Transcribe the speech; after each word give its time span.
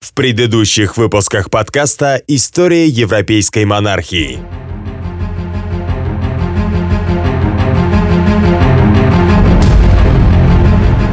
В 0.00 0.14
предыдущих 0.14 0.96
выпусках 0.96 1.50
подкаста 1.50 2.22
«История 2.28 2.86
европейской 2.86 3.64
монархии». 3.64 4.38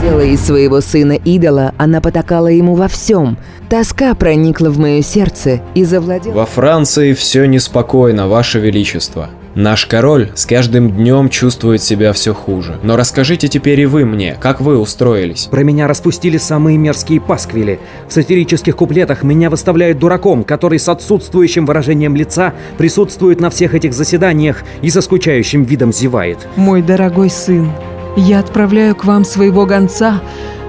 Делая 0.03 0.27
из 0.27 0.41
своего 0.45 0.81
сына 0.81 1.13
идола, 1.13 1.73
она 1.79 1.99
потакала 1.99 2.45
ему 2.45 2.75
во 2.75 2.87
всем. 2.87 3.39
Тоска 3.69 4.13
проникла 4.13 4.69
в 4.69 4.77
мое 4.77 5.01
сердце 5.01 5.63
и 5.73 5.83
завладела... 5.83 6.33
Во 6.33 6.45
Франции 6.45 7.13
все 7.13 7.45
неспокойно, 7.45 8.27
Ваше 8.27 8.59
Величество. 8.59 9.31
Наш 9.55 9.85
король 9.85 10.31
с 10.35 10.45
каждым 10.45 10.91
днем 10.91 11.29
чувствует 11.29 11.81
себя 11.81 12.11
все 12.11 12.33
хуже. 12.33 12.77
Но 12.83 12.97
расскажите 12.97 13.47
теперь 13.47 13.79
и 13.79 13.85
вы 13.85 14.03
мне, 14.03 14.35
как 14.37 14.59
вы 14.59 14.77
устроились? 14.77 15.47
Про 15.49 15.63
меня 15.63 15.87
распустили 15.87 16.37
самые 16.37 16.77
мерзкие 16.77 17.21
пасквили. 17.21 17.79
В 18.09 18.11
сатирических 18.11 18.75
куплетах 18.75 19.23
меня 19.23 19.49
выставляют 19.49 19.97
дураком, 19.97 20.43
который 20.43 20.77
с 20.77 20.89
отсутствующим 20.89 21.65
выражением 21.65 22.17
лица 22.17 22.53
присутствует 22.77 23.39
на 23.39 23.49
всех 23.49 23.75
этих 23.75 23.93
заседаниях 23.93 24.63
и 24.81 24.89
со 24.89 24.99
скучающим 24.99 25.63
видом 25.63 25.93
зевает. 25.93 26.49
Мой 26.57 26.81
дорогой 26.81 27.29
сын, 27.29 27.71
я 28.17 28.39
отправляю 28.39 28.93
к 28.93 29.05
вам 29.05 29.23
своего 29.23 29.65
гонца, 29.65 30.21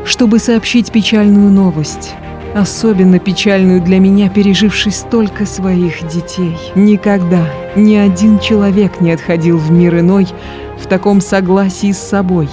чтобы 0.04 0.38
сообщить 0.38 0.92
печальную 0.92 1.50
новость. 1.50 2.14
Особенно 2.56 3.18
печальную 3.18 3.82
для 3.82 3.98
меня, 3.98 4.30
переживший 4.30 4.90
столько 4.90 5.44
своих 5.44 6.08
детей. 6.08 6.56
Никогда 6.74 7.42
ни 7.74 7.96
один 7.96 8.38
человек 8.38 9.02
не 9.02 9.12
отходил 9.12 9.58
в 9.58 9.70
мир 9.70 10.00
иной 10.00 10.26
в 10.78 10.86
таком 10.86 11.20
согласии 11.20 11.92
с 11.92 11.98
собой, 11.98 12.48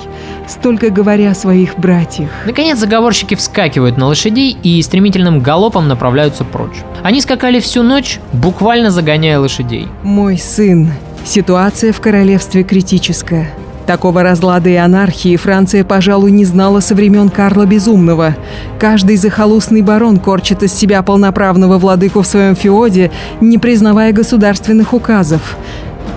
столько 0.46 0.90
говоря 0.90 1.32
о 1.32 1.36
своих 1.36 1.78
братьях. 1.78 2.30
Наконец 2.46 2.80
заговорщики 2.80 3.36
вскакивают 3.36 3.96
на 3.96 4.08
лошадей 4.08 4.58
и 4.62 4.82
стремительным 4.82 5.40
галопом 5.40 5.88
направляются 5.88 6.44
прочь. 6.44 6.84
Они 7.02 7.22
скакали 7.22 7.62
всю 7.62 7.82
ночь, 7.82 8.20
буквально 8.34 8.92
загоняя 8.92 9.40
лошадей. 9.40 9.88
Мой 10.04 10.38
сын, 10.38 10.92
ситуация 11.24 11.94
в 11.94 12.02
королевстве 12.02 12.66
критическая. 12.66 13.54
Такого 13.86 14.24
разлада 14.24 14.70
и 14.70 14.76
анархии 14.76 15.36
Франция, 15.36 15.84
пожалуй, 15.84 16.32
не 16.32 16.46
знала 16.46 16.80
со 16.80 16.96
времен 16.96 17.30
Карла 17.30 17.66
Безумного. 17.66 18.36
Каждый 18.80 19.18
захолустный 19.18 19.82
барон 19.82 20.20
корчит 20.20 20.64
из 20.64 20.74
себя 20.74 21.02
полноправного 21.04 21.78
владыку 21.78 22.22
в 22.22 22.28
своем 22.28 22.56
феоде, 22.56 23.12
не 23.42 23.58
признавая 23.58 24.14
государственных 24.14 24.94
указов. 24.94 25.58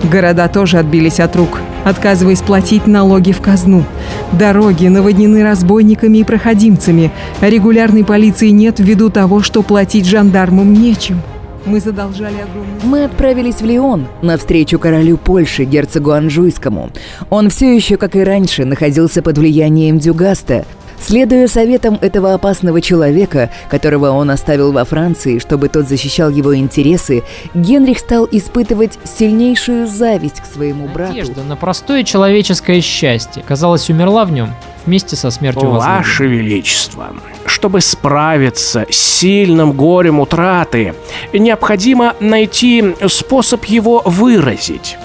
Города 0.03 0.47
тоже 0.47 0.77
отбились 0.77 1.19
от 1.19 1.35
рук, 1.35 1.59
отказываясь 1.83 2.41
платить 2.41 2.87
налоги 2.87 3.33
в 3.33 3.41
казну. 3.41 3.83
Дороги 4.31 4.87
наводнены 4.87 5.43
разбойниками 5.43 6.19
и 6.19 6.23
проходимцами, 6.23 7.11
регулярной 7.41 8.05
полиции 8.05 8.49
нет 8.49 8.79
ввиду 8.79 9.09
того, 9.09 9.41
что 9.41 9.61
платить 9.61 10.05
жандармам 10.05 10.71
нечем. 10.71 11.21
Мы 11.67 11.81
задолжали 11.81 12.37
огромные... 12.37 12.79
Мы 12.83 13.03
отправились 13.03 13.55
в 13.55 13.65
Лион 13.65 14.07
навстречу 14.21 14.79
королю 14.79 15.17
Польши, 15.17 15.65
герцогу 15.65 16.11
Анжуйскому. 16.11 16.91
Он 17.29 17.49
все 17.49 17.75
еще, 17.75 17.97
как 17.97 18.15
и 18.15 18.23
раньше, 18.23 18.63
находился 18.63 19.21
под 19.21 19.37
влиянием 19.37 19.99
Дюгаста. 19.99 20.65
Следуя 20.99 21.47
советам 21.47 21.97
этого 22.01 22.33
опасного 22.33 22.81
человека, 22.81 23.49
которого 23.69 24.09
он 24.09 24.29
оставил 24.29 24.71
во 24.71 24.83
Франции, 24.83 25.39
чтобы 25.39 25.69
тот 25.69 25.87
защищал 25.87 26.29
его 26.29 26.55
интересы, 26.55 27.23
Генрих 27.53 27.99
стал 27.99 28.27
испытывать 28.29 28.97
сильнейшую 29.03 29.87
зависть 29.87 30.41
к 30.41 30.45
своему 30.45 30.87
брату. 30.87 31.13
Надежда 31.13 31.43
на 31.43 31.55
простое 31.55 32.03
человеческое 32.03 32.81
счастье, 32.81 33.43
казалось, 33.47 33.89
умерла 33.89 34.25
в 34.25 34.31
нем 34.31 34.53
вместе 34.85 35.15
со 35.15 35.29
смертью 35.31 35.69
возлюбленного. 35.69 35.97
Ваше 35.97 36.27
Величество, 36.27 37.15
чтобы 37.45 37.81
справиться 37.81 38.85
с 38.89 38.95
сильным 38.95 39.73
горем 39.73 40.19
утраты, 40.19 40.93
необходимо 41.33 42.15
найти 42.19 42.95
способ 43.07 43.65
его 43.65 44.01
выразить. 44.05 44.97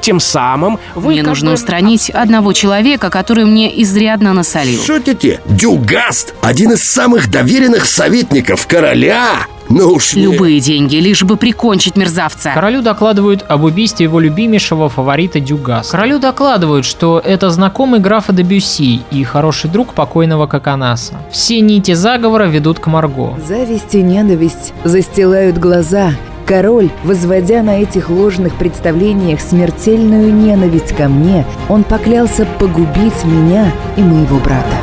Тем 0.00 0.20
самым 0.20 0.78
вы 0.94 1.12
Мне 1.12 1.20
как 1.20 1.28
нужно 1.30 1.50
бы- 1.50 1.54
устранить 1.54 2.10
одного 2.10 2.52
человека, 2.52 3.10
который 3.10 3.44
мне 3.44 3.82
изрядно 3.82 4.32
насолил. 4.32 4.82
Шутите? 4.82 5.40
Дюгаст– 5.46 6.34
один 6.42 6.72
из 6.72 6.82
самых 6.82 7.30
доверенных 7.30 7.84
советников 7.86 8.66
короля. 8.66 9.46
Ну 9.70 9.90
уж 9.92 10.14
не- 10.14 10.22
Любые 10.22 10.60
деньги, 10.60 10.96
лишь 10.96 11.22
бы 11.24 11.36
прикончить 11.36 11.94
мерзавца. 11.96 12.52
Королю 12.54 12.80
докладывают 12.80 13.44
об 13.46 13.64
убийстве 13.64 14.04
его 14.04 14.18
любимейшего 14.18 14.88
фаворита 14.88 15.40
Дюгас. 15.40 15.90
Королю 15.90 16.18
докладывают, 16.18 16.86
что 16.86 17.20
это 17.22 17.50
знакомый 17.50 18.00
графа 18.00 18.32
де 18.32 18.42
Бюсси 18.42 19.02
и 19.10 19.24
хороший 19.24 19.68
друг 19.68 19.92
покойного 19.92 20.46
Коконаса. 20.46 21.14
Все 21.30 21.60
нити 21.60 21.92
заговора 21.92 22.44
ведут 22.44 22.78
к 22.78 22.86
Марго. 22.86 23.38
Зависть 23.46 23.94
и 23.94 24.00
ненависть 24.02 24.72
застилают 24.84 25.58
глаза. 25.58 26.12
Король, 26.48 26.88
возводя 27.04 27.62
на 27.62 27.82
этих 27.82 28.08
ложных 28.08 28.54
представлениях 28.54 29.38
смертельную 29.42 30.32
ненависть 30.32 30.96
ко 30.96 31.06
мне, 31.06 31.44
он 31.68 31.84
поклялся 31.84 32.46
погубить 32.58 33.22
меня 33.24 33.70
и 33.98 34.00
моего 34.00 34.38
брата. 34.38 34.74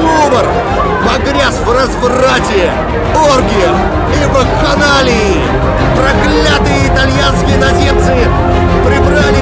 Юмор 0.00 0.44
погряз 1.06 1.54
в 1.64 1.70
разврате, 1.70 2.72
оргиях 3.14 3.76
и 4.10 4.26
вакханалии. 4.26 5.38
Проклятые 5.94 6.88
итальянские 6.88 7.58
наземцы 7.58 8.16
прибрали 8.84 9.33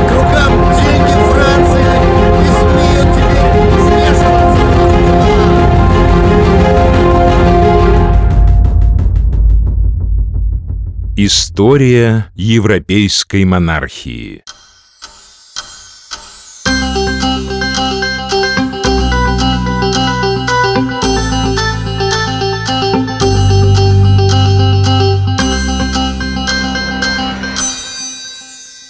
История 11.14 12.32
европейской 12.34 13.44
монархии. 13.44 14.42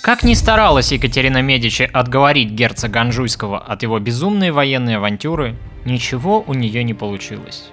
Как 0.00 0.22
ни 0.22 0.34
старалась 0.34 0.92
Екатерина 0.92 1.42
Медичи 1.42 1.90
отговорить 1.92 2.50
герцога 2.50 3.00
Анжуйского 3.00 3.58
от 3.58 3.82
его 3.82 3.98
безумной 3.98 4.52
военной 4.52 4.98
авантюры, 4.98 5.56
ничего 5.84 6.44
у 6.46 6.54
нее 6.54 6.84
не 6.84 6.94
получилось. 6.94 7.72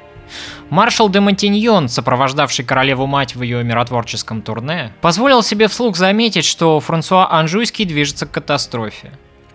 Маршал 0.70 1.10
де 1.10 1.20
Монтиньон, 1.20 1.90
сопровождавший 1.90 2.66
королеву-мать 2.66 3.36
в 3.36 3.42
ее 3.42 3.64
миротворческом 3.64 4.42
турне, 4.42 4.94
позволил 5.02 5.44
себе 5.44 5.68
вслух 5.68 5.98
заметить, 5.98 6.46
что 6.46 6.80
Франсуа 6.80 7.32
Анжуйский 7.32 7.86
движется 7.86 8.26
к 8.26 8.32
катастрофе. 8.32 9.12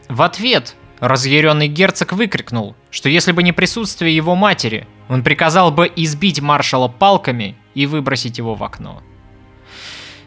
В 0.09 0.23
ответ 0.23 0.75
разъяренный 1.01 1.69
герцог 1.69 2.12
выкрикнул, 2.12 2.75
что 2.91 3.09
если 3.09 3.33
бы 3.33 3.43
не 3.43 3.53
присутствие 3.53 4.15
его 4.15 4.35
матери, 4.35 4.87
он 5.09 5.23
приказал 5.23 5.71
бы 5.71 5.91
избить 5.97 6.41
маршала 6.41 6.89
палками 6.89 7.56
и 7.75 7.87
выбросить 7.87 8.39
его 8.39 8.55
в 8.55 8.65
окно. 8.65 9.03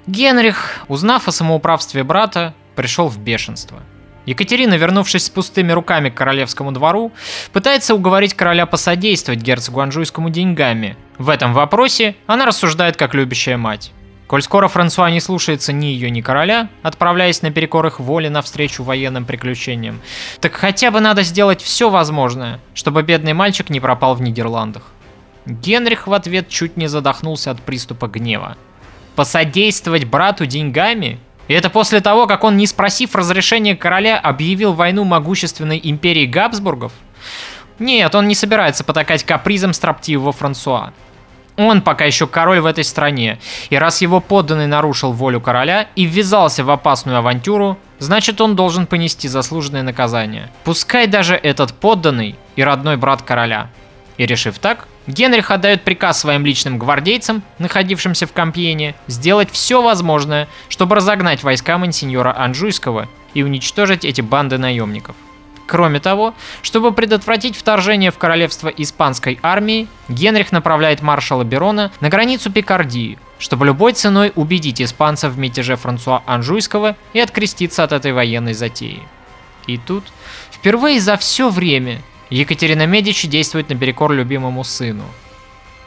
Генрих, 0.06 0.86
узнав 0.88 1.28
о 1.28 1.32
самоуправстве 1.32 2.04
брата, 2.04 2.54
пришел 2.76 3.08
в 3.08 3.18
бешенство. 3.18 3.84
Екатерина, 4.28 4.74
вернувшись 4.76 5.26
с 5.26 5.30
пустыми 5.30 5.72
руками 5.72 6.10
к 6.10 6.14
королевскому 6.14 6.74
двору, 6.74 7.14
пытается 7.54 7.96
уговорить 7.96 8.34
короля 8.34 8.66
посодействовать 8.66 9.42
герцогу 9.42 9.80
Анжуйскому 9.80 10.30
деньгами. 10.30 10.98
В 11.18 11.30
этом 11.30 11.54
вопросе 11.54 12.16
она 12.28 12.46
рассуждает 12.46 12.98
как 12.98 13.16
любящая 13.16 13.56
мать. 13.56 13.94
Коль 14.28 14.42
скоро 14.42 14.68
Франсуа 14.68 15.10
не 15.10 15.22
слушается 15.22 15.72
ни 15.72 15.86
ее, 15.86 16.10
ни 16.10 16.20
короля, 16.20 16.68
отправляясь 16.84 17.42
наперекор 17.42 17.88
их 17.88 18.02
воле 18.02 18.30
навстречу 18.30 18.84
военным 18.84 19.24
приключениям, 19.24 20.02
так 20.42 20.54
хотя 20.54 20.92
бы 20.92 21.00
надо 21.00 21.24
сделать 21.24 21.62
все 21.62 21.90
возможное, 21.90 22.60
чтобы 22.74 23.04
бедный 23.04 23.32
мальчик 23.32 23.70
не 23.70 23.80
пропал 23.80 24.16
в 24.16 24.22
Нидерландах. 24.22 24.92
Генрих 25.46 26.06
в 26.06 26.12
ответ 26.12 26.50
чуть 26.50 26.76
не 26.76 26.88
задохнулся 26.88 27.52
от 27.52 27.62
приступа 27.62 28.08
гнева. 28.08 28.58
Посодействовать 29.16 30.04
брату 30.04 30.46
деньгами? 30.46 31.18
И 31.48 31.54
это 31.54 31.70
после 31.70 32.02
того, 32.02 32.28
как 32.28 32.44
он, 32.44 32.58
не 32.58 32.68
спросив 32.68 33.16
разрешения 33.16 33.76
короля, 33.76 34.20
объявил 34.20 34.74
войну 34.74 35.04
могущественной 35.04 35.80
империи 35.82 36.26
Габсбургов? 36.26 36.92
Нет, 37.80 38.14
он 38.16 38.28
не 38.28 38.36
собирается 38.36 38.84
потакать 38.84 39.24
капризом 39.24 39.74
строптивого 39.74 40.32
Франсуа. 40.32 40.94
Он 41.58 41.82
пока 41.82 42.06
еще 42.06 42.28
король 42.28 42.60
в 42.60 42.68
этой 42.68 42.84
стране, 42.84 43.40
и 43.72 43.78
раз 43.78 44.02
его 44.02 44.20
подданный 44.20 44.68
нарушил 44.68 45.12
волю 45.12 45.42
короля 45.42 45.88
и 45.96 46.06
ввязался 46.06 46.64
в 46.64 46.70
опасную 46.70 47.18
авантюру, 47.18 47.80
значит 47.98 48.40
он 48.42 48.56
должен 48.56 48.86
понести 48.86 49.28
заслуженное 49.28 49.82
наказание. 49.82 50.52
Пускай 50.64 51.08
даже 51.08 51.36
этот 51.36 51.74
подданный 51.74 52.36
и 52.56 52.64
родной 52.64 52.96
брат 52.96 53.24
короля. 53.24 53.70
И 54.18 54.26
решив 54.26 54.58
так, 54.58 54.88
Генрих 55.06 55.52
отдает 55.52 55.84
приказ 55.84 56.20
своим 56.20 56.46
личным 56.46 56.78
гвардейцам, 56.78 57.44
находившимся 57.60 58.26
в 58.26 58.34
Кампьене, 58.34 58.96
сделать 59.08 59.50
все 59.52 59.82
возможное, 59.82 60.48
чтобы 60.70 60.96
разогнать 60.96 61.44
войска 61.44 61.78
мансиньора 61.78 62.36
Анжуйского 62.38 63.08
и 63.34 63.44
уничтожить 63.44 64.06
эти 64.06 64.22
банды 64.22 64.58
наемников. 64.58 65.16
Кроме 65.68 66.00
того, 66.00 66.34
чтобы 66.62 66.94
предотвратить 66.94 67.56
вторжение 67.56 68.10
в 68.10 68.18
королевство 68.18 68.70
испанской 68.70 69.38
армии, 69.44 69.88
Генрих 70.08 70.54
направляет 70.54 71.02
маршала 71.02 71.44
Берона 71.44 71.92
на 72.00 72.10
границу 72.10 72.50
Пикардии, 72.52 73.20
чтобы 73.38 73.66
любой 73.66 73.92
ценой 73.94 74.32
убедить 74.36 74.82
испанцев 74.82 75.34
в 75.34 75.38
мятеже 75.38 75.76
Франсуа 75.76 76.24
Анжуйского 76.26 76.96
и 77.12 77.20
откреститься 77.20 77.84
от 77.84 77.92
этой 77.92 78.14
военной 78.14 78.54
затеи. 78.54 79.04
И 79.68 79.78
тут, 79.78 80.06
впервые 80.52 81.02
за 81.02 81.18
все 81.18 81.50
время, 81.50 82.02
Екатерина 82.30 82.86
Медичи 82.86 83.28
действует 83.28 83.70
наперекор 83.70 84.12
любимому 84.12 84.64
сыну. 84.64 85.04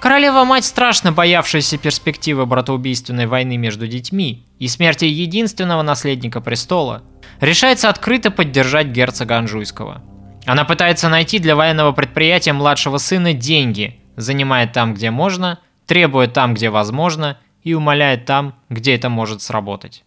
Королева-мать, 0.00 0.64
страшно 0.64 1.12
боявшаяся 1.12 1.76
перспективы 1.76 2.46
братоубийственной 2.46 3.26
войны 3.26 3.58
между 3.58 3.86
детьми 3.86 4.46
и 4.58 4.66
смерти 4.66 5.04
единственного 5.04 5.82
наследника 5.82 6.40
престола, 6.40 7.02
решается 7.40 7.90
открыто 7.90 8.30
поддержать 8.30 8.86
герцога 8.86 9.36
Анжуйского. 9.36 10.02
Она 10.46 10.64
пытается 10.64 11.10
найти 11.10 11.38
для 11.38 11.54
военного 11.54 11.92
предприятия 11.92 12.54
младшего 12.54 12.96
сына 12.96 13.34
деньги, 13.34 14.00
занимает 14.16 14.72
там, 14.72 14.94
где 14.94 15.10
можно, 15.10 15.58
требует 15.84 16.32
там, 16.32 16.54
где 16.54 16.70
возможно, 16.70 17.36
и 17.62 17.74
умоляет 17.74 18.24
там, 18.24 18.54
где 18.70 18.94
это 18.94 19.10
может 19.10 19.42
сработать. 19.42 20.02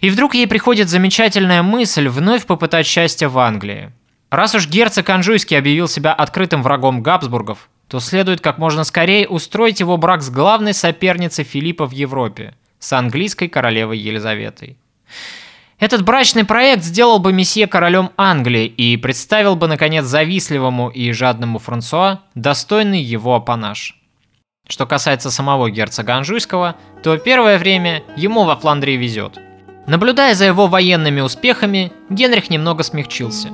И 0.00 0.10
вдруг 0.10 0.34
ей 0.34 0.48
приходит 0.48 0.88
замечательная 0.88 1.62
мысль 1.62 2.08
вновь 2.08 2.46
попытать 2.46 2.86
счастье 2.86 3.28
в 3.28 3.38
Англии. 3.38 3.92
Раз 4.34 4.52
уж 4.56 4.66
герцог 4.66 5.08
Анжуйский 5.10 5.56
объявил 5.56 5.86
себя 5.86 6.12
открытым 6.12 6.64
врагом 6.64 7.04
Габсбургов, 7.04 7.68
то 7.86 8.00
следует 8.00 8.40
как 8.40 8.58
можно 8.58 8.82
скорее 8.82 9.28
устроить 9.28 9.78
его 9.78 9.96
брак 9.96 10.22
с 10.22 10.30
главной 10.30 10.74
соперницей 10.74 11.44
Филиппа 11.44 11.86
в 11.86 11.92
Европе, 11.92 12.56
с 12.80 12.92
английской 12.94 13.46
королевой 13.46 13.96
Елизаветой. 13.96 14.76
Этот 15.78 16.02
брачный 16.02 16.44
проект 16.44 16.82
сделал 16.82 17.20
бы 17.20 17.32
месье 17.32 17.68
королем 17.68 18.10
Англии 18.16 18.66
и 18.66 18.96
представил 18.96 19.54
бы, 19.54 19.68
наконец, 19.68 20.04
завистливому 20.04 20.88
и 20.88 21.12
жадному 21.12 21.60
Франсуа 21.60 22.22
достойный 22.34 23.00
его 23.00 23.36
апанаж. 23.36 23.96
Что 24.66 24.84
касается 24.84 25.30
самого 25.30 25.70
герцога 25.70 26.16
Анжуйского, 26.16 26.74
то 27.04 27.16
первое 27.18 27.56
время 27.56 28.02
ему 28.16 28.42
во 28.42 28.56
Фландрии 28.56 28.96
везет. 28.96 29.38
Наблюдая 29.86 30.34
за 30.34 30.46
его 30.46 30.66
военными 30.66 31.20
успехами, 31.20 31.92
Генрих 32.10 32.50
немного 32.50 32.82
смягчился. 32.82 33.52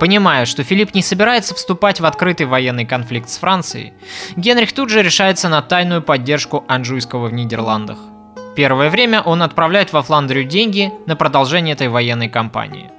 Понимая, 0.00 0.44
что 0.44 0.64
Филипп 0.64 0.94
не 0.94 1.02
собирается 1.02 1.54
вступать 1.54 2.00
в 2.00 2.04
открытый 2.04 2.46
военный 2.46 2.84
конфликт 2.84 3.28
с 3.28 3.38
Францией, 3.38 3.94
Генрих 4.36 4.72
тут 4.72 4.90
же 4.90 5.02
решается 5.02 5.48
на 5.48 5.62
тайную 5.62 6.02
поддержку 6.02 6.64
Анжуйского 6.68 7.28
в 7.28 7.32
Нидерландах. 7.32 7.98
Первое 8.56 8.90
время 8.90 9.20
он 9.20 9.42
отправляет 9.42 9.92
во 9.92 10.02
Фландрию 10.02 10.44
деньги 10.44 10.92
на 11.06 11.16
продолжение 11.16 11.74
этой 11.74 11.88
военной 11.88 12.28
кампании. 12.28 12.90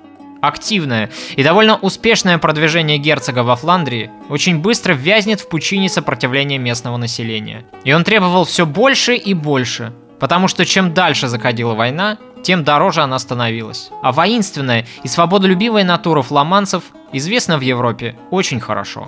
Активное 0.42 1.10
и 1.36 1.44
довольно 1.44 1.76
успешное 1.78 2.38
продвижение 2.38 2.98
герцога 2.98 3.40
во 3.40 3.56
Фландрии 3.56 4.12
очень 4.30 4.60
быстро 4.60 4.94
вязнет 4.94 5.42
в 5.42 5.50
пучине 5.50 5.90
сопротивления 5.90 6.58
местного 6.58 6.98
населения. 6.98 7.66
И 7.84 7.94
он 7.94 8.04
требовал 8.04 8.46
все 8.46 8.66
больше 8.66 9.16
и 9.16 9.34
больше, 9.34 9.92
потому 10.20 10.48
что 10.48 10.66
чем 10.66 10.94
дальше 10.94 11.28
заходила 11.28 11.74
война, 11.74 12.18
тем 12.46 12.64
дороже 12.64 13.02
она 13.02 13.18
становилась. 13.18 13.90
А 14.04 14.12
воинственная 14.12 14.86
и 15.02 15.08
свободолюбивая 15.08 15.84
натура 15.84 16.22
фламандцев 16.22 16.84
известна 17.12 17.58
в 17.58 17.62
Европе 17.62 18.16
очень 18.30 18.60
хорошо. 18.60 19.08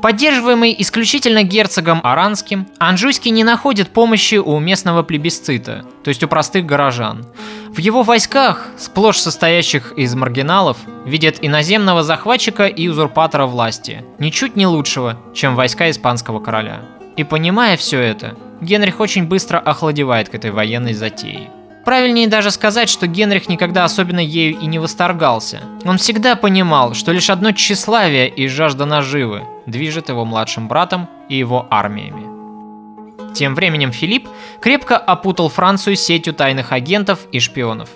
Поддерживаемый 0.00 0.74
исключительно 0.78 1.42
герцогом 1.42 2.00
Аранским, 2.04 2.68
Анжуйский 2.78 3.32
не 3.32 3.42
находит 3.42 3.90
помощи 3.90 4.36
у 4.36 4.58
местного 4.60 5.02
плебисцита, 5.02 5.84
то 6.04 6.08
есть 6.08 6.22
у 6.22 6.28
простых 6.28 6.64
горожан. 6.64 7.26
В 7.70 7.78
его 7.78 8.02
войсках, 8.02 8.68
сплошь 8.78 9.18
состоящих 9.18 9.92
из 9.98 10.14
маргиналов, 10.14 10.78
видят 11.04 11.38
иноземного 11.42 12.04
захватчика 12.04 12.66
и 12.66 12.88
узурпатора 12.88 13.46
власти, 13.46 14.04
ничуть 14.18 14.54
не 14.54 14.66
лучшего, 14.66 15.18
чем 15.34 15.56
войска 15.56 15.90
испанского 15.90 16.38
короля. 16.38 16.82
И 17.16 17.24
понимая 17.24 17.76
все 17.76 18.00
это, 18.00 18.36
Генрих 18.60 19.00
очень 19.00 19.26
быстро 19.26 19.58
охладевает 19.58 20.28
к 20.28 20.34
этой 20.34 20.52
военной 20.52 20.94
затее. 20.94 21.50
Правильнее 21.90 22.28
даже 22.28 22.52
сказать, 22.52 22.88
что 22.88 23.08
Генрих 23.08 23.48
никогда 23.48 23.84
особенно 23.84 24.20
ею 24.20 24.56
и 24.60 24.66
не 24.66 24.78
восторгался. 24.78 25.62
Он 25.84 25.98
всегда 25.98 26.36
понимал, 26.36 26.94
что 26.94 27.10
лишь 27.10 27.30
одно 27.30 27.50
тщеславие 27.50 28.28
и 28.28 28.46
жажда 28.46 28.84
наживы 28.84 29.42
движет 29.66 30.08
его 30.08 30.24
младшим 30.24 30.68
братом 30.68 31.08
и 31.28 31.36
его 31.36 31.66
армиями. 31.68 33.34
Тем 33.34 33.56
временем 33.56 33.90
Филипп 33.90 34.28
крепко 34.60 34.96
опутал 34.96 35.48
Францию 35.48 35.96
сетью 35.96 36.32
тайных 36.32 36.70
агентов 36.70 37.26
и 37.32 37.40
шпионов. 37.40 37.88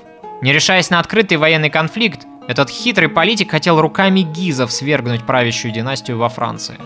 Не 0.42 0.52
решаясь 0.52 0.90
на 0.90 0.98
открытый 0.98 1.38
военный 1.38 1.70
конфликт, 1.70 2.26
этот 2.48 2.70
хитрый 2.70 3.08
политик 3.08 3.52
хотел 3.52 3.80
руками 3.80 4.22
гизов 4.22 4.72
свергнуть 4.72 5.22
правящую 5.22 5.72
династию 5.72 6.18
во 6.18 6.28
Франции. 6.28 6.78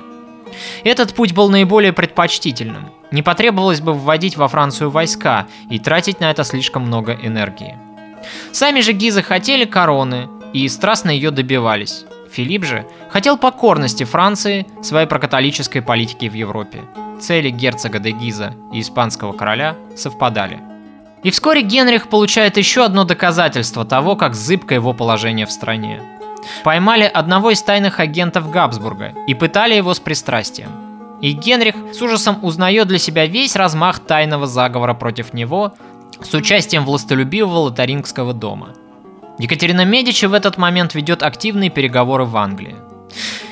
Этот 0.85 1.15
путь 1.15 1.33
был 1.33 1.49
наиболее 1.49 1.93
предпочтительным. 1.93 2.91
Не 3.11 3.23
потребовалось 3.23 3.81
бы 3.81 3.95
вводить 3.95 4.37
во 4.37 4.49
Францию 4.49 4.91
войска 4.91 5.47
и 5.71 5.79
тратить 5.79 6.21
на 6.21 6.31
это 6.31 6.45
слишком 6.45 6.83
много 6.83 7.15
энергии. 7.15 7.77
Сами 8.53 8.81
же 8.81 8.93
гизы 8.93 9.23
хотели 9.23 9.65
короны 9.65 10.29
и 10.53 10.69
страстно 10.69 11.11
ее 11.11 11.31
добивались. 11.31 12.05
Филипп 12.31 12.65
же 12.65 12.87
хотел 13.11 13.39
покорности 13.39 14.05
Франции 14.05 14.67
своей 14.83 15.07
прокатолической 15.07 15.81
политики 15.81 16.29
в 16.29 16.35
Европе. 16.35 16.83
Цели 17.21 17.51
герцога 17.51 17.99
де 17.99 18.11
Гиза 18.11 18.55
и 18.73 18.81
испанского 18.81 19.33
короля 19.33 19.77
совпадали. 19.97 20.61
И 21.25 21.31
вскоре 21.31 21.63
Генрих 21.63 22.09
получает 22.09 22.57
еще 22.57 22.85
одно 22.85 23.05
доказательство 23.05 23.85
того, 23.85 24.15
как 24.15 24.35
зыбко 24.35 24.75
его 24.75 24.93
положение 24.93 25.47
в 25.47 25.51
стране. 25.51 26.01
Поймали 26.65 27.05
одного 27.05 27.51
из 27.51 27.63
тайных 27.63 28.01
агентов 28.01 28.51
Габсбурга 28.51 29.15
и 29.27 29.35
пытали 29.35 29.75
его 29.75 29.95
с 29.95 30.01
пристрастием. 30.01 30.71
И 31.21 31.33
Генрих 31.33 31.75
с 31.93 32.01
ужасом 32.01 32.39
узнает 32.43 32.89
для 32.89 32.99
себя 32.99 33.27
весь 33.27 33.57
размах 33.57 33.99
тайного 34.01 34.47
заговора 34.47 34.95
против 34.95 35.35
него 35.35 35.75
с 36.21 36.33
участием 36.35 36.85
властолюбивого 36.85 37.59
лотарингского 37.59 38.33
дома. 38.33 38.75
Екатерина 39.39 39.85
Медичи 39.85 40.27
в 40.27 40.35
этот 40.35 40.59
момент 40.59 40.95
ведет 40.95 41.23
активные 41.23 41.71
переговоры 41.71 42.25
в 42.25 42.37
Англии. 42.37 42.77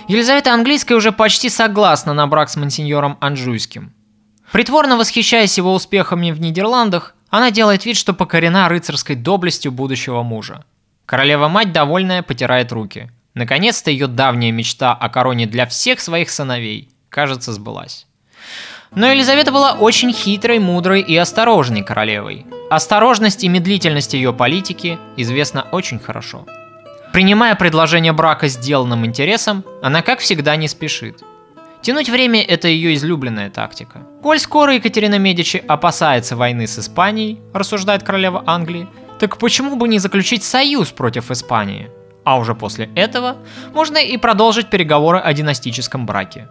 Елизавета 0.08 0.52
Английская 0.52 0.94
уже 0.94 1.12
почти 1.12 1.48
согласна 1.48 2.12
на 2.12 2.26
брак 2.26 2.50
с 2.50 2.56
мансиньором 2.56 3.16
Анжуйским. 3.20 3.92
Притворно 4.52 4.96
восхищаясь 4.96 5.58
его 5.58 5.74
успехами 5.74 6.30
в 6.30 6.40
Нидерландах, 6.40 7.14
она 7.30 7.50
делает 7.50 7.84
вид, 7.84 7.96
что 7.96 8.14
покорена 8.14 8.68
рыцарской 8.68 9.16
доблестью 9.16 9.72
будущего 9.72 10.22
мужа. 10.22 10.64
Королева-мать, 11.06 11.72
довольная, 11.72 12.22
потирает 12.22 12.72
руки. 12.72 13.08
Наконец-то 13.34 13.90
ее 13.90 14.08
давняя 14.08 14.50
мечта 14.50 14.92
о 14.92 15.08
короне 15.08 15.46
для 15.46 15.66
всех 15.66 16.00
своих 16.00 16.30
сыновей, 16.30 16.88
кажется, 17.08 17.52
сбылась. 17.52 18.06
Но 18.94 19.06
Елизавета 19.08 19.52
была 19.52 19.74
очень 19.74 20.12
хитрой, 20.12 20.58
мудрой 20.58 21.02
и 21.02 21.16
осторожной 21.16 21.82
королевой. 21.82 22.46
Осторожность 22.70 23.44
и 23.44 23.48
медлительность 23.48 24.14
ее 24.14 24.32
политики 24.32 24.98
известна 25.16 25.66
очень 25.70 25.98
хорошо. 25.98 26.46
Принимая 27.12 27.54
предложение 27.54 28.12
брака 28.12 28.48
с 28.48 28.56
деланным 28.56 29.06
интересом, 29.06 29.64
она, 29.82 30.02
как 30.02 30.18
всегда, 30.18 30.56
не 30.56 30.66
спешит. 30.66 31.22
Тянуть 31.82 32.08
время– 32.08 32.42
это 32.48 32.68
ее 32.68 32.94
излюбленная 32.94 33.50
тактика. 33.50 34.00
Коль 34.22 34.40
скоро 34.40 34.74
Екатерина 34.74 35.18
Медичи 35.18 35.62
опасается 35.68 36.34
войны 36.34 36.66
с 36.66 36.78
Испанией, 36.78 37.38
рассуждает 37.52 38.02
королева 38.02 38.42
Англии, 38.46 38.88
так 39.18 39.38
почему 39.38 39.76
бы 39.76 39.88
не 39.88 39.98
заключить 39.98 40.42
союз 40.42 40.88
против 40.88 41.30
Испании? 41.30 41.90
А 42.24 42.38
уже 42.38 42.54
после 42.54 42.90
этого 42.94 43.36
можно 43.72 43.98
и 43.98 44.16
продолжить 44.16 44.68
переговоры 44.68 45.18
о 45.18 45.32
династическом 45.32 46.06
браке. 46.06 46.48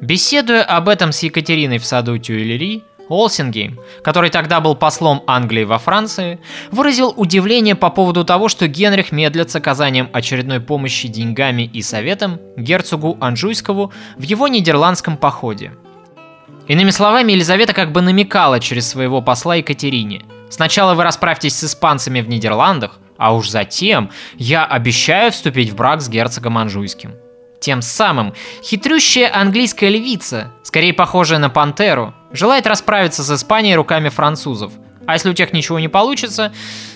Беседуя 0.00 0.62
об 0.62 0.88
этом 0.88 1.12
с 1.12 1.22
Екатериной 1.22 1.78
в 1.78 1.84
саду 1.84 2.18
Тюильри, 2.18 2.82
Олсингейм, 3.08 3.78
который 4.02 4.30
тогда 4.30 4.60
был 4.60 4.74
послом 4.74 5.22
Англии 5.26 5.64
во 5.64 5.78
Франции, 5.78 6.40
выразил 6.70 7.12
удивление 7.16 7.74
по 7.74 7.90
поводу 7.90 8.24
того, 8.24 8.48
что 8.48 8.68
Генрих 8.68 9.12
медлит 9.12 9.50
с 9.50 9.56
оказанием 9.56 10.08
очередной 10.12 10.60
помощи 10.60 11.08
деньгами 11.08 11.62
и 11.62 11.82
советом 11.82 12.40
герцогу 12.56 13.16
Анжуйскому 13.20 13.92
в 14.16 14.22
его 14.22 14.48
нидерландском 14.48 15.16
походе. 15.16 15.72
Иными 16.66 16.90
словами, 16.90 17.32
Елизавета 17.32 17.72
как 17.72 17.92
бы 17.92 18.02
намекала 18.02 18.60
через 18.60 18.88
своего 18.88 19.22
посла 19.22 19.56
Екатерине– 19.56 20.22
Сначала 20.50 20.94
вы 20.94 21.02
расправьтесь 21.02 21.56
с 21.56 21.64
испанцами 21.64 22.20
в 22.20 22.28
Нидерландах, 22.28 22.98
а 23.16 23.34
уж 23.34 23.48
затем 23.48 24.10
я 24.36 24.64
обещаю 24.64 25.32
вступить 25.32 25.70
в 25.70 25.76
брак 25.76 26.00
с 26.00 26.08
герцогом 26.08 26.58
Анжуйским. 26.58 27.14
Тем 27.60 27.82
самым 27.82 28.34
хитрющая 28.62 29.30
английская 29.34 29.90
львица, 29.90 30.52
скорее 30.62 30.94
похожая 30.94 31.40
на 31.40 31.50
пантеру, 31.50 32.14
желает 32.30 32.66
расправиться 32.66 33.24
с 33.24 33.30
Испанией 33.34 33.74
руками 33.74 34.08
французов. 34.08 34.72
А 35.06 35.14
если 35.14 35.30
у 35.30 35.34
тех 35.34 35.52
ничего 35.52 35.80
не 35.80 35.88
получится, 35.88 36.52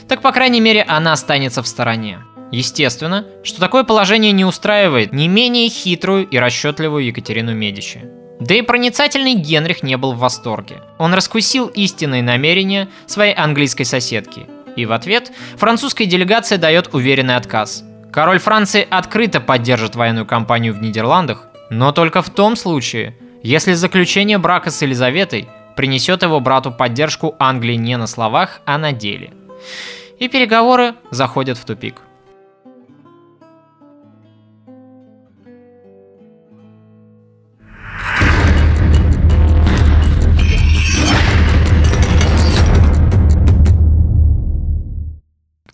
так 0.07 0.23
по 0.23 0.33
крайней 0.33 0.61
мере 0.61 0.83
она 0.83 1.13
останется 1.13 1.63
в 1.63 1.69
стороне. 1.69 2.21
Естественно, 2.53 3.27
что 3.43 3.61
такое 3.61 3.83
положение 3.83 4.31
не 4.31 4.45
устраивает 4.45 5.13
не 5.13 5.27
менее 5.27 5.69
хитрую 5.71 6.29
и 6.29 6.37
расчетливую 6.37 7.07
Екатерину 7.07 7.55
Медичи. 7.55 8.05
Да 8.43 8.57
и 8.57 8.63
проницательный 8.63 9.35
Генрих 9.35 9.85
не 9.85 9.97
был 9.97 10.15
в 10.15 10.19
восторге. 10.19 10.81
Он 10.99 11.15
раскусил 11.15 11.69
истинные 11.69 12.25
намерения 12.25 12.89
своей 13.07 13.35
английской 13.35 13.85
соседки. 13.85 14.47
И 14.75 14.85
в 14.85 14.91
ответ 14.91 15.31
французская 15.57 16.07
делегация 16.07 16.59
дает 16.59 16.93
уверенный 16.93 17.37
отказ. 17.37 17.85
Король 18.11 18.41
Франции 18.41 18.85
открыто 18.91 19.41
поддержит 19.41 19.95
военную 19.95 20.27
кампанию 20.27 20.75
в 20.75 20.83
Нидерландах, 20.83 21.47
но 21.71 21.93
только 21.93 22.21
в 22.21 22.31
том 22.31 22.57
случае, 22.57 23.17
если 23.45 23.75
заключение 23.75 24.39
брака 24.39 24.71
с 24.73 24.83
Елизаветой 24.83 25.49
принесет 25.77 26.25
его 26.25 26.41
брату 26.41 26.73
поддержку 26.73 27.37
Англии 27.39 27.77
не 27.77 27.97
на 27.97 28.09
словах, 28.09 28.61
а 28.65 28.77
на 28.77 28.91
деле. 28.91 29.31
И 30.19 30.27
переговоры 30.27 30.95
заходят 31.13 31.59
в 31.59 31.65
тупик. 31.65 31.95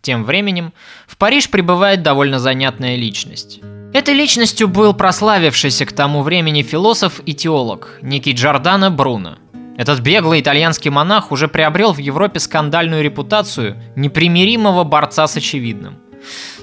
Тем 0.08 0.24
временем 0.24 0.72
в 1.06 1.18
Париж 1.18 1.50
прибывает 1.50 2.02
довольно 2.02 2.38
занятная 2.38 2.96
личность. 2.96 3.60
Этой 3.92 4.14
личностью 4.14 4.66
был 4.66 4.94
прославившийся 4.94 5.84
к 5.84 5.92
тому 5.92 6.22
времени 6.22 6.62
философ 6.62 7.20
и 7.26 7.34
теолог, 7.34 7.98
некий 8.00 8.32
Джордано 8.32 8.90
Бруно. 8.90 9.36
Этот 9.76 10.00
беглый 10.00 10.40
итальянский 10.40 10.90
монах 10.90 11.30
уже 11.30 11.46
приобрел 11.46 11.92
в 11.92 11.98
Европе 11.98 12.40
скандальную 12.40 13.02
репутацию 13.02 13.76
непримиримого 13.96 14.82
борца 14.84 15.26
с 15.26 15.36
очевидным. 15.36 15.98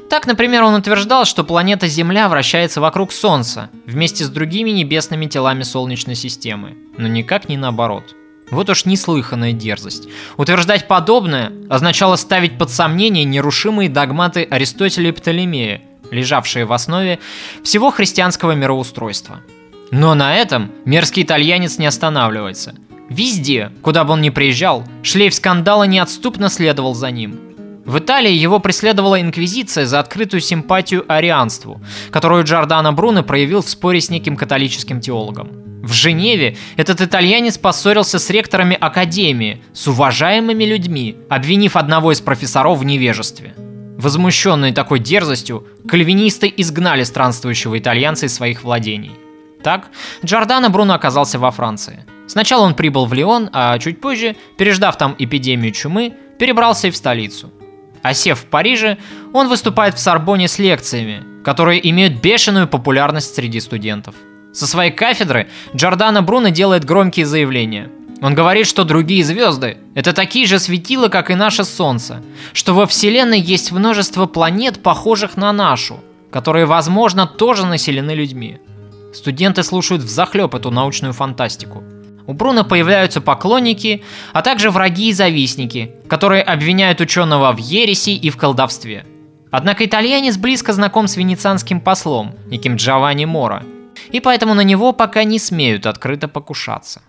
Так, 0.10 0.26
например, 0.26 0.64
он 0.64 0.74
утверждал, 0.74 1.26
что 1.26 1.44
планета 1.44 1.86
Земля 1.86 2.30
вращается 2.30 2.82
вокруг 2.82 3.12
Солнца 3.12 3.70
вместе 3.86 4.24
с 4.24 4.30
другими 4.30 4.72
небесными 4.72 5.28
телами 5.28 5.62
Солнечной 5.62 6.16
системы, 6.16 6.74
но 6.98 7.08
никак 7.08 7.48
не 7.48 7.58
наоборот– 7.58 8.06
вот 8.52 8.70
уж 8.70 8.86
неслыханная 8.86 9.54
дерзость. 9.54 10.08
Утверждать 10.38 10.88
подобное 10.88 11.52
означало 11.70 12.16
ставить 12.16 12.58
под 12.58 12.70
сомнение 12.70 13.24
нерушимые 13.24 13.90
догматы 13.90 14.48
Аристотеля 14.50 15.10
и 15.10 15.12
Птолемея, 15.12 15.82
лежавшие 16.12 16.66
в 16.66 16.74
основе 16.74 17.20
всего 17.64 17.92
христианского 17.92 18.52
мироустройства. 18.52 19.42
Но 19.92 20.14
на 20.14 20.36
этом 20.36 20.72
мерзкий 20.86 21.24
итальянец 21.24 21.78
не 21.78 21.86
останавливается. 21.86 22.76
Везде, 23.10 23.72
куда 23.82 24.04
бы 24.04 24.14
он 24.14 24.22
ни 24.22 24.30
приезжал, 24.30 24.84
шлейф 25.04 25.34
скандала 25.34 25.84
неотступно 25.84 26.50
следовал 26.50 26.96
за 26.96 27.12
ним. 27.12 27.40
В 27.86 28.00
Италии 28.00 28.32
его 28.32 28.60
преследовала 28.60 29.22
инквизиция 29.22 29.86
за 29.86 30.00
открытую 30.00 30.42
симпатию 30.42 31.06
арианству, 31.08 31.80
которую 32.10 32.44
Джордано 32.44 32.94
Бруно 32.94 33.22
проявил 33.22 33.62
в 33.62 33.70
споре 33.70 34.02
с 34.02 34.10
неким 34.10 34.36
католическим 34.36 35.00
теологом. 35.00 35.65
В 35.86 35.94
Женеве 35.94 36.58
этот 36.78 37.00
итальянец 37.02 37.60
поссорился 37.60 38.18
с 38.18 38.32
ректорами 38.32 38.76
академии, 38.76 39.62
с 39.72 39.88
уважаемыми 39.88 40.64
людьми, 40.64 41.16
обвинив 41.30 41.76
одного 41.76 42.12
из 42.12 42.22
профессоров 42.22 42.80
в 42.80 42.84
невежестве. 42.84 43.54
Возмущенные 44.00 44.74
такой 44.74 44.98
дерзостью, 44.98 45.68
кальвинисты 45.88 46.52
изгнали 46.58 47.04
странствующего 47.04 47.78
итальянца 47.78 48.26
из 48.26 48.34
своих 48.34 48.64
владений. 48.64 49.12
Так, 49.62 49.90
Джордано 50.26 50.72
Бруно 50.72 50.96
оказался 50.96 51.38
во 51.38 51.52
Франции. 51.52 52.04
Сначала 52.26 52.64
он 52.64 52.74
прибыл 52.74 53.06
в 53.06 53.14
Лион, 53.14 53.52
а 53.54 53.78
чуть 53.78 54.02
позже, 54.02 54.36
переждав 54.58 54.98
там 54.98 55.16
эпидемию 55.20 55.72
чумы, 55.72 56.14
перебрался 56.40 56.88
и 56.88 56.92
в 56.92 56.96
столицу. 56.98 57.52
Осев 58.02 58.40
в 58.40 58.46
Париже, 58.46 58.98
он 59.34 59.50
выступает 59.50 59.94
в 59.94 60.00
Сорбоне 60.00 60.48
с 60.48 60.58
лекциями, 60.58 61.44
которые 61.44 61.88
имеют 61.92 62.24
бешеную 62.24 62.68
популярность 62.68 63.36
среди 63.36 63.60
студентов– 63.60 64.16
со 64.56 64.68
своей 64.68 64.92
кафедры 64.92 65.50
Джордано 65.76 66.22
Бруно 66.22 66.50
делает 66.50 66.86
громкие 66.86 67.26
заявления. 67.26 67.90
Он 68.22 68.34
говорит, 68.34 68.66
что 68.66 68.86
другие 68.86 69.24
звезды– 69.24 69.78
это 69.96 70.14
такие 70.14 70.48
же 70.48 70.60
светила, 70.60 71.10
как 71.10 71.30
и 71.30 71.36
наше 71.36 71.66
Солнце, 71.66 72.24
что 72.54 72.74
во 72.74 72.88
Вселенной 72.88 73.40
есть 73.40 73.74
множество 73.74 74.26
планет, 74.26 74.82
похожих 74.82 75.36
на 75.36 75.52
нашу, 75.52 76.00
которые, 76.32 76.66
возможно, 76.66 77.28
тоже 77.28 77.66
населены 77.66 78.12
людьми. 78.12 78.58
Студенты 79.14 79.62
слушают 79.64 80.02
взахлеб 80.02 80.56
эту 80.56 80.72
научную 80.72 81.14
фантастику. 81.14 81.84
У 82.26 82.34
Бруно 82.34 82.64
появляются 82.64 83.20
поклонники, 83.20 84.04
а 84.32 84.42
также 84.42 84.72
враги 84.72 85.10
и 85.10 85.14
завистники, 85.14 85.92
которые 86.08 86.42
обвиняют 86.42 87.02
ученого 87.02 87.52
в 87.52 87.58
ереси 87.58 88.12
и 88.12 88.30
в 88.30 88.38
колдовстве. 88.38 89.06
Однако 89.52 89.86
итальянец 89.86 90.38
близко 90.38 90.72
знаком 90.74 91.08
с 91.08 91.18
венецианским 91.18 91.82
послом, 91.82 92.36
неким 92.48 92.78
Джованни 92.78 93.26
Мора– 93.26 93.64
и 94.12 94.20
поэтому 94.20 94.54
на 94.54 94.62
него 94.62 94.94
пока 94.94 95.24
не 95.24 95.40
смеют 95.40 95.86
открыто 95.86 96.28
покушаться. 96.28 97.02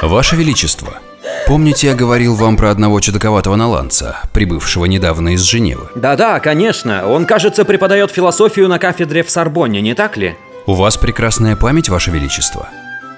Ваше 0.00 0.36
Величество, 0.36 0.98
помните, 1.46 1.88
я 1.88 1.94
говорил 1.94 2.34
вам 2.34 2.56
про 2.56 2.70
одного 2.70 3.00
чудаковатого 3.00 3.56
наланца, 3.56 4.20
прибывшего 4.32 4.86
недавно 4.86 5.34
из 5.34 5.42
Женевы? 5.42 5.88
Да-да, 5.94 6.40
конечно. 6.40 7.06
Он, 7.08 7.24
кажется, 7.26 7.64
преподает 7.64 8.10
философию 8.10 8.68
на 8.68 8.78
кафедре 8.78 9.22
в 9.22 9.30
Сорбонне, 9.30 9.80
не 9.80 9.94
так 9.94 10.16
ли? 10.16 10.34
У 10.66 10.74
вас 10.74 10.96
прекрасная 10.96 11.56
память, 11.56 11.88
Ваше 11.88 12.10
Величество. 12.10 12.68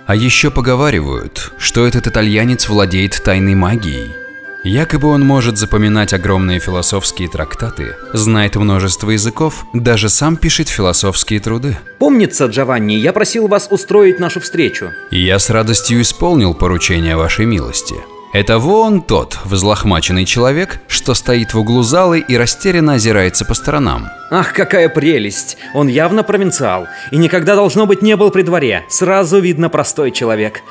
А 0.07 0.15
еще 0.15 0.51
поговаривают, 0.51 1.53
что 1.59 1.87
этот 1.87 2.07
итальянец 2.07 2.69
владеет 2.69 3.23
тайной 3.25 3.55
магией– 3.55 4.13
Якобы 4.65 5.09
он 5.09 5.21
может 5.21 5.59
запоминать 5.59 6.15
огромные 6.15 6.59
философские 6.59 7.29
трактаты, 7.29 7.97
знает 8.15 8.57
множество 8.57 9.11
языков, 9.11 9.67
даже 9.75 10.09
сам 10.09 10.39
пишет 10.39 10.71
философские 10.71 11.39
труды. 11.41 11.77
Помнится, 11.99 12.47
Джованни, 12.47 12.95
я 12.95 13.13
просил 13.13 13.47
вас 13.47 13.69
устроить 13.71 14.19
нашу 14.19 14.41
встречу. 14.41 14.91
И 15.11 15.23
я 15.23 15.39
с 15.39 15.51
радостью 15.51 16.01
исполнил 16.01 16.55
поручение 16.55 17.15
вашей 17.15 17.45
милости. 17.45 17.95
Это 18.33 18.59
вон 18.59 19.03
тот 19.03 19.39
взлохмаченный 19.45 20.25
человек, 20.25 20.81
что 20.89 21.13
стоит 21.13 21.53
в 21.53 21.59
углу 21.59 21.83
залы 21.83 22.25
и 22.27 22.37
растерянно 22.37 22.95
озирается 22.95 23.45
по 23.45 23.53
сторонам. 23.53 24.09
Ах, 24.31 24.55
какая 24.55 24.89
прелесть! 24.89 25.59
Он 25.75 25.89
явно 25.89 26.23
провинциал 26.23 26.89
и 27.13 27.19
никогда, 27.19 27.55
должно 27.55 27.85
быть, 27.85 28.01
не 28.01 28.17
был 28.17 28.31
при 28.31 28.43
дворе. 28.43 28.85
Сразу 28.89 29.41
видно 29.41 29.69
простой 29.69 30.11
человек 30.11 30.63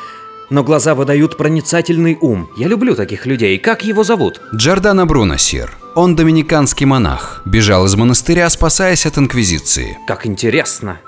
но 0.54 0.64
глаза 0.64 0.94
выдают 0.94 1.36
проницательный 1.36 2.16
ум. 2.22 2.48
Я 2.56 2.68
люблю 2.68 2.96
таких 2.96 3.26
людей. 3.26 3.58
Как 3.58 3.84
его 3.84 4.04
зовут? 4.04 4.40
Джордано 4.54 5.08
Бруно, 5.08 5.38
сир. 5.38 5.72
Он 5.96 6.16
доминиканский 6.16 6.86
монах. 6.86 7.42
Бежал 7.44 7.88
из 7.88 7.96
монастыря, 7.96 8.48
спасаясь 8.52 9.08
от 9.08 9.18
инквизиции. 9.18 9.98
Как 10.06 10.28
интересно. 10.28 11.00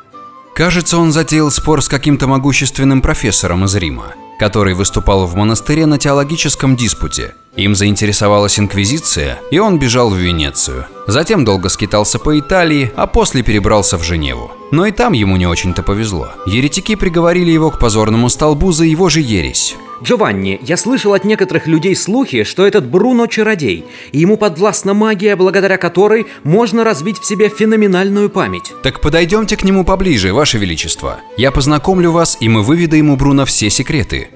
Кажется, 0.55 0.97
он 0.97 1.11
затеял 1.11 1.51
спор 1.51 1.83
с 1.83 1.87
каким-то 1.87 2.25
могущественным 2.25 3.03
профессором 3.03 3.65
из 3.65 3.75
Рима, 3.75 4.15
который 4.39 4.73
выступал 4.73 5.27
в 5.27 5.35
монастыре 5.35 5.85
на 5.85 5.99
теологическом 5.99 6.75
диспуте. 6.75 7.35
Им 7.55 7.73
заинтересовалась 7.73 8.59
инквизиция, 8.59 9.39
и 9.49 9.59
он 9.59 9.79
бежал 9.79 10.09
в 10.09 10.17
Венецию. 10.17 10.87
Затем 11.07 11.45
долго 11.45 11.69
скитался 11.69 12.19
по 12.19 12.37
Италии, 12.37 12.91
а 12.95 13.07
после 13.07 13.43
перебрался 13.43 13.97
в 13.97 14.03
Женеву. 14.03 14.51
Но 14.71 14.85
и 14.85 14.91
там 14.91 15.13
ему 15.13 15.37
не 15.37 15.47
очень-то 15.47 15.83
повезло. 15.83 16.29
Еретики 16.45 16.95
приговорили 16.95 17.51
его 17.51 17.71
к 17.71 17.79
позорному 17.79 18.29
столбу 18.29 18.71
за 18.71 18.83
его 18.85 19.07
же 19.09 19.21
ересь. 19.21 19.75
Джованни, 20.03 20.59
я 20.61 20.75
слышал 20.75 21.13
от 21.13 21.23
некоторых 21.23 21.67
людей 21.67 21.95
слухи, 21.95 22.43
что 22.43 22.67
этот 22.67 22.85
Бруно 22.85 23.27
чародей, 23.27 23.85
и 24.11 24.19
ему 24.19 24.35
подвластна 24.35 24.93
магия, 24.93 25.37
благодаря 25.37 25.77
которой 25.77 26.27
можно 26.43 26.83
развить 26.83 27.19
в 27.19 27.25
себе 27.25 27.47
феноменальную 27.47 28.29
память. 28.29 28.73
Так 28.83 28.99
подойдемте 28.99 29.55
к 29.55 29.63
нему 29.63 29.85
поближе, 29.85 30.33
Ваше 30.33 30.57
Величество. 30.57 31.19
Я 31.37 31.51
познакомлю 31.51 32.11
вас, 32.11 32.37
и 32.41 32.49
мы 32.49 32.61
выведаем 32.61 33.09
у 33.09 33.15
Бруно 33.15 33.45
все 33.45 33.69
секреты. 33.69 34.29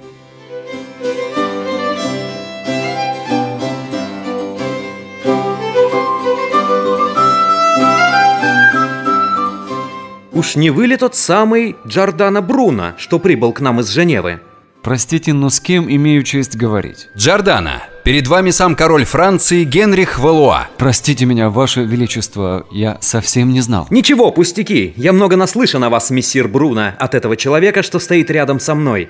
Уж 10.40 10.56
не 10.56 10.70
вы 10.70 10.88
ли 10.88 10.96
тот 10.96 11.18
самый 11.18 11.76
Джордано 11.86 12.42
Бруно, 12.42 12.94
что 12.98 13.20
прибыл 13.20 13.52
к 13.52 13.60
нам 13.60 13.82
из 13.82 13.90
Женевы? 13.90 14.40
Простите, 14.82 15.34
но 15.34 15.50
с 15.50 15.60
кем 15.60 15.94
имею 15.94 16.24
честь 16.24 16.56
говорить? 16.56 17.10
Джордано, 17.18 17.84
перед 18.06 18.26
вами 18.26 18.52
сам 18.52 18.78
король 18.78 19.04
Франции 19.04 19.66
Генрих 19.66 20.18
Валуа. 20.18 20.70
Простите 20.78 21.26
меня, 21.26 21.50
ваше 21.50 21.84
величество, 21.84 22.66
я 22.72 22.98
совсем 23.02 23.52
не 23.52 23.60
знал. 23.60 23.88
Ничего, 23.90 24.32
пустяки. 24.32 24.94
Я 24.96 25.12
много 25.12 25.36
наслышан 25.36 25.84
о 25.84 25.90
вас, 25.90 26.10
мессир 26.10 26.48
Бруно, 26.48 26.94
от 26.98 27.16
этого 27.16 27.36
человека, 27.36 27.84
что 27.84 28.00
стоит 28.00 28.32
рядом 28.32 28.62
со 28.62 28.76
мной. 28.76 29.10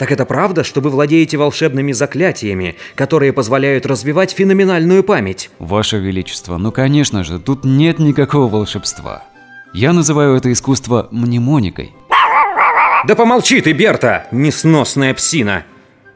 Так 0.00 0.10
это 0.10 0.24
правда, 0.24 0.64
что 0.64 0.80
вы 0.80 0.90
владеете 0.90 1.36
волшебными 1.36 1.92
заклятиями, 1.92 2.74
которые 2.96 3.32
позволяют 3.32 3.86
развивать 3.86 4.32
феноменальную 4.32 5.04
память? 5.04 5.50
Ваше 5.60 5.98
Величество, 5.98 6.56
ну 6.56 6.72
конечно 6.72 7.22
же, 7.22 7.38
тут 7.38 7.64
нет 7.64 8.00
никакого 8.00 8.48
волшебства. 8.48 9.22
Я 9.72 9.92
называю 9.92 10.36
это 10.36 10.50
искусство 10.52 11.08
мнемоникой. 11.10 11.94
Да 13.06 13.14
помолчи 13.14 13.60
ты, 13.60 13.72
Берта, 13.72 14.26
несносная 14.32 15.14
псина. 15.14 15.64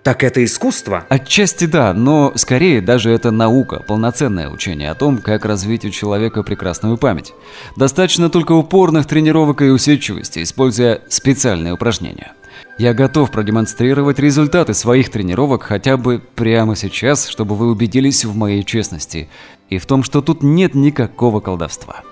Так 0.03 0.25
это 0.25 0.45
искусство? 0.45 1.05
Отчасти 1.09 1.67
да, 1.67 1.93
но 1.93 2.33
скорее 2.35 2.81
даже 2.81 3.11
это 3.13 3.31
наука, 3.31 3.85
полноценное 3.87 4.49
учение 4.49 4.91
о 4.91 4.97
том, 4.97 5.19
как 5.19 5.45
развить 5.45 5.85
у 5.85 5.91
человека 5.91 6.43
прекрасную 6.43 6.97
память. 6.97 7.33
Достаточно 7.77 8.29
только 8.29 8.53
упорных 8.53 9.07
тренировок 9.07 9.63
и 9.63 9.67
усидчивости, 9.67 10.43
используя 10.43 11.03
специальные 11.09 11.75
упражнения. 11.75 12.33
Я 12.79 12.95
готов 12.95 13.31
продемонстрировать 13.31 14.19
результаты 14.19 14.75
своих 14.75 15.11
тренировок 15.11 15.63
хотя 15.63 15.97
бы 15.97 16.21
прямо 16.35 16.75
сейчас, 16.75 17.29
чтобы 17.29 17.55
вы 17.55 17.71
убедились 17.71 18.25
в 18.25 18.35
моей 18.35 18.65
честности 18.65 19.29
и 19.69 19.79
в 19.79 19.87
том, 19.87 20.03
что 20.03 20.21
тут 20.21 20.43
нет 20.43 20.75
никакого 20.75 21.39
колдовства. 21.39 22.03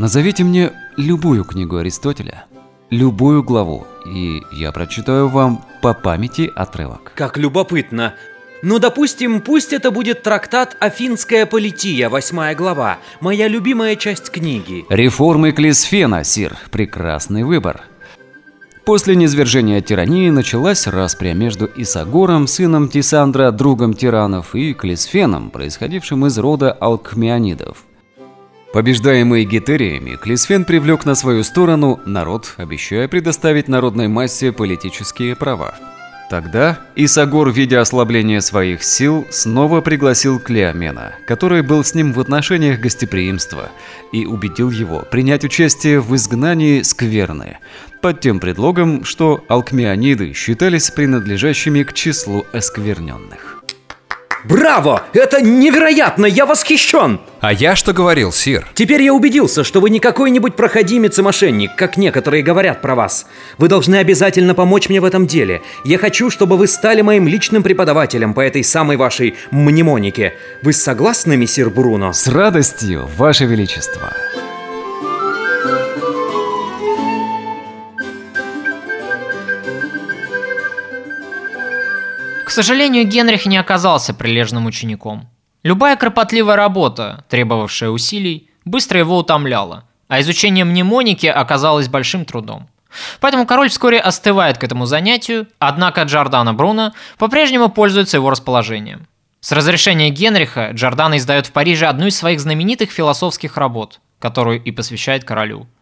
Назовите 0.00 0.44
мне 0.44 0.72
любую 0.96 1.44
книгу 1.44 1.76
Аристотеля, 1.76 2.46
любую 2.88 3.42
главу, 3.42 3.86
и 4.06 4.40
я 4.50 4.72
прочитаю 4.72 5.28
вам 5.28 5.62
по 5.82 5.92
памяти 5.92 6.50
отрывок. 6.56 7.12
Как 7.14 7.36
любопытно. 7.36 8.14
Ну, 8.62 8.78
допустим, 8.78 9.42
пусть 9.42 9.74
это 9.74 9.90
будет 9.90 10.22
трактат 10.22 10.74
«Афинская 10.80 11.44
полития», 11.44 12.08
восьмая 12.08 12.54
глава, 12.54 12.96
моя 13.20 13.46
любимая 13.46 13.94
часть 13.94 14.30
книги. 14.30 14.86
Реформы 14.88 15.52
Клисфена, 15.52 16.24
Сир. 16.24 16.56
Прекрасный 16.70 17.44
выбор. 17.44 17.82
После 18.86 19.14
низвержения 19.14 19.82
тирании 19.82 20.30
началась 20.30 20.86
распря 20.86 21.34
между 21.34 21.70
Исагором, 21.76 22.46
сыном 22.46 22.88
Тисандра, 22.88 23.50
другом 23.50 23.92
тиранов, 23.92 24.54
и 24.54 24.72
Клисфеном, 24.72 25.50
происходившим 25.50 26.24
из 26.24 26.38
рода 26.38 26.72
алкмеонидов. 26.72 27.84
Побеждаемый 28.72 29.44
гетериями, 29.44 30.14
Клисфен 30.14 30.64
привлек 30.64 31.04
на 31.04 31.16
свою 31.16 31.42
сторону 31.42 31.98
народ, 32.06 32.54
обещая 32.56 33.08
предоставить 33.08 33.66
народной 33.66 34.06
массе 34.06 34.52
политические 34.52 35.34
права. 35.34 35.74
Тогда 36.30 36.78
Исагор, 36.94 37.50
видя 37.50 37.80
ослабление 37.80 38.40
своих 38.40 38.84
сил, 38.84 39.26
снова 39.30 39.80
пригласил 39.80 40.38
Клеомена, 40.38 41.16
который 41.26 41.62
был 41.62 41.82
с 41.82 41.96
ним 41.96 42.12
в 42.12 42.20
отношениях 42.20 42.78
гостеприимства, 42.78 43.70
и 44.12 44.24
убедил 44.24 44.70
его 44.70 45.00
принять 45.10 45.42
участие 45.42 46.00
в 46.00 46.14
изгнании 46.14 46.82
Скверны, 46.82 47.58
под 48.00 48.20
тем 48.20 48.38
предлогом, 48.38 49.02
что 49.02 49.44
алкмеониды 49.48 50.32
считались 50.32 50.92
принадлежащими 50.92 51.82
к 51.82 51.92
числу 51.92 52.46
оскверненных. 52.52 53.64
Браво! 54.44 55.02
Это 55.12 55.42
невероятно! 55.42 56.26
Я 56.26 56.46
восхищен! 56.46 57.20
А 57.40 57.52
я 57.52 57.76
что 57.76 57.92
говорил, 57.92 58.32
Сир? 58.32 58.66
Теперь 58.74 59.02
я 59.02 59.14
убедился, 59.14 59.64
что 59.64 59.80
вы 59.80 59.90
не 59.90 60.00
какой-нибудь 60.00 60.56
проходимец 60.56 61.18
и 61.18 61.22
мошенник, 61.22 61.74
как 61.76 61.96
некоторые 61.96 62.42
говорят 62.42 62.80
про 62.80 62.94
вас. 62.94 63.26
Вы 63.58 63.68
должны 63.68 63.96
обязательно 63.96 64.54
помочь 64.54 64.88
мне 64.88 65.00
в 65.00 65.04
этом 65.04 65.26
деле. 65.26 65.62
Я 65.84 65.98
хочу, 65.98 66.30
чтобы 66.30 66.56
вы 66.56 66.66
стали 66.66 67.02
моим 67.02 67.28
личным 67.28 67.62
преподавателем 67.62 68.34
по 68.34 68.40
этой 68.40 68.64
самой 68.64 68.96
вашей 68.96 69.36
мнемонике. 69.50 70.34
Вы 70.62 70.72
согласны, 70.72 71.36
мессир 71.36 71.70
Бруно? 71.70 72.12
С 72.12 72.28
радостью, 72.28 73.08
Ваше 73.16 73.44
Величество. 73.44 74.12
К 82.50 82.52
сожалению, 82.52 83.06
Генрих 83.06 83.46
не 83.46 83.56
оказался 83.58 84.12
прилежным 84.12 84.66
учеником. 84.66 85.28
Любая 85.62 85.94
кропотливая 85.94 86.56
работа, 86.56 87.24
требовавшая 87.28 87.90
усилий, 87.90 88.50
быстро 88.64 88.98
его 88.98 89.18
утомляла, 89.18 89.84
а 90.08 90.20
изучение 90.20 90.64
мнемоники 90.64 91.26
оказалось 91.26 91.86
большим 91.86 92.24
трудом. 92.24 92.68
Поэтому 93.20 93.46
король 93.46 93.68
вскоре 93.68 94.00
остывает 94.00 94.58
к 94.58 94.64
этому 94.64 94.86
занятию, 94.86 95.46
однако 95.60 96.02
Джордано 96.02 96.52
Бруно 96.52 96.92
по-прежнему 97.18 97.68
пользуется 97.68 98.16
его 98.16 98.30
расположением. 98.30 99.06
С 99.38 99.52
разрешения 99.52 100.10
Генриха 100.10 100.70
Джордано 100.72 101.18
издает 101.18 101.46
в 101.46 101.52
Париже 101.52 101.86
одну 101.86 102.08
из 102.08 102.16
своих 102.16 102.40
знаменитых 102.40 102.90
философских 102.90 103.58
работ, 103.58 104.00
которую 104.18 104.60
и 104.60 104.72
посвящает 104.72 105.22
королю– 105.22 105.68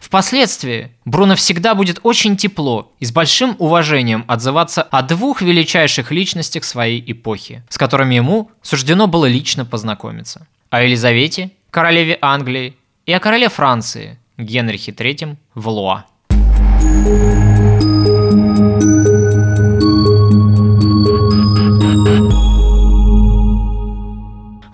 Впоследствии 0.00 0.92
Бруно 1.04 1.34
всегда 1.36 1.74
будет 1.74 2.00
очень 2.02 2.36
тепло 2.36 2.92
и 3.00 3.04
с 3.04 3.12
большим 3.12 3.56
уважением 3.58 4.24
отзываться 4.28 4.82
о 4.82 5.02
двух 5.02 5.42
величайших 5.42 6.10
личностях 6.10 6.64
своей 6.64 7.02
эпохи, 7.06 7.62
с 7.68 7.78
которыми 7.78 8.14
ему 8.14 8.50
суждено 8.62 9.06
было 9.06 9.26
лично 9.26 9.64
познакомиться. 9.64 10.46
О 10.70 10.82
Елизавете, 10.82 11.50
королеве 11.70 12.18
Англии, 12.20 12.76
и 13.06 13.12
о 13.12 13.20
короле 13.20 13.48
Франции, 13.48 14.18
Генрихе 14.36 14.92
III 14.92 15.36
Валуа. 15.54 16.04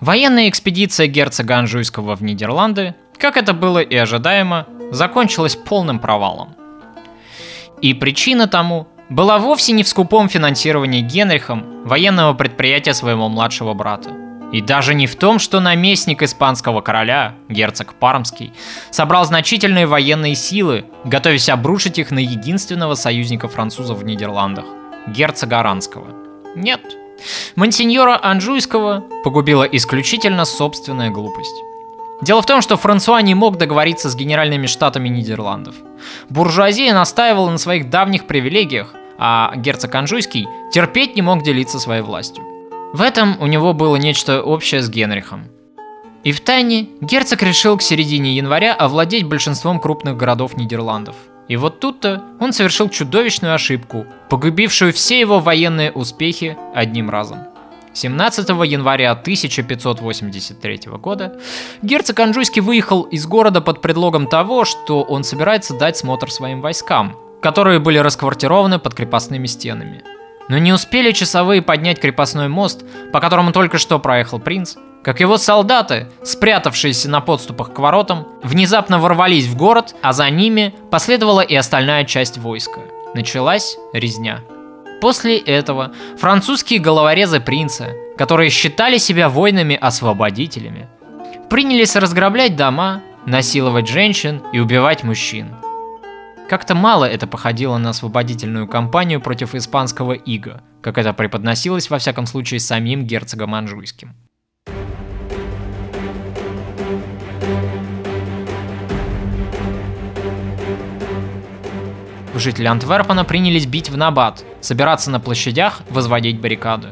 Военная 0.01 0.49
экспедиция 0.49 1.07
герцога 1.07 1.57
Анжуйского 1.57 2.15
в 2.15 2.21
Нидерланды, 2.21 2.93
как 3.17 3.37
это 3.37 3.53
было 3.53 3.79
и 3.79 3.95
ожидаемо, 3.95 4.67
закончилась 4.91 5.55
полным 5.55 5.99
провалом. 5.99 6.55
И 7.81 7.93
причина 7.93 8.47
тому 8.47 8.87
была 9.09 9.37
вовсе 9.37 9.73
не 9.73 9.83
в 9.83 9.87
скупом 9.87 10.29
финансировании 10.29 11.01
Генрихом 11.01 11.83
военного 11.85 12.33
предприятия 12.33 12.93
своего 12.93 13.29
младшего 13.29 13.73
брата. 13.73 14.11
И 14.51 14.61
даже 14.61 14.93
не 14.93 15.07
в 15.07 15.15
том, 15.15 15.39
что 15.39 15.59
наместник 15.59 16.21
испанского 16.23 16.81
короля, 16.81 17.35
герцог 17.49 17.95
Пармский, 17.95 18.53
собрал 18.91 19.25
значительные 19.25 19.85
военные 19.85 20.35
силы, 20.35 20.85
готовясь 21.03 21.49
обрушить 21.49 21.99
их 21.99 22.11
на 22.11 22.19
единственного 22.19 22.95
союзника 22.95 23.47
французов 23.47 23.99
в 23.99 24.05
Нидерландах– 24.05 24.65
герцога 25.07 25.59
Аранского. 25.59 26.07
Нет. 26.55 26.81
Монсеньора 27.55 28.19
Анжуйского 28.21 29.03
погубила 29.23 29.63
исключительно 29.63 30.45
собственная 30.45 31.09
глупость. 31.09 31.55
Дело 32.21 32.41
в 32.41 32.45
том, 32.45 32.61
что 32.61 32.77
Франсуа 32.77 33.21
не 33.21 33.35
мог 33.35 33.57
договориться 33.57 34.09
с 34.09 34.15
генеральными 34.15 34.67
штатами 34.67 35.09
Нидерландов. 35.09 35.75
Буржуазия 36.29 36.93
настаивала 36.93 37.49
на 37.49 37.57
своих 37.57 37.89
давних 37.89 38.25
привилегиях, 38.25 38.95
а 39.17 39.53
герцог 39.55 39.93
Анжуйский 39.93 40.47
терпеть 40.71 41.15
не 41.15 41.21
мог 41.21 41.43
делиться 41.43 41.79
своей 41.79 42.01
властью. 42.01 42.43
В 42.93 43.01
этом 43.01 43.35
у 43.41 43.47
него 43.47 43.73
было 43.73 43.97
нечто 43.97 44.41
общее 44.41 44.81
с 44.81 44.89
Генрихом. 44.89 45.45
И 46.23 46.31
в 46.31 46.39
тайне 46.39 46.87
герцог 47.01 47.43
решил 47.43 47.77
к 47.77 47.81
середине 47.81 48.35
января 48.35 48.73
овладеть 48.73 49.25
большинством 49.25 49.79
крупных 49.79 50.17
городов 50.17 50.57
Нидерландов. 50.57 51.15
И 51.47 51.57
вот 51.57 51.79
тут-то 51.79 52.23
он 52.39 52.53
совершил 52.53 52.89
чудовищную 52.89 53.53
ошибку, 53.53 54.05
погубившую 54.29 54.93
все 54.93 55.19
его 55.19 55.39
военные 55.39 55.91
успехи 55.91 56.57
одним 56.73 57.09
разом– 57.09 57.39
17 57.95 58.49
января 58.49 59.11
1583 59.11 60.81
года 60.97 61.39
герцог 61.81 62.19
Анжуйский 62.19 62.61
выехал 62.61 63.03
из 63.03 63.25
города 63.25 63.61
под 63.61 63.81
предлогом 63.81 64.27
того, 64.27 64.65
что 64.65 65.01
он 65.01 65.23
собирается 65.23 65.73
дать 65.73 65.95
смотр 65.95 66.29
своим 66.29 66.59
войскам, 66.59 67.17
которые 67.41 67.79
были 67.79 67.97
расквартированы 67.97 68.79
под 68.79 68.93
крепостными 68.93 69.47
стенами. 69.47 70.03
Но 70.49 70.57
не 70.57 70.73
успели 70.73 71.11
часовые 71.11 71.61
поднять 71.61 71.99
крепостной 71.99 72.49
мост, 72.49 72.83
по 73.13 73.19
которому 73.21 73.51
только 73.51 73.77
что 73.77 73.97
проехал 73.97 74.39
принц, 74.39 74.75
как 75.01 75.21
его 75.21 75.37
солдаты, 75.37 76.07
спрятавшиеся 76.23 77.09
на 77.09 77.21
подступах 77.21 77.73
к 77.73 77.79
воротам, 77.79 78.27
внезапно 78.43 78.99
ворвались 78.99 79.47
в 79.47 79.55
город, 79.55 79.95
а 80.01 80.13
за 80.13 80.29
ними 80.29 80.75
последовала 80.91 81.41
и 81.41 81.55
остальная 81.55 82.03
часть 82.03 82.37
войска. 82.37 82.81
Началась 83.13 83.77
резня. 83.93 84.41
После 85.01 85.37
этого 85.37 85.93
французские 86.17 86.79
головорезы 86.79 87.39
принца, 87.39 87.93
которые 88.17 88.49
считали 88.49 88.97
себя 88.97 89.29
воинами-освободителями, 89.29 90.87
принялись 91.49 91.95
разграблять 91.95 92.55
дома, 92.55 93.01
насиловать 93.25 93.87
женщин 93.87 94.41
и 94.53 94.59
убивать 94.59 95.03
мужчин. 95.03 95.55
Как-то 96.49 96.75
мало 96.75 97.05
это 97.05 97.27
походило 97.27 97.77
на 97.77 97.89
освободительную 97.89 98.67
кампанию 98.67 99.19
против 99.19 99.55
испанского 99.55 100.13
ига, 100.13 100.61
как 100.81 100.97
это 100.97 101.11
преподносилось 101.13 101.89
во 101.89 101.97
всяком 101.97 102.27
случае 102.27 102.59
самим 102.59 103.05
герцогом 103.05 103.55
Анжуйским. 103.55 104.15
Жители 112.39 112.67
Антверпена 112.67 113.25
принялись 113.25 113.65
бить 113.65 113.89
в 113.89 113.97
набат, 113.97 114.43
собираться 114.61 115.11
на 115.11 115.19
площадях, 115.19 115.81
возводить 115.89 116.39
баррикады. 116.39 116.89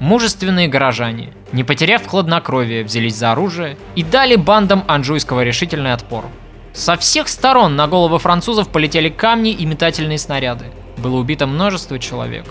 Мужественные 0.00 0.68
горожане, 0.68 1.32
не 1.52 1.64
потеряв 1.64 2.06
хладнокровие, 2.06 2.84
взялись 2.84 3.16
за 3.16 3.32
оружие 3.32 3.76
и 3.94 4.02
дали 4.02 4.36
бандам 4.36 4.84
Анжуйского 4.86 5.44
решительный 5.44 5.92
отпор. 5.92 6.26
Со 6.72 6.96
всех 6.96 7.28
сторон 7.28 7.76
на 7.76 7.88
головы 7.88 8.18
французов 8.18 8.68
полетели 8.68 9.08
камни 9.08 9.50
и 9.52 9.66
метательные 9.66 10.18
снаряды. 10.18 10.66
Было 10.96 11.16
убито 11.16 11.46
множество 11.46 11.98
человек. 11.98 12.44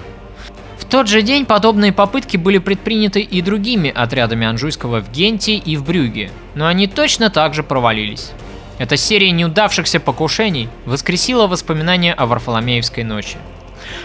В 0.77 0.85
тот 0.85 1.07
же 1.07 1.21
день 1.21 1.45
подобные 1.45 1.91
попытки 1.91 2.37
были 2.37 2.59
предприняты 2.59 3.21
и 3.21 3.41
другими 3.41 3.89
отрядами 3.89 4.47
Анжуйского 4.47 5.01
в 5.01 5.11
Генте 5.11 5.55
и 5.55 5.75
в 5.75 5.83
Брюге, 5.83 6.31
но 6.55 6.67
они 6.67 6.87
точно 6.87 7.29
так 7.29 7.53
же 7.53 7.63
провалились. 7.63 8.31
Эта 8.77 8.95
серия 8.95 9.31
неудавшихся 9.31 9.99
покушений 9.99 10.69
воскресила 10.85 11.47
воспоминания 11.47 12.13
о 12.13 12.27
Варфоломеевской 12.27 13.03
ночи. 13.03 13.37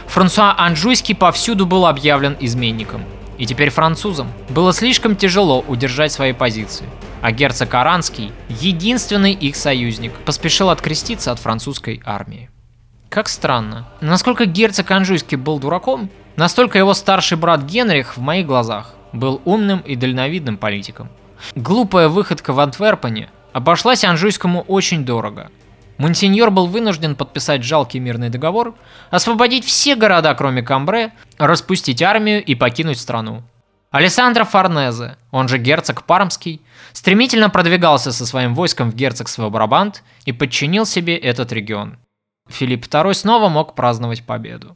Франсуа 0.07 0.55
Анжуйский 0.57 1.15
повсюду 1.15 1.67
был 1.67 1.87
объявлен 1.87 2.37
изменником. 2.41 3.05
И 3.39 3.47
теперь 3.47 3.71
французам 3.71 4.29
было 4.49 4.73
слишком 4.73 5.17
тяжело 5.17 5.65
удержать 5.67 6.13
свои 6.13 6.33
позиции. 6.33 6.87
А 7.23 7.33
герцог 7.33 7.73
Аранский, 7.75 8.33
единственный 8.49 9.33
их 9.33 9.57
союзник, 9.57 10.13
поспешил 10.25 10.71
откреститься 10.71 11.33
от 11.33 11.39
французской 11.39 12.01
армии. 12.05 12.51
Как 13.09 13.29
странно. 13.29 13.89
Насколько 14.01 14.47
герцог 14.47 14.91
Анжуйский 14.91 15.37
был 15.37 15.59
дураком, 15.59 16.09
настолько 16.37 16.79
его 16.79 16.95
старший 16.95 17.37
брат 17.37 17.63
Генрих 17.63 18.17
в 18.17 18.21
моих 18.21 18.47
глазах 18.47 18.95
был 19.13 19.43
умным 19.45 19.81
и 19.81 19.97
дальновидным 19.97 20.57
политиком. 20.57 21.09
Глупая 21.55 22.09
выходка 22.09 22.53
в 22.53 22.61
Антверпене 22.61 23.29
обошлась 23.53 24.05
Анжуйскому 24.05 24.63
очень 24.63 25.05
дорого. 25.05 25.51
Монсеньор 25.99 26.51
был 26.51 26.67
вынужден 26.67 27.15
подписать 27.15 27.63
жалкий 27.63 28.01
мирный 28.01 28.29
договор, 28.29 28.75
освободить 29.11 29.65
все 29.65 29.95
города, 29.95 30.35
кроме 30.35 30.63
Камбре, 30.63 31.13
распустить 31.39 32.03
армию 32.03 32.43
и 32.43 32.55
покинуть 32.55 32.99
страну. 32.99 33.43
Алессандро 33.91 34.45
Форнезе, 34.45 35.17
он 35.31 35.49
же 35.49 35.59
герцог 35.59 36.05
Пармский, 36.05 36.63
стремительно 36.93 37.51
продвигался 37.51 38.11
со 38.11 38.27
своим 38.27 38.55
войском 38.55 38.91
в 38.91 38.95
герцогство 38.95 39.51
Брабант 39.51 40.03
и 40.25 40.33
подчинил 40.33 40.87
себе 40.87 41.17
этот 41.17 41.53
регион. 41.53 41.99
Филипп 42.49 42.87
II 42.87 43.13
снова 43.13 43.49
мог 43.49 43.75
праздновать 43.75 44.25
победу. 44.25 44.75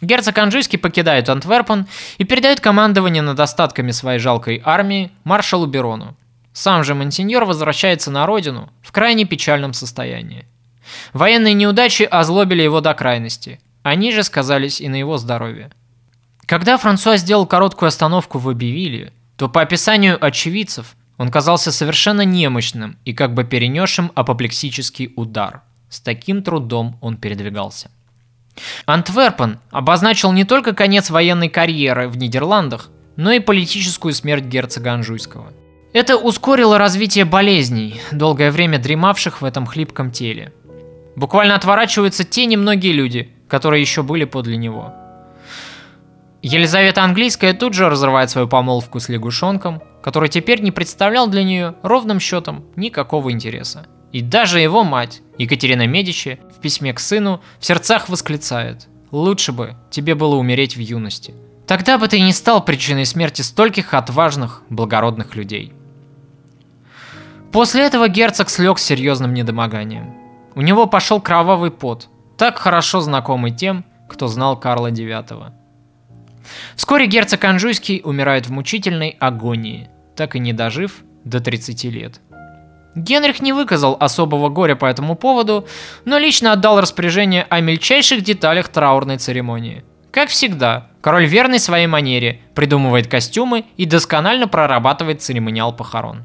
Герцог 0.00 0.36
Анжуйский 0.38 0.78
покидает 0.78 1.28
Антверпен 1.28 1.86
и 2.18 2.24
передает 2.24 2.60
командование 2.60 3.22
над 3.22 3.40
остатками 3.40 3.90
своей 3.90 4.20
жалкой 4.20 4.62
армии 4.64 5.10
маршалу 5.24 5.66
Берону. 5.66 6.16
Сам 6.58 6.82
же 6.82 6.96
Монсеньор 6.96 7.44
возвращается 7.44 8.10
на 8.10 8.26
родину 8.26 8.68
в 8.82 8.90
крайне 8.90 9.24
печальном 9.24 9.72
состоянии. 9.72 10.44
Военные 11.12 11.54
неудачи 11.54 12.02
озлобили 12.02 12.62
его 12.62 12.80
до 12.80 12.94
крайности, 12.94 13.60
они 13.84 14.10
же 14.10 14.24
сказались 14.24 14.80
и 14.80 14.88
на 14.88 14.96
его 14.96 15.18
здоровье. 15.18 15.70
Когда 16.46 16.76
Франсуа 16.76 17.16
сделал 17.16 17.46
короткую 17.46 17.86
остановку 17.86 18.38
в 18.38 18.48
Абивиле, 18.48 19.12
то 19.36 19.48
по 19.48 19.60
описанию 19.62 20.18
очевидцев 20.20 20.96
он 21.16 21.30
казался 21.30 21.70
совершенно 21.70 22.22
немощным 22.22 22.98
и 23.04 23.12
как 23.12 23.34
бы 23.34 23.44
перенесшим 23.44 24.10
апоплексический 24.16 25.12
удар. 25.14 25.62
С 25.88 26.00
таким 26.00 26.42
трудом 26.42 26.98
он 27.00 27.18
передвигался. 27.18 27.88
Антверпен 28.84 29.60
обозначил 29.70 30.32
не 30.32 30.42
только 30.42 30.74
конец 30.74 31.08
военной 31.08 31.50
карьеры 31.50 32.08
в 32.08 32.16
Нидерландах, 32.16 32.90
но 33.14 33.30
и 33.30 33.38
политическую 33.38 34.12
смерть 34.12 34.46
герцога 34.46 34.94
Анжуйского. 34.94 35.52
Это 35.98 36.16
ускорило 36.16 36.78
развитие 36.78 37.24
болезней, 37.24 38.00
долгое 38.12 38.52
время 38.52 38.78
дремавших 38.78 39.42
в 39.42 39.44
этом 39.44 39.66
хлипком 39.66 40.12
теле. 40.12 40.52
Буквально 41.16 41.56
отворачиваются 41.56 42.22
те 42.22 42.46
немногие 42.46 42.92
люди, 42.92 43.32
которые 43.48 43.80
еще 43.80 44.04
были 44.04 44.22
подле 44.22 44.56
него– 44.56 44.94
Елизавета 46.42 47.02
Английская 47.02 47.52
тут 47.52 47.74
же 47.74 47.88
разрывает 47.88 48.30
свою 48.30 48.46
помолвку 48.46 49.00
с 49.00 49.08
лягушонком, 49.08 49.82
который 50.02 50.28
теперь 50.28 50.62
не 50.62 50.70
представлял 50.70 51.26
для 51.26 51.42
нее 51.42 51.74
ровным 51.82 52.20
счетом 52.20 52.64
никакого 52.76 53.32
интереса. 53.32 53.86
И 54.12 54.22
даже 54.22 54.60
его 54.60 54.84
мать, 54.84 55.20
Екатерина 55.36 55.88
Медичи, 55.88 56.38
в 56.56 56.60
письме 56.60 56.92
к 56.92 57.00
сыну 57.00 57.42
в 57.58 57.66
сердцах 57.66 58.08
восклицает 58.08 58.86
«Лучше 59.10 59.50
бы 59.50 59.74
тебе 59.90 60.14
было 60.14 60.36
умереть 60.36 60.76
в 60.76 60.80
юности. 60.80 61.34
Тогда 61.66 61.98
бы 61.98 62.06
ты 62.06 62.20
не 62.20 62.32
стал 62.32 62.64
причиной 62.64 63.04
смерти 63.04 63.42
стольких 63.42 63.92
отважных, 63.92 64.62
благородных 64.70 65.34
людей». 65.34 65.72
После 67.52 67.86
этого 67.86 68.08
герцог 68.08 68.50
слег 68.50 68.78
с 68.78 68.84
серьезным 68.84 69.32
недомоганием. 69.32 70.14
У 70.54 70.60
него 70.60 70.86
пошел 70.86 71.20
кровавый 71.20 71.70
пот, 71.70 72.08
так 72.36 72.58
хорошо 72.58 73.00
знакомый 73.00 73.52
тем, 73.52 73.84
кто 74.08 74.26
знал 74.26 74.58
Карла 74.58 74.90
IX. 74.90 75.52
Вскоре 76.76 77.06
герцог 77.06 77.42
Анжуйский 77.44 78.02
умирает 78.04 78.46
в 78.46 78.52
мучительной 78.52 79.16
агонии, 79.18 79.88
так 80.16 80.36
и 80.36 80.38
не 80.38 80.52
дожив 80.52 81.02
до 81.24 81.40
30 81.40 81.84
лет. 81.84 82.20
Генрих 82.94 83.40
не 83.40 83.52
выказал 83.52 83.96
особого 83.98 84.48
горя 84.48 84.74
по 84.74 84.86
этому 84.86 85.14
поводу, 85.14 85.66
но 86.04 86.18
лично 86.18 86.52
отдал 86.52 86.80
распоряжение 86.80 87.46
о 87.48 87.60
мельчайших 87.60 88.22
деталях 88.22 88.68
траурной 88.68 89.18
церемонии. 89.18 89.84
Как 90.10 90.30
всегда, 90.30 90.88
король 91.00 91.26
верный 91.26 91.60
своей 91.60 91.86
манере, 91.86 92.40
придумывает 92.54 93.06
костюмы 93.06 93.66
и 93.76 93.84
досконально 93.84 94.48
прорабатывает 94.48 95.22
церемониал 95.22 95.72
похорон. 95.74 96.24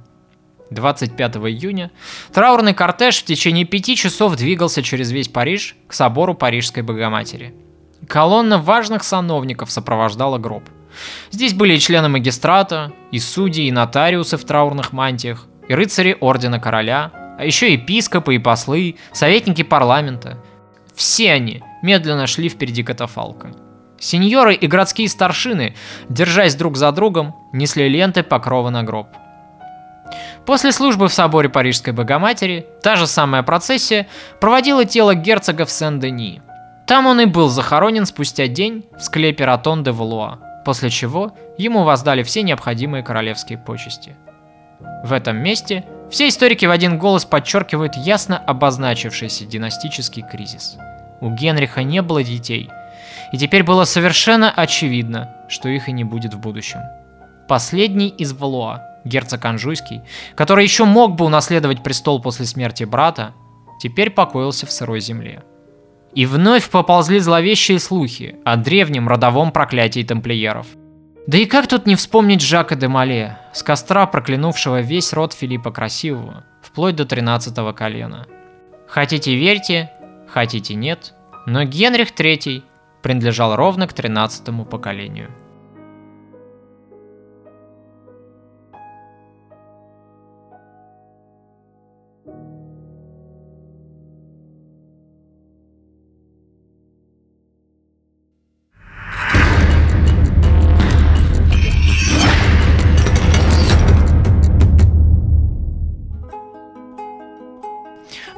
25 0.70 1.36
июня 1.38 1.92
траурный 2.34 2.74
кортеж 2.74 3.20
в 3.20 3.26
течение 3.26 3.66
пяти 3.66 3.96
часов 3.96 4.36
двигался 4.36 4.82
через 4.82 5.12
весь 5.12 5.28
Париж 5.28 5.76
к 5.88 5.94
собору 5.94 6.34
Парижской 6.34 6.84
Богоматери. 6.84 7.54
Колонна 8.08 8.58
важных 8.58 9.04
сановников 9.04 9.72
сопровождала 9.72 10.38
гроб. 10.38 10.64
Здесь 11.32 11.54
были 11.54 11.76
и 11.76 11.80
члены 11.80 12.10
магистрата, 12.10 12.92
и 13.12 13.20
судьи, 13.20 13.68
и 13.68 13.72
нотариусы 13.72 14.38
в 14.38 14.46
траурных 14.46 14.94
мантиях, 14.94 15.48
и 15.68 15.74
рыцари 15.74 16.18
Ордена 16.20 16.60
Короля, 16.60 17.12
а 17.38 17.46
еще 17.46 17.74
епископы 17.74 18.36
и 18.36 18.40
послы, 18.40 18.96
советники 19.12 19.64
парламента. 19.64 20.38
Все 20.94 21.32
они 21.32 21.64
медленно 21.82 22.28
шли 22.28 22.50
впереди 22.50 22.84
катафалка. 22.84 23.54
Сеньоры 24.00 24.54
и 24.54 24.68
городские 24.68 25.08
старшины, 25.08 25.76
держась 26.10 26.56
друг 26.56 26.78
за 26.78 26.92
другом, 26.92 27.36
несли 27.54 27.88
ленты 27.88 28.22
покрова 28.22 28.70
на 28.70 28.84
гроб. 28.84 29.08
После 30.46 30.72
службы 30.72 31.08
в 31.08 31.14
соборе 31.14 31.50
Парижской 31.50 31.94
Богоматери, 31.94 32.68
та 32.82 32.96
же 32.96 33.08
самая 33.08 33.44
процессия 33.44 34.08
проводила 34.40 34.86
тело 34.86 35.16
герцога 35.16 35.66
в 35.66 35.72
Сен-Дени– 35.72 36.42
там 36.86 37.08
он 37.08 37.22
и 37.22 37.26
был 37.26 37.48
захоронен 37.48 38.06
спустя 38.06 38.48
день 38.48 38.86
в 38.98 39.02
склепе 39.02 39.46
Ратон 39.46 39.84
де 39.84 39.92
Валуа, 39.92 40.40
после 40.66 40.90
чего 40.90 41.32
ему 41.58 41.84
воздали 41.84 42.24
все 42.24 42.44
необходимые 42.44 43.04
королевские 43.04 43.58
почести. 43.58 44.16
В 45.04 45.14
этом 45.14 45.38
месте 45.38 45.86
все 46.12 46.28
историки 46.28 46.66
в 46.66 46.72
один 46.72 47.00
голос 47.00 47.24
подчеркивают 47.24 47.96
ясно 47.96 48.38
обозначившийся 48.38 49.46
династический 49.46 50.24
кризис. 50.30 50.78
У 51.22 51.30
Генриха 51.30 51.84
не 51.84 52.02
было 52.02 52.22
детей, 52.22 52.70
и 53.32 53.38
теперь 53.38 53.64
было 53.64 53.86
совершенно 53.86 54.52
очевидно, 54.52 55.34
что 55.48 55.70
их 55.70 55.88
и 55.88 55.94
не 55.94 56.04
будет 56.04 56.34
в 56.34 56.40
будущем. 56.40 56.82
Последний 57.48 58.10
из 58.10 58.34
Валуа, 58.34 58.82
герцог 59.06 59.44
Анжуйский, 59.46 60.02
который 60.36 60.64
еще 60.64 60.86
мог 60.86 61.16
бы 61.16 61.26
унаследовать 61.26 61.84
престол 61.84 62.22
после 62.22 62.46
смерти 62.46 62.84
брата, 62.84 63.34
теперь 63.80 64.10
покоился 64.10 64.66
в 64.66 64.72
сырой 64.72 65.00
земле. 65.00 65.44
И 66.14 66.26
вновь 66.26 66.70
поползли 66.70 67.20
зловещие 67.20 67.80
слухи 67.80 68.36
о 68.46 68.56
древнем 68.56 69.08
родовом 69.08 69.52
проклятии 69.52 70.04
тамплиеров. 70.04 70.68
Да 71.26 71.38
и 71.38 71.46
как 71.46 71.68
тут 71.68 71.86
не 71.88 71.96
вспомнить 71.96 72.42
Жака 72.42 72.76
де 72.76 72.88
Мале, 72.88 73.40
с 73.54 73.64
костра 73.64 74.06
проклянувшего 74.06 74.82
весь 74.82 75.14
род 75.14 75.34
Филиппа 75.34 75.72
Красивого, 75.72 76.44
вплоть 76.62 76.96
до 76.96 77.06
13 77.06 77.76
колена. 77.76 78.28
Хотите 78.88 79.36
верьте, 79.36 79.92
хотите 80.28 80.76
нет, 80.76 81.14
но 81.46 81.64
Генрих 81.64 82.12
III 82.12 82.64
принадлежал 83.02 83.56
ровно 83.56 83.88
к 83.88 83.94
13 83.94 84.70
поколению. 84.70 85.32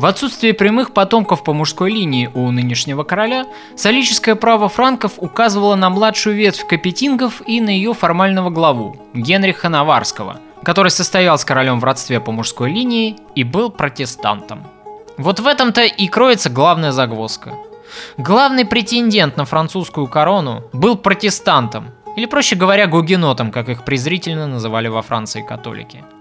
В 0.05 0.07
отсутствие 0.07 0.53
прямых 0.53 0.93
потомков 0.93 1.43
по 1.43 1.51
мужской 1.51 1.89
линии 1.89 2.29
у 2.35 2.51
нынешнего 2.51 3.01
короля, 3.01 3.47
солическое 3.75 4.35
право 4.35 4.69
франков 4.69 5.13
указывало 5.17 5.73
на 5.73 5.89
младшую 5.89 6.35
ветвь 6.35 6.63
капетингов 6.67 7.41
и 7.47 7.59
на 7.59 7.71
ее 7.71 7.95
формального 7.95 8.51
главу, 8.51 8.97
Генриха 9.15 9.67
Наварского, 9.67 10.39
который 10.61 10.91
состоял 10.91 11.39
с 11.39 11.43
королем 11.43 11.79
в 11.79 11.83
родстве 11.83 12.19
по 12.19 12.31
мужской 12.31 12.71
линии 12.71 13.15
и 13.33 13.43
был 13.43 13.71
протестантом. 13.71 14.67
Вот 15.17 15.39
в 15.39 15.47
этом-то 15.47 15.81
и 15.81 16.07
кроется 16.07 16.51
главная 16.51 16.91
загвоздка. 16.91 17.55
Главный 18.17 18.65
претендент 18.67 19.37
на 19.37 19.45
французскую 19.45 20.05
корону 20.05 20.65
был 20.71 20.97
протестантом, 20.97 21.87
или 22.15 22.27
проще 22.27 22.55
говоря, 22.55 22.85
гугенотом, 22.85 23.51
как 23.51 23.69
их 23.69 23.83
презрительно 23.83 24.45
называли 24.45 24.87
во 24.87 25.01
Франции 25.01 25.41
католики– 25.41 26.03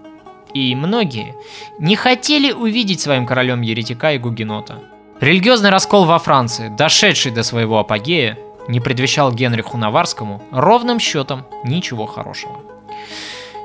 и 0.55 0.75
многие 0.75 1.35
не 1.79 1.97
хотели 1.97 2.53
увидеть 2.53 3.01
своим 3.01 3.27
королем 3.27 3.61
еретика 3.61 4.12
и 4.12 4.19
гугенота. 4.19 4.79
Религиозный 5.21 5.71
раскол 5.71 6.05
во 6.05 6.19
Франции, 6.19 6.69
дошедший 6.69 7.33
до 7.33 7.43
своего 7.43 7.79
апогея, 7.79 8.38
не 8.69 8.81
предвещал 8.81 9.33
Генриху 9.33 9.77
Наварскому 9.77 10.43
ровным 10.51 10.99
счетом 10.99 11.45
ничего 11.64 12.07
хорошего. 12.07 12.62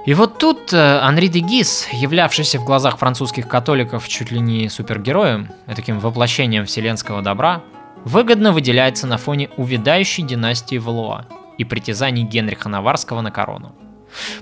И 0.05 0.13
вот 0.13 0.37
тут 0.39 0.73
э, 0.73 0.99
Анри 1.01 1.27
де 1.27 1.39
Гис, 1.39 1.87
являвшийся 1.91 2.59
в 2.59 2.65
глазах 2.65 2.97
французских 2.97 3.47
католиков 3.47 4.07
чуть 4.07 4.31
ли 4.31 4.39
не 4.39 4.69
супергероем, 4.69 5.49
таким 5.67 5.99
воплощением 5.99 6.65
вселенского 6.65 7.21
добра, 7.21 7.61
выгодно 8.05 8.51
выделяется 8.51 9.07
на 9.07 9.17
фоне 9.17 9.49
увядающей 9.57 10.23
династии 10.23 10.77
Валуа 10.77 11.25
и 11.57 11.63
притязаний 11.63 12.23
Генриха 12.23 12.69
Наварского 12.69 13.21
на 13.21 13.31
корону. 13.31 13.75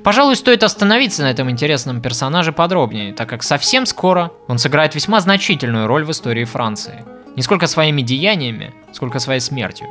Пожалуй, 0.04 0.36
стоит 0.36 0.64
остановиться 0.64 1.24
на 1.24 1.32
этом 1.32 1.50
интересном 1.50 2.02
персонаже 2.02 2.52
подробнее, 2.52 3.14
так 3.14 3.30
как 3.30 3.44
совсем 3.44 3.86
скоро 3.86 4.32
он 4.48 4.58
сыграет 4.58 4.96
весьма 4.96 5.20
значительную 5.20 5.88
роль 5.88 6.04
в 6.04 6.12
истории 6.12 6.46
Франции. 6.46 7.04
Не 7.36 7.44
сколько 7.44 7.68
своими 7.68 8.02
деяниями, 8.02 8.74
сколько 8.94 9.20
своей 9.20 9.40
смертью. 9.40 9.88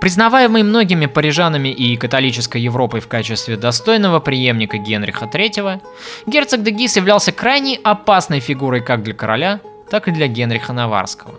Признаваемый 0.00 0.62
многими 0.62 1.06
парижанами 1.06 1.68
и 1.68 1.96
католической 1.96 2.60
Европой 2.60 3.00
в 3.00 3.08
качестве 3.08 3.56
достойного 3.56 4.18
преемника 4.18 4.78
Генриха 4.78 5.26
III, 5.26 5.80
герцог 6.26 6.62
де 6.62 6.70
Гис 6.70 6.96
являлся 6.96 7.32
крайне 7.32 7.78
опасной 7.84 8.40
фигурой 8.40 8.80
как 8.80 9.02
для 9.02 9.12
короля, 9.12 9.60
так 9.90 10.08
и 10.08 10.10
для 10.10 10.26
Генриха 10.26 10.72
Наварского. 10.72 11.34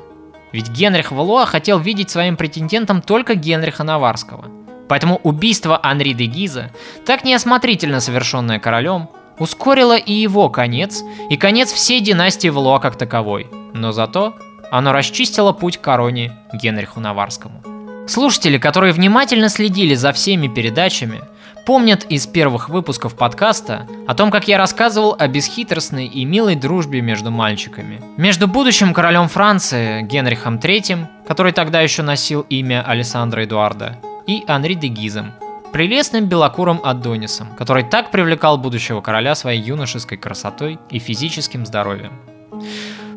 Ведь 0.51 0.69
Генрих 0.69 1.11
Валуа 1.11 1.45
хотел 1.45 1.79
видеть 1.79 2.09
своим 2.09 2.37
претендентом 2.37 3.01
только 3.01 3.35
Генриха 3.35 3.83
Наварского. 3.83 4.45
Поэтому 4.91 5.21
убийство 5.23 5.79
Анри 5.81 6.11
де 6.11 6.25
Гиза, 6.25 6.69
так 7.05 7.23
неосмотрительно 7.23 8.01
совершенное 8.01 8.59
королем, 8.59 9.07
ускорило 9.39 9.95
и 9.95 10.11
его 10.11 10.49
конец, 10.49 11.01
и 11.29 11.37
конец 11.37 11.71
всей 11.71 12.01
династии 12.01 12.49
Валуа 12.49 12.79
как 12.79 12.97
таковой. 12.97 13.47
Но 13.73 13.93
зато 13.93 14.35
оно 14.69 14.91
расчистило 14.91 15.53
путь 15.53 15.77
короне 15.77 16.33
Генриху 16.51 16.99
Наварскому. 16.99 17.63
Слушатели, 18.05 18.57
которые 18.57 18.91
внимательно 18.91 19.47
следили 19.47 19.95
за 19.95 20.11
всеми 20.11 20.49
передачами, 20.49 21.21
помнят 21.65 22.03
из 22.09 22.27
первых 22.27 22.67
выпусков 22.67 23.15
подкаста 23.15 23.87
о 24.09 24.13
том, 24.13 24.29
как 24.29 24.49
я 24.49 24.57
рассказывал 24.57 25.15
о 25.17 25.29
бесхитростной 25.29 26.07
и 26.07 26.25
милой 26.25 26.55
дружбе 26.55 26.99
между 26.99 27.31
мальчиками. 27.31 28.01
Между 28.17 28.45
будущим 28.45 28.93
королем 28.93 29.29
Франции 29.29 30.01
Генрихом 30.01 30.57
III, 30.57 31.05
который 31.25 31.53
тогда 31.53 31.79
еще 31.79 32.01
носил 32.01 32.41
имя 32.49 32.83
Александра 32.85 33.45
Эдуарда, 33.45 33.97
и 34.27 34.43
Анри 34.47 34.75
де 34.75 34.87
Гизом, 34.87 35.33
прелестным 35.71 36.25
белокурым 36.25 36.81
Адонисом, 36.83 37.55
который 37.57 37.83
так 37.83 38.11
привлекал 38.11 38.57
будущего 38.57 39.01
короля 39.01 39.35
своей 39.35 39.61
юношеской 39.61 40.17
красотой 40.17 40.79
и 40.89 40.99
физическим 40.99 41.65
здоровьем. 41.65 42.13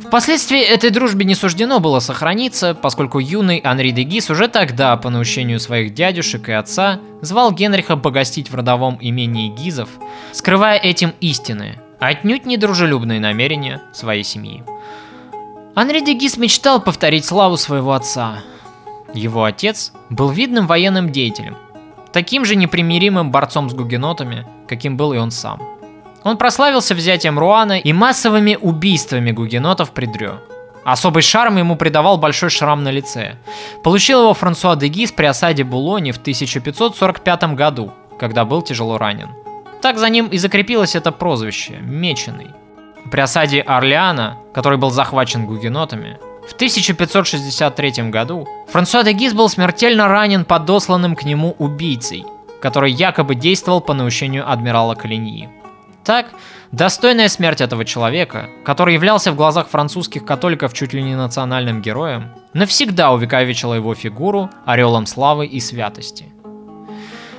Впоследствии 0.07 0.61
этой 0.61 0.91
дружбе 0.91 1.25
не 1.25 1.35
суждено 1.35 1.81
было 1.81 1.99
сохраниться, 1.99 2.75
поскольку 2.75 3.19
юный 3.19 3.59
Анри 3.65 3.91
де 3.91 4.03
Гис 4.03 4.31
уже 4.31 4.47
тогда, 4.49 4.97
по 4.97 5.11
наущению 5.11 5.59
своих 5.59 5.93
дядюшек 5.93 6.49
и 6.49 6.53
отца, 6.53 7.01
звал 7.21 7.51
Генриха 7.51 7.97
погостить 7.97 8.51
в 8.51 8.55
родовом 8.55 8.99
имении 9.01 9.49
Гизов, 9.49 9.89
скрывая 10.31 10.79
этим 10.79 11.15
истины, 11.21 11.81
отнюдь 11.99 12.47
недружелюбные 12.47 13.19
намерения 13.19 13.83
своей 13.93 14.23
семьи. 14.23 14.63
Анри 15.75 16.01
де 16.01 16.13
Гис 16.13 16.37
мечтал 16.37 16.81
повторить 16.81 17.25
славу 17.25 17.57
своего 17.57 17.93
отца. 17.93 18.45
Его 19.15 19.45
отец 19.45 19.93
был 20.11 20.29
видным 20.29 20.67
военным 20.67 21.11
деятелем, 21.11 21.57
таким 22.13 22.45
же 22.45 22.57
непримиримым 22.57 23.31
борцом 23.31 23.71
с 23.71 23.75
гугенотами, 23.75 24.47
каким 24.69 24.97
был 24.97 25.13
и 25.15 25.19
он 25.19 25.31
сам– 25.31 25.63
он 26.25 26.39
прославился 26.39 26.95
взятием 26.95 27.39
Руана 27.39 27.79
и 27.79 27.93
массовыми 27.93 28.59
убийствами 28.61 29.31
гугенотов 29.31 29.91
при 29.93 30.07
Дрё. 30.07 30.41
Особый 30.83 31.23
шарм 31.23 31.59
ему 31.59 31.77
придавал 31.77 32.17
большой 32.17 32.49
шрам 32.51 32.83
на 32.83 32.91
лице. 32.91 33.37
Получил 33.83 34.23
его 34.23 34.35
Франсуа 34.35 34.75
де 34.75 34.89
Гис 34.89 35.13
при 35.13 35.27
осаде 35.27 35.65
Булони 35.65 36.13
в 36.13 36.19
1545 36.19 37.55
году, 37.55 37.93
когда 38.19 38.45
был 38.45 38.63
тяжело 38.63 38.97
ранен. 38.97 39.29
Так 39.83 39.99
за 39.99 40.09
ним 40.09 40.29
и 40.29 40.39
закрепилось 40.39 40.95
это 40.95 41.13
прозвище– 41.13 41.79
Меченый. 41.81 42.49
При 43.11 43.21
осаде 43.21 43.61
Орлеана, 43.61 44.39
который 44.55 44.79
был 44.79 44.91
захвачен 44.91 45.45
гугенотами, 45.45 46.19
в 46.49 46.53
1563 46.55 48.11
году 48.11 48.47
Франсуа 48.69 49.03
де 49.03 49.13
Гис 49.13 49.33
был 49.33 49.49
смертельно 49.49 50.09
ранен 50.09 50.45
подосланным 50.45 51.17
к 51.17 51.25
нему 51.25 51.55
убийцей, 51.59 52.25
который 52.61 52.93
якобы 52.93 53.35
действовал 53.35 53.81
по 53.81 53.95
наущению 53.95 54.51
адмирала 54.51 54.95
Калиньи. 54.95 55.49
Так, 56.05 56.27
достойная 56.71 57.29
смерть 57.29 57.63
этого 57.63 57.85
человека, 57.85 58.51
который 58.65 58.95
являлся 58.95 59.33
в 59.33 59.37
глазах 59.37 59.69
французских 59.69 60.25
католиков 60.27 60.75
чуть 60.75 60.93
ли 60.93 61.03
не 61.03 61.17
национальным 61.17 61.81
героем, 61.81 62.31
навсегда 62.53 63.13
увековечила 63.13 63.75
его 63.75 63.95
фигуру 63.95 64.51
орелом 64.67 65.07
славы 65.07 65.47
и 65.47 65.61
святости. 65.61 66.27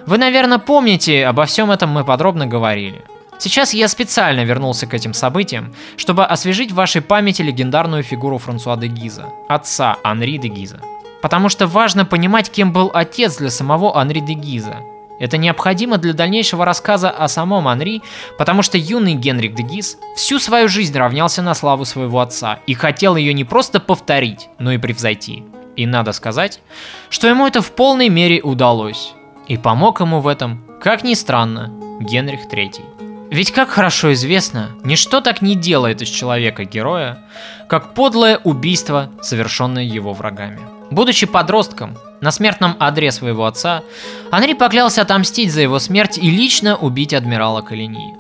Вы, 0.08 0.18
наверное, 0.18 0.58
помните, 0.60 1.26
обо 1.26 1.46
всем 1.46 1.72
этом 1.72 1.90
мы 1.90 2.04
подробно 2.04 2.48
говорили. 2.48 3.04
Сейчас 3.40 3.74
я 3.74 3.88
специально 3.88 4.44
вернулся 4.46 4.88
к 4.88 4.94
этим 4.94 5.14
событиям, 5.14 5.74
чтобы 5.98 6.26
освежить 6.26 6.72
в 6.72 6.76
вашей 6.76 7.02
памяти 7.02 7.42
легендарную 7.42 8.04
фигуру 8.04 8.38
Франсуа 8.38 8.78
де 8.78 8.88
Гиза, 8.88 9.26
отца 9.50 9.98
Анри 10.04 10.38
де 10.38 10.48
Гиза. 10.48 10.80
Потому 11.22 11.50
что 11.50 11.68
важно 11.68 12.06
понимать, 12.06 12.50
кем 12.50 12.72
был 12.72 12.92
отец 12.94 13.38
для 13.38 13.50
самого 13.50 13.98
Анри 13.98 14.20
де 14.20 14.34
Гиза– 14.34 14.78
это 15.20 15.38
необходимо 15.38 15.98
для 15.98 16.14
дальнейшего 16.14 16.66
рассказа 16.66 17.10
о 17.10 17.28
самом 17.28 17.68
Анри, 17.68 18.02
потому 18.38 18.62
что 18.62 18.78
юный 18.78 19.14
Генрик 19.14 19.56
де 19.56 19.64
Гис 19.64 19.98
всю 20.16 20.40
свою 20.40 20.68
жизнь 20.68 20.98
равнялся 20.98 21.42
на 21.42 21.54
славу 21.54 21.86
своего 21.86 22.20
отца 22.20 22.60
и 22.68 22.74
хотел 22.74 23.16
ее 23.16 23.34
не 23.34 23.46
просто 23.46 23.80
повторить, 23.80 24.50
но 24.60 24.74
и 24.74 24.78
превзойти. 24.78 25.44
И 25.76 25.86
надо 25.86 26.12
сказать, 26.12 26.62
что 27.10 27.28
ему 27.28 27.48
это 27.48 27.62
в 27.62 27.72
полной 27.72 28.10
мере 28.10 28.42
удалось. 28.42 29.14
И 29.48 29.58
помог 29.58 30.02
ему 30.02 30.22
в 30.22 30.28
этом, 30.28 30.66
как 30.82 31.04
ни 31.04 31.14
странно, 31.14 31.72
Генрих 32.02 32.48
III. 32.52 33.15
Ведь, 33.36 33.52
как 33.52 33.68
хорошо 33.68 34.14
известно, 34.14 34.70
ничто 34.86 35.20
так 35.20 35.42
не 35.42 35.56
делает 35.56 36.02
из 36.02 36.08
человека 36.08 36.64
героя, 36.64 37.20
как 37.68 37.94
подлое 37.94 38.38
убийство, 38.38 39.10
совершенное 39.22 39.84
его 39.84 40.14
врагами. 40.14 40.62
Будучи 40.90 41.26
подростком, 41.26 41.98
на 42.22 42.32
смертном 42.32 42.78
одре 42.80 43.12
своего 43.12 43.46
отца, 43.46 43.84
Анри 44.32 44.54
поклялся 44.54 45.02
отомстить 45.02 45.52
за 45.52 45.60
его 45.60 45.80
смерть 45.80 46.18
и 46.18 46.30
лично 46.32 46.78
убить 46.78 47.14
адмирала 47.14 47.60
Калинии. 47.60 48.16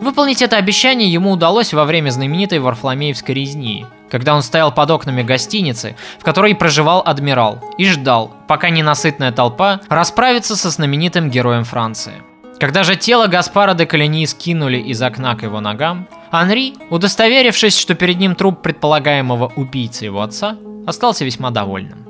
Выполнить 0.00 0.40
это 0.40 0.56
обещание 0.56 1.12
ему 1.12 1.32
удалось 1.32 1.72
во 1.72 1.84
время 1.84 2.10
знаменитой 2.10 2.60
Варфломеевской 2.60 3.34
резни, 3.34 3.86
когда 4.08 4.36
он 4.36 4.42
стоял 4.44 4.72
под 4.72 4.88
окнами 4.92 5.24
гостиницы, 5.24 5.96
в 6.20 6.22
которой 6.22 6.54
проживал 6.54 7.02
адмирал, 7.04 7.58
и 7.76 7.86
ждал, 7.86 8.30
пока 8.46 8.70
ненасытная 8.70 9.32
толпа 9.32 9.80
расправится 9.88 10.54
со 10.54 10.70
знаменитым 10.70 11.28
героем 11.28 11.64
Франции. 11.64 12.22
Когда 12.60 12.82
же 12.82 12.94
тело 12.94 13.26
Гаспара 13.26 13.72
де 13.72 13.86
Калини 13.86 14.26
скинули 14.26 14.76
из 14.76 15.00
окна 15.00 15.34
к 15.34 15.42
его 15.42 15.60
ногам, 15.60 16.06
Анри, 16.30 16.74
удостоверившись, 16.90 17.78
что 17.78 17.94
перед 17.94 18.18
ним 18.18 18.34
труп 18.34 18.60
предполагаемого 18.60 19.50
убийцы 19.56 20.04
его 20.04 20.20
отца, 20.20 20.58
остался 20.86 21.24
весьма 21.24 21.50
довольным. 21.50 22.04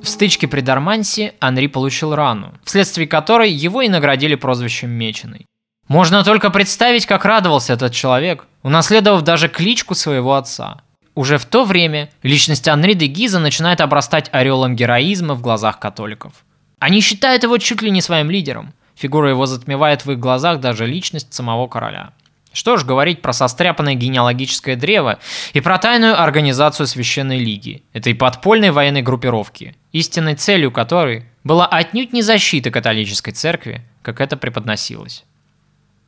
В 0.00 0.08
стычке 0.08 0.46
при 0.46 0.60
Дармансе 0.60 1.34
Анри 1.40 1.66
получил 1.66 2.14
рану, 2.14 2.54
вследствие 2.62 3.08
которой 3.08 3.50
его 3.50 3.82
и 3.82 3.88
наградили 3.88 4.36
прозвищем 4.36 4.90
Меченый. 4.90 5.46
Можно 5.88 6.22
только 6.22 6.50
представить, 6.50 7.06
как 7.06 7.24
радовался 7.24 7.72
этот 7.72 7.92
человек, 7.92 8.46
унаследовав 8.62 9.22
даже 9.22 9.48
кличку 9.48 9.96
своего 9.96 10.34
отца. 10.34 10.82
Уже 11.16 11.36
в 11.36 11.46
то 11.46 11.64
время 11.64 12.10
личность 12.22 12.68
Анри 12.68 12.94
де 12.94 13.06
Гиза 13.06 13.40
начинает 13.40 13.80
обрастать 13.80 14.28
орелом 14.30 14.76
героизма 14.76 15.34
в 15.34 15.42
глазах 15.42 15.80
католиков. 15.80 16.44
Они 16.78 17.00
считают 17.00 17.42
его 17.42 17.58
чуть 17.58 17.82
ли 17.82 17.90
не 17.90 18.00
своим 18.00 18.30
лидером. 18.30 18.72
Фигура 18.98 19.30
его 19.30 19.46
затмевает 19.46 20.04
в 20.04 20.10
их 20.10 20.18
глазах 20.18 20.58
даже 20.58 20.84
личность 20.84 21.32
самого 21.32 21.68
короля. 21.68 22.10
Что 22.52 22.76
ж 22.76 22.84
говорить 22.84 23.22
про 23.22 23.32
состряпанное 23.32 23.94
генеалогическое 23.94 24.74
древо 24.74 25.20
и 25.52 25.60
про 25.60 25.78
тайную 25.78 26.20
организацию 26.20 26.88
Священной 26.88 27.38
Лиги, 27.38 27.84
этой 27.92 28.16
подпольной 28.16 28.72
военной 28.72 29.02
группировки, 29.02 29.76
истинной 29.92 30.34
целью 30.34 30.72
которой 30.72 31.26
была 31.44 31.66
отнюдь 31.66 32.12
не 32.12 32.22
защита 32.22 32.72
католической 32.72 33.30
церкви, 33.30 33.82
как 34.02 34.20
это 34.20 34.36
преподносилось. 34.36 35.24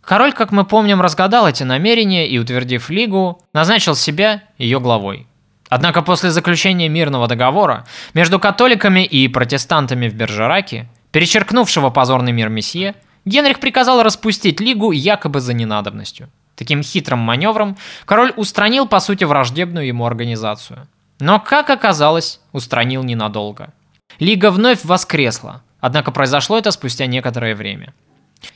Король, 0.02 0.32
как 0.32 0.50
мы 0.50 0.64
помним, 0.64 1.00
разгадал 1.00 1.46
эти 1.46 1.62
намерения 1.62 2.26
и, 2.26 2.38
утвердив 2.38 2.90
Лигу, 2.90 3.40
назначил 3.52 3.94
себя 3.94 4.42
ее 4.58 4.80
главой. 4.80 5.28
Однако 5.68 6.02
после 6.02 6.30
заключения 6.30 6.88
мирного 6.88 7.28
договора 7.28 7.86
между 8.14 8.40
католиками 8.40 9.04
и 9.04 9.28
протестантами 9.28 10.08
в 10.08 10.14
Бержераке, 10.14 10.88
перечеркнувшего 11.12 11.90
позорный 11.90 12.32
мир 12.32 12.48
Месье, 12.48 12.94
Генрих 13.24 13.60
приказал 13.60 14.02
распустить 14.02 14.60
Лигу 14.60 14.92
якобы 14.92 15.40
за 15.40 15.52
ненадобностью. 15.52 16.30
Таким 16.56 16.82
хитрым 16.82 17.18
маневром 17.18 17.76
король 18.04 18.32
устранил 18.36 18.86
по 18.86 19.00
сути 19.00 19.24
враждебную 19.24 19.86
ему 19.86 20.06
организацию. 20.06 20.86
Но, 21.18 21.38
как 21.38 21.70
оказалось, 21.70 22.40
устранил 22.52 23.02
ненадолго. 23.02 23.72
Лига 24.18 24.50
вновь 24.50 24.84
воскресла, 24.84 25.62
однако 25.80 26.10
произошло 26.10 26.58
это 26.58 26.70
спустя 26.70 27.06
некоторое 27.06 27.54
время. 27.54 27.94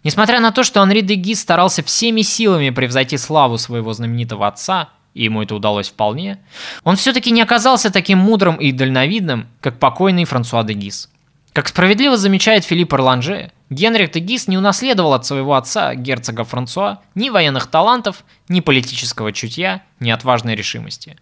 Несмотря 0.03 0.41
на 0.41 0.51
то, 0.51 0.65
что 0.65 0.81
Анри 0.81 1.03
де 1.03 1.15
Гис 1.15 1.41
старался 1.41 1.83
всеми 1.83 2.23
силами 2.23 2.71
превзойти 2.71 3.17
славу 3.17 3.59
своего 3.59 3.93
знаменитого 3.93 4.47
отца, 4.47 4.89
и 5.13 5.25
ему 5.25 5.43
это 5.43 5.55
удалось 5.55 5.91
вполне, 5.91 6.39
он 6.83 6.97
все-таки 6.97 7.31
не 7.31 7.43
оказался 7.43 7.91
таким 7.91 8.19
мудрым 8.19 8.57
и 8.57 8.73
дальновидным, 8.73 9.47
как 9.61 9.79
покойный 9.79 10.25
Франсуа 10.25 10.63
де 10.65 10.75
Гис. 10.75 11.11
Как 11.55 11.69
справедливо 11.69 12.17
замечает 12.17 12.65
Филипп 12.65 12.93
Орланже, 12.95 13.53
Генрих 13.71 14.11
де 14.11 14.19
Гис 14.19 14.49
не 14.49 14.59
унаследовал 14.59 15.15
от 15.15 15.25
своего 15.25 15.55
отца, 15.55 15.95
герцога 15.95 16.43
Франсуа, 16.43 16.99
ни 17.15 17.31
военных 17.31 17.69
талантов, 17.69 18.25
ни 18.49 18.59
политического 18.59 19.33
чутья, 19.33 19.85
ни 20.01 20.11
отважной 20.11 20.57
решимости. 20.57 21.17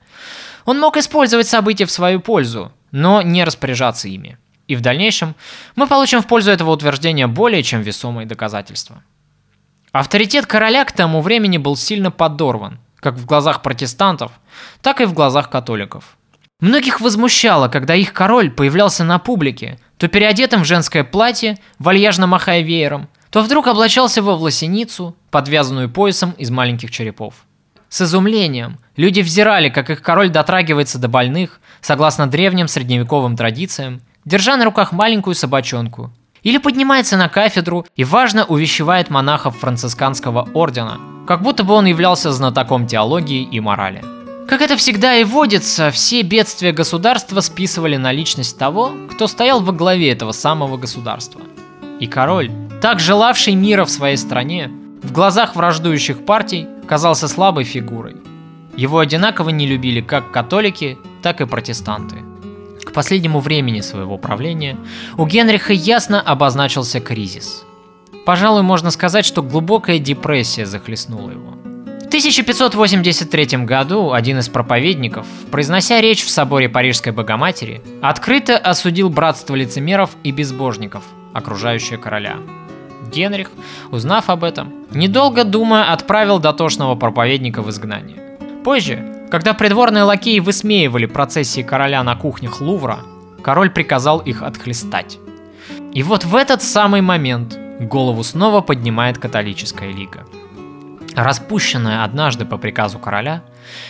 Он 0.65 0.81
мог 0.81 0.97
использовать 0.97 1.49
события 1.49 1.85
в 1.85 1.91
свою 1.91 2.19
пользу, 2.19 2.73
но 2.93 3.21
не 3.21 3.45
распоряжаться 3.45 4.09
ими. 4.09 4.39
И 4.69 4.75
в 4.75 4.81
дальнейшем 4.81 5.35
мы 5.77 5.87
получим 5.87 6.23
в 6.23 6.27
пользу 6.27 6.51
этого 6.51 6.71
утверждения 6.71 7.27
более 7.27 7.63
чем 7.63 7.83
весомые 7.83 8.27
доказательства. 8.27 9.03
Авторитет 9.93 10.47
короля 10.47 10.87
к 10.87 10.93
тому 10.93 11.21
времени 11.21 11.59
был 11.59 11.77
сильно 11.77 12.11
подорван, 12.11 12.81
как 13.01 13.17
в 13.17 13.27
глазах 13.27 13.61
протестантов, 13.61 14.33
так 14.81 15.03
и 15.03 15.05
в 15.05 15.13
глазах 15.13 15.51
католиков– 15.51 16.17
Многих 16.63 17.01
возмущало, 17.01 17.67
когда 17.67 17.97
их 17.97 18.13
король 18.13 18.49
появлялся 18.49 19.03
на 19.03 19.19
публике, 19.19 19.81
то 20.03 20.09
переодетым 20.09 20.63
в 20.63 20.65
женское 20.65 21.05
платье, 21.05 21.59
вальяжно 21.79 22.27
махая 22.27 22.63
веером, 22.63 23.09
то 23.31 23.41
вдруг 23.41 23.69
облачался 23.69 24.21
во 24.21 24.35
власеницу, 24.35 25.15
подвязанную 25.31 25.89
поясом 25.89 26.33
из 26.33 26.51
маленьких 26.51 26.91
черепов. 26.91 27.35
С 27.89 28.03
изумлением 28.03 28.81
люди 28.97 29.21
взирали, 29.21 29.69
как 29.69 29.91
их 29.91 30.03
король 30.03 30.29
дотрагивается 30.29 30.99
до 30.99 31.07
больных, 31.07 31.61
согласно 31.81 32.27
древним 32.27 32.67
средневековым 32.67 33.37
традициям, 33.37 34.01
держа 34.25 34.57
на 34.57 34.65
руках 34.65 34.91
маленькую 34.91 35.37
собачонку. 35.37 36.13
Или 36.43 36.59
поднимается 36.59 37.17
на 37.17 37.29
кафедру 37.29 37.87
и 37.95 38.03
важно 38.03 38.45
увещевает 38.45 39.09
монахов 39.09 39.61
францисканского 39.61 40.49
ордена, 40.53 40.99
как 41.29 41.43
будто 41.43 41.63
бы 41.63 41.75
он 41.75 41.87
являлся 41.87 42.33
знатоком 42.33 42.89
теологии 42.89 43.45
и 43.45 43.61
морали. 43.61 44.03
Как 44.49 44.61
это 44.61 44.77
всегда 44.77 45.17
и 45.17 45.25
водится, 45.25 45.91
все 45.91 46.23
бедствия 46.23 46.73
государства 46.73 47.41
списывали 47.41 47.97
на 47.97 48.13
личность 48.13 48.59
того, 48.59 48.93
кто 49.11 49.27
стоял 49.27 49.61
во 49.61 49.73
главе 49.73 50.11
этого 50.11 50.33
самого 50.33 50.77
государства. 50.77 51.41
И 52.01 52.07
король, 52.07 52.51
так 52.81 52.99
желавший 52.99 53.55
мира 53.55 53.85
в 53.85 53.91
своей 53.91 54.17
стране, 54.17 54.71
в 55.03 55.13
глазах 55.13 55.57
враждующих 55.57 56.25
партий 56.25 56.67
казался 56.87 57.29
слабой 57.29 57.65
фигурой. 57.65 58.17
Его 58.77 58.99
одинаково 58.99 59.51
не 59.51 59.67
любили 59.67 60.01
как 60.01 60.31
католики, 60.33 60.99
так 61.23 61.41
и 61.41 61.47
протестанты. 61.47 62.17
К 62.85 62.93
последнему 62.93 63.41
времени 63.41 63.81
своего 63.81 64.19
правления 64.19 64.77
у 65.17 65.27
Генриха 65.27 65.73
ясно 65.73 66.21
обозначился 66.21 67.01
кризис. 67.01 67.65
Пожалуй, 68.27 68.63
можно 68.63 68.91
сказать, 68.91 69.25
что 69.25 69.43
глубокая 69.43 69.99
депрессия 69.99 70.67
захлестнула 70.67 71.31
его. 71.31 71.55
В 72.13 72.15
1583 72.15 73.65
году 73.65 74.13
один 74.13 74.39
из 74.39 74.51
проповедников, 74.51 75.27
произнося 75.51 75.99
речь 76.03 76.23
в 76.23 76.29
соборе 76.29 76.69
Парижской 76.69 77.11
Богоматери, 77.11 77.81
открыто 78.03 78.59
осудил 78.59 79.09
братство 79.09 79.55
лицемеров 79.55 80.11
и 80.23 80.31
безбожников, 80.31 81.05
окружающее 81.33 81.97
короля– 81.97 82.37
Генрих, 83.11 83.51
узнав 83.91 84.29
об 84.29 84.45
этом, 84.45 84.75
недолго 84.93 85.45
думая, 85.45 85.91
отправил 85.91 86.39
дотошного 86.39 86.97
проповедника 86.97 87.63
в 87.63 87.71
изгнание. 87.71 88.39
Позже, 88.63 89.27
когда 89.31 89.55
придворные 89.55 90.05
лакеи 90.05 90.39
высмеивали 90.39 91.07
процессии 91.07 91.63
короля 91.63 92.05
на 92.05 92.15
кухнях 92.15 92.61
Лувра, 92.61 92.99
король 93.43 93.71
приказал 93.71 94.19
их 94.19 94.43
отхлестать. 94.43 95.19
И 95.95 96.03
вот 96.03 96.27
в 96.27 96.37
этот 96.37 96.63
самый 96.63 97.01
момент 97.01 97.59
голову 97.81 98.23
снова 98.23 98.61
поднимает 98.61 99.17
католическая 99.17 99.91
лига. 99.91 100.27
Распущенная 101.15 102.05
однажды 102.05 102.45
по 102.45 102.57
приказу 102.57 102.99
короля, 102.99 103.43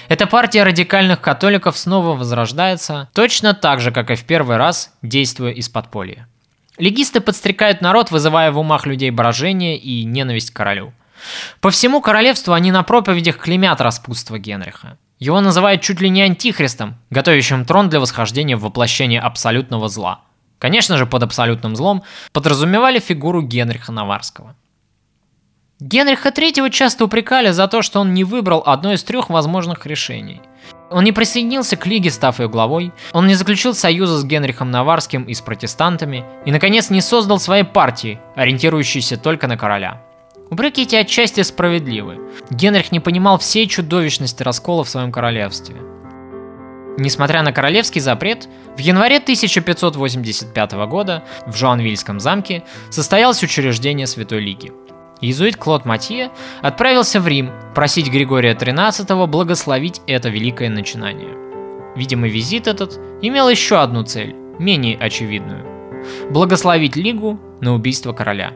эта 0.09 0.27
партия 0.27 0.65
радикальных 0.65 1.21
католиков 1.21 1.79
снова 1.79 2.17
возрождается, 2.17 3.09
точно 3.15 3.55
так 3.55 3.81
же, 3.81 3.93
как 3.93 4.11
и 4.11 4.15
в 4.15 4.25
первый 4.25 4.57
раз, 4.57 4.93
действуя 5.03 5.53
из 5.53 5.69
подполья. 5.69 6.27
Легисты 6.79 7.21
подстрекают 7.21 7.81
народ, 7.81 8.11
вызывая 8.11 8.51
в 8.51 8.59
умах 8.59 8.87
людей 8.87 9.11
брожение 9.11 9.77
и 9.77 10.05
ненависть 10.05 10.51
к 10.51 10.57
королю. 10.57 10.93
По 11.61 11.71
всему 11.71 12.01
королевству 12.01 12.53
они 12.53 12.73
на 12.73 12.83
проповедях 12.83 13.39
клемят 13.39 13.81
распутство 13.81 14.39
Генриха. 14.39 14.99
Его 15.21 15.41
называют 15.41 15.83
чуть 15.83 16.01
ли 16.01 16.09
не 16.09 16.23
антихристом, 16.23 16.97
готовящим 17.11 17.65
трон 17.65 17.89
для 17.89 18.01
восхождения 18.01 18.57
в 18.57 18.63
воплощение 18.63 19.21
абсолютного 19.21 19.89
зла. 19.89 20.23
Конечно 20.59 20.97
же, 20.97 21.07
под 21.07 21.23
абсолютным 21.23 21.77
злом 21.77 22.03
подразумевали 22.33 22.99
фигуру 22.99 23.43
Генриха 23.43 23.93
Наварского. 23.93 24.57
Генриха 25.85 26.29
III 26.29 26.71
часто 26.71 27.05
упрекали 27.05 27.51
за 27.51 27.67
то, 27.67 27.83
что 27.83 27.99
он 27.99 28.15
не 28.15 28.23
выбрал 28.23 28.63
одно 28.65 28.93
из 28.93 29.03
трех 29.03 29.31
возможных 29.31 29.85
решений– 29.87 30.41
он 30.93 31.05
не 31.05 31.13
присоединился 31.13 31.77
к 31.77 31.87
Лиге, 31.87 32.11
став 32.11 32.39
ее 32.39 32.49
главой, 32.51 32.93
он 33.13 33.27
не 33.27 33.35
заключил 33.35 33.75
союза 33.75 34.19
с 34.19 34.25
Генрихом 34.25 34.71
Наварским 34.71 35.25
и 35.25 35.33
с 35.33 35.41
протестантами, 35.41 36.25
и, 36.45 36.53
наконец, 36.53 36.91
не 36.91 37.01
создал 37.01 37.41
своей 37.41 37.65
партии, 37.65 38.21
ориентирующейся 38.37 39.17
только 39.17 39.47
на 39.47 39.57
короля. 39.57 40.03
Упреки 40.51 40.83
эти 40.83 40.95
отчасти 40.95 41.41
справедливы. 41.41 42.21
Генрих 42.51 42.93
не 42.93 43.01
понимал 43.01 43.39
всей 43.39 43.67
чудовищности 43.67 44.43
раскола 44.43 44.85
в 44.85 44.89
своем 44.91 45.11
королевстве. 45.11 45.77
Несмотря 46.99 47.43
на 47.43 47.53
королевский 47.53 48.03
запрет, 48.03 48.47
в 48.77 48.79
январе 48.79 49.17
1585 49.17 50.73
года 50.89 51.23
в 51.47 51.57
Жуанвильском 51.57 52.21
замке 52.21 52.65
состоялось 52.91 53.43
учреждение 53.43 54.07
Святой 54.07 54.41
Лиги– 54.41 54.73
Иезуит 55.23 55.57
Клод 55.57 55.85
Матье 55.85 56.33
отправился 56.63 57.21
в 57.21 57.29
Рим 57.29 57.51
просить 57.77 58.11
Григория 58.11 58.55
XIII 58.55 59.27
благословить 59.29 60.03
это 60.09 60.29
великое 60.29 60.69
начинание. 60.69 61.31
Видимо, 61.95 62.27
визит 62.27 62.67
этот 62.67 62.99
имел 63.23 63.49
еще 63.49 63.81
одну 63.81 64.03
цель, 64.03 64.35
менее 64.59 64.99
очевидную– 64.99 65.65
благословить 66.31 66.97
Лигу 66.97 67.39
на 67.61 67.73
убийство 67.73 68.13
короля. 68.13 68.53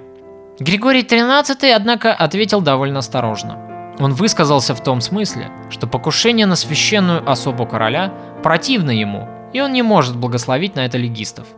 Григорий 0.59 1.03
XIII, 1.03 1.71
однако, 1.71 2.13
ответил 2.13 2.61
довольно 2.61 2.99
осторожно. 2.99 3.95
Он 4.01 4.13
высказался 4.13 4.75
в 4.75 4.83
том 4.83 5.01
смысле, 5.01 5.51
что 5.71 5.87
покушение 5.87 6.47
на 6.47 6.57
священную 6.57 7.31
особу 7.31 7.65
короля 7.67 8.13
противно 8.43 8.91
ему, 8.91 9.29
и 9.53 9.61
он 9.61 9.73
не 9.73 9.83
может 9.83 10.17
благословить 10.17 10.75
на 10.75 10.85
это 10.85 10.99
легистов– 10.99 11.47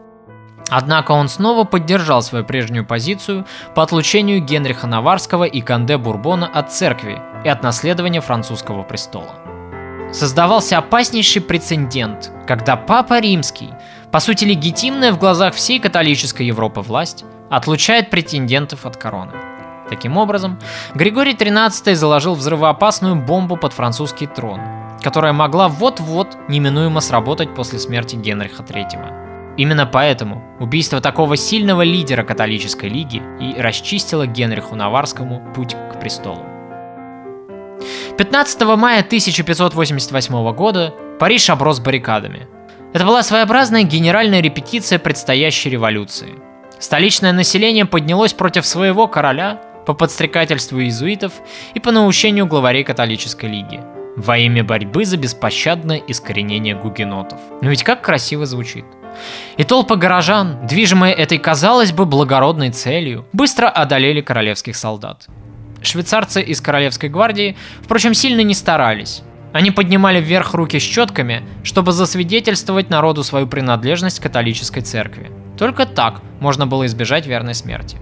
Однако 0.70 1.12
он 1.12 1.28
снова 1.28 1.64
поддержал 1.64 2.22
свою 2.22 2.44
прежнюю 2.44 2.84
позицию 2.84 3.46
по 3.74 3.82
отлучению 3.82 4.40
Генриха 4.40 4.86
Наварского 4.86 5.44
и 5.44 5.60
Канде 5.60 5.96
Бурбона 5.96 6.46
от 6.46 6.72
церкви 6.72 7.20
и 7.44 7.48
от 7.48 7.62
наследования 7.62 8.20
французского 8.20 8.82
престола. 8.82 9.34
Создавался 10.12 10.78
опаснейший 10.78 11.42
прецедент, 11.42 12.30
когда 12.46 12.76
Папа 12.76 13.20
Римский, 13.20 13.70
по 14.10 14.20
сути 14.20 14.44
легитимная 14.44 15.12
в 15.12 15.18
глазах 15.18 15.54
всей 15.54 15.78
католической 15.78 16.46
Европы 16.46 16.80
власть, 16.80 17.24
отлучает 17.50 18.10
претендентов 18.10 18.86
от 18.86 18.96
короны. 18.96 19.32
Таким 19.88 20.18
образом, 20.18 20.58
Григорий 20.94 21.34
XIII 21.34 21.94
заложил 21.94 22.34
взрывоопасную 22.34 23.16
бомбу 23.16 23.56
под 23.56 23.72
французский 23.72 24.26
трон, 24.26 24.60
которая 25.02 25.32
могла 25.32 25.68
вот-вот 25.68 26.36
неминуемо 26.48 27.00
сработать 27.00 27.54
после 27.54 27.78
смерти 27.78 28.16
Генриха 28.16 28.62
III. 28.62 29.27
Именно 29.58 29.86
поэтому 29.86 30.42
убийство 30.60 31.00
такого 31.00 31.36
сильного 31.36 31.82
лидера 31.82 32.22
католической 32.22 32.88
лиги 32.88 33.20
и 33.40 33.60
расчистило 33.60 34.24
Генриху 34.24 34.76
Наварскому 34.76 35.52
путь 35.52 35.74
к 35.74 35.98
престолу. 36.00 36.46
15 38.16 38.62
мая 38.76 39.00
1588 39.00 40.52
года 40.52 40.94
Париж 41.18 41.50
оброс 41.50 41.80
баррикадами. 41.80 42.46
Это 42.94 43.04
была 43.04 43.24
своеобразная 43.24 43.82
генеральная 43.82 44.40
репетиция 44.40 45.00
предстоящей 45.00 45.70
революции. 45.70 46.36
Столичное 46.78 47.32
население 47.32 47.84
поднялось 47.84 48.34
против 48.34 48.64
своего 48.64 49.08
короля 49.08 49.60
по 49.86 49.92
подстрекательству 49.92 50.80
иезуитов 50.80 51.32
и 51.74 51.80
по 51.80 51.90
наущению 51.90 52.46
главарей 52.46 52.84
католической 52.84 53.46
лиги 53.46 53.80
во 54.16 54.36
имя 54.38 54.62
борьбы 54.62 55.04
за 55.04 55.16
беспощадное 55.16 55.98
искоренение 56.06 56.74
гугенотов. 56.74 57.38
Ну 57.62 57.70
ведь 57.70 57.84
как 57.84 58.02
красиво 58.02 58.46
звучит. 58.46 58.84
И 59.56 59.64
толпы 59.64 59.96
горожан, 59.96 60.66
движимые 60.66 61.14
этой, 61.14 61.38
казалось 61.38 61.92
бы, 61.92 62.06
благородной 62.06 62.70
целью, 62.70 63.26
быстро 63.32 63.68
одолели 63.68 64.20
королевских 64.20 64.76
солдат. 64.76 65.26
Швейцарцы 65.82 66.42
из 66.42 66.60
Королевской 66.60 67.08
гвардии, 67.08 67.56
впрочем, 67.82 68.14
сильно 68.14 68.40
не 68.40 68.54
старались. 68.54 69.22
Они 69.52 69.70
поднимали 69.70 70.20
вверх 70.20 70.54
руки 70.54 70.78
щетками, 70.78 71.42
чтобы 71.62 71.92
засвидетельствовать 71.92 72.90
народу 72.90 73.24
свою 73.24 73.46
принадлежность 73.46 74.20
к 74.20 74.22
католической 74.22 74.80
церкви. 74.80 75.30
Только 75.56 75.86
так 75.86 76.20
можно 76.40 76.66
было 76.66 76.86
избежать 76.86 77.26
верной 77.26 77.54
смерти. 77.54 77.98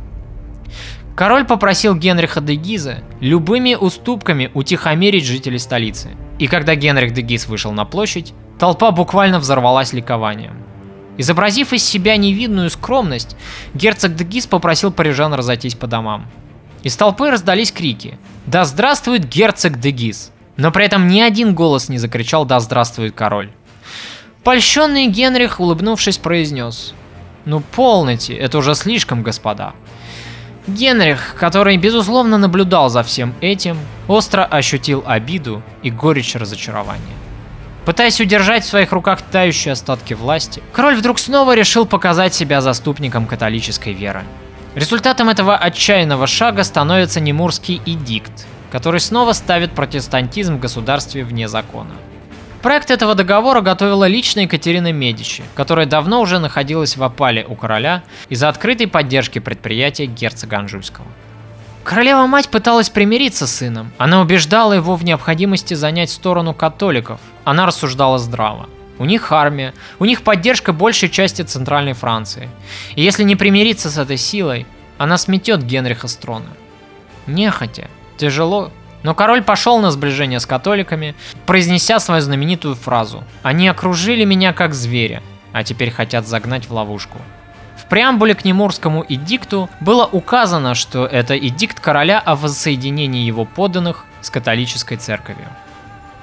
Король 1.14 1.46
попросил 1.46 1.94
Генриха 1.94 2.40
де 2.40 2.54
Гиза 2.56 2.98
любыми 3.20 3.74
уступками 3.74 4.50
утихомирить 4.52 5.24
жителей 5.24 5.58
столицы. 5.58 6.10
И 6.38 6.46
когда 6.46 6.74
Генрих 6.74 7.14
де 7.14 7.22
Гиз 7.22 7.46
вышел 7.46 7.72
на 7.72 7.86
площадь, 7.86 8.34
толпа 8.58 8.90
буквально 8.90 9.38
взорвалась 9.38 9.94
ликованием. 9.94 10.62
Изобразив 11.18 11.72
из 11.72 11.84
себя 11.84 12.16
невидную 12.16 12.70
скромность, 12.70 13.36
герцог 13.74 14.14
Дегис 14.14 14.46
попросил 14.46 14.92
парижан 14.92 15.32
разойтись 15.34 15.74
по 15.74 15.86
домам. 15.86 16.26
Из 16.82 16.96
толпы 16.96 17.30
раздались 17.30 17.72
крики 17.72 18.18
«Да 18.46 18.64
здравствует 18.64 19.26
герцог 19.26 19.80
Дегис!», 19.80 20.30
но 20.56 20.70
при 20.70 20.84
этом 20.84 21.08
ни 21.08 21.20
один 21.20 21.54
голос 21.54 21.88
не 21.88 21.98
закричал 21.98 22.44
«Да 22.44 22.60
здравствует 22.60 23.14
король!». 23.14 23.50
Польщенный 24.44 25.08
Генрих, 25.08 25.58
улыбнувшись, 25.58 26.18
произнес 26.18 26.94
«Ну 27.46 27.60
полноте, 27.60 28.34
это 28.34 28.58
уже 28.58 28.74
слишком, 28.74 29.22
господа». 29.22 29.72
Генрих, 30.66 31.36
который 31.38 31.76
безусловно 31.76 32.38
наблюдал 32.38 32.88
за 32.88 33.02
всем 33.02 33.34
этим, 33.40 33.78
остро 34.08 34.44
ощутил 34.44 35.02
обиду 35.06 35.62
и 35.82 35.90
горечь 35.90 36.34
разочарования. 36.34 37.25
Пытаясь 37.86 38.20
удержать 38.20 38.64
в 38.64 38.68
своих 38.68 38.90
руках 38.90 39.22
тающие 39.22 39.70
остатки 39.70 40.12
власти, 40.12 40.60
король 40.72 40.96
вдруг 40.96 41.20
снова 41.20 41.54
решил 41.54 41.86
показать 41.86 42.34
себя 42.34 42.60
заступником 42.60 43.26
католической 43.26 43.92
веры. 43.92 44.24
Результатом 44.74 45.28
этого 45.28 45.56
отчаянного 45.56 46.26
шага 46.26 46.64
становится 46.64 47.20
Немурский 47.20 47.80
эдикт, 47.86 48.44
который 48.72 48.98
снова 48.98 49.34
ставит 49.34 49.70
протестантизм 49.70 50.56
в 50.56 50.60
государстве 50.60 51.22
вне 51.22 51.46
закона. 51.46 51.92
Проект 52.60 52.90
этого 52.90 53.14
договора 53.14 53.60
готовила 53.60 54.08
лично 54.08 54.40
Екатерина 54.40 54.90
Медичи, 54.90 55.44
которая 55.54 55.86
давно 55.86 56.20
уже 56.20 56.40
находилась 56.40 56.96
в 56.96 57.04
опале 57.04 57.46
у 57.48 57.54
короля 57.54 58.02
из-за 58.28 58.48
открытой 58.48 58.88
поддержки 58.88 59.38
предприятия 59.38 60.06
герцога 60.06 60.58
Анжуйского. 60.58 61.06
Королева-мать 61.86 62.48
пыталась 62.48 62.90
примириться 62.90 63.46
с 63.46 63.54
сыном. 63.54 63.92
Она 63.96 64.20
убеждала 64.20 64.72
его 64.72 64.96
в 64.96 65.04
необходимости 65.04 65.74
занять 65.74 66.10
сторону 66.10 66.52
католиков. 66.52 67.20
Она 67.44 67.64
рассуждала 67.64 68.18
здраво. 68.18 68.68
У 68.98 69.04
них 69.04 69.30
армия, 69.30 69.72
у 70.00 70.04
них 70.04 70.22
поддержка 70.22 70.72
большей 70.72 71.08
части 71.08 71.42
Центральной 71.42 71.92
Франции. 71.92 72.50
И 72.96 73.02
если 73.04 73.22
не 73.22 73.36
примириться 73.36 73.88
с 73.88 73.98
этой 73.98 74.16
силой, 74.16 74.66
она 74.98 75.16
сметет 75.16 75.62
Генриха 75.62 76.08
с 76.08 76.16
трона. 76.16 76.48
Нехотя, 77.28 77.88
тяжело, 78.16 78.72
но 79.04 79.14
король 79.14 79.44
пошел 79.44 79.78
на 79.78 79.92
сближение 79.92 80.40
с 80.40 80.46
католиками, 80.46 81.14
произнеся 81.46 82.00
свою 82.00 82.20
знаменитую 82.20 82.74
фразу 82.74 83.22
«Они 83.44 83.68
окружили 83.68 84.24
меня 84.24 84.52
как 84.52 84.74
зверя, 84.74 85.22
а 85.52 85.62
теперь 85.62 85.92
хотят 85.92 86.26
загнать 86.26 86.68
в 86.68 86.72
ловушку». 86.72 87.18
В 87.86 87.88
преамбуле 87.88 88.34
к 88.34 88.44
Немурскому 88.44 89.04
эдикту 89.08 89.70
было 89.78 90.06
указано, 90.06 90.74
что 90.74 91.06
это 91.06 91.38
эдикт 91.38 91.78
короля 91.78 92.18
о 92.18 92.34
воссоединении 92.34 93.24
его 93.24 93.44
подданных 93.44 94.04
с 94.22 94.28
католической 94.28 94.96
церковью. 94.96 95.46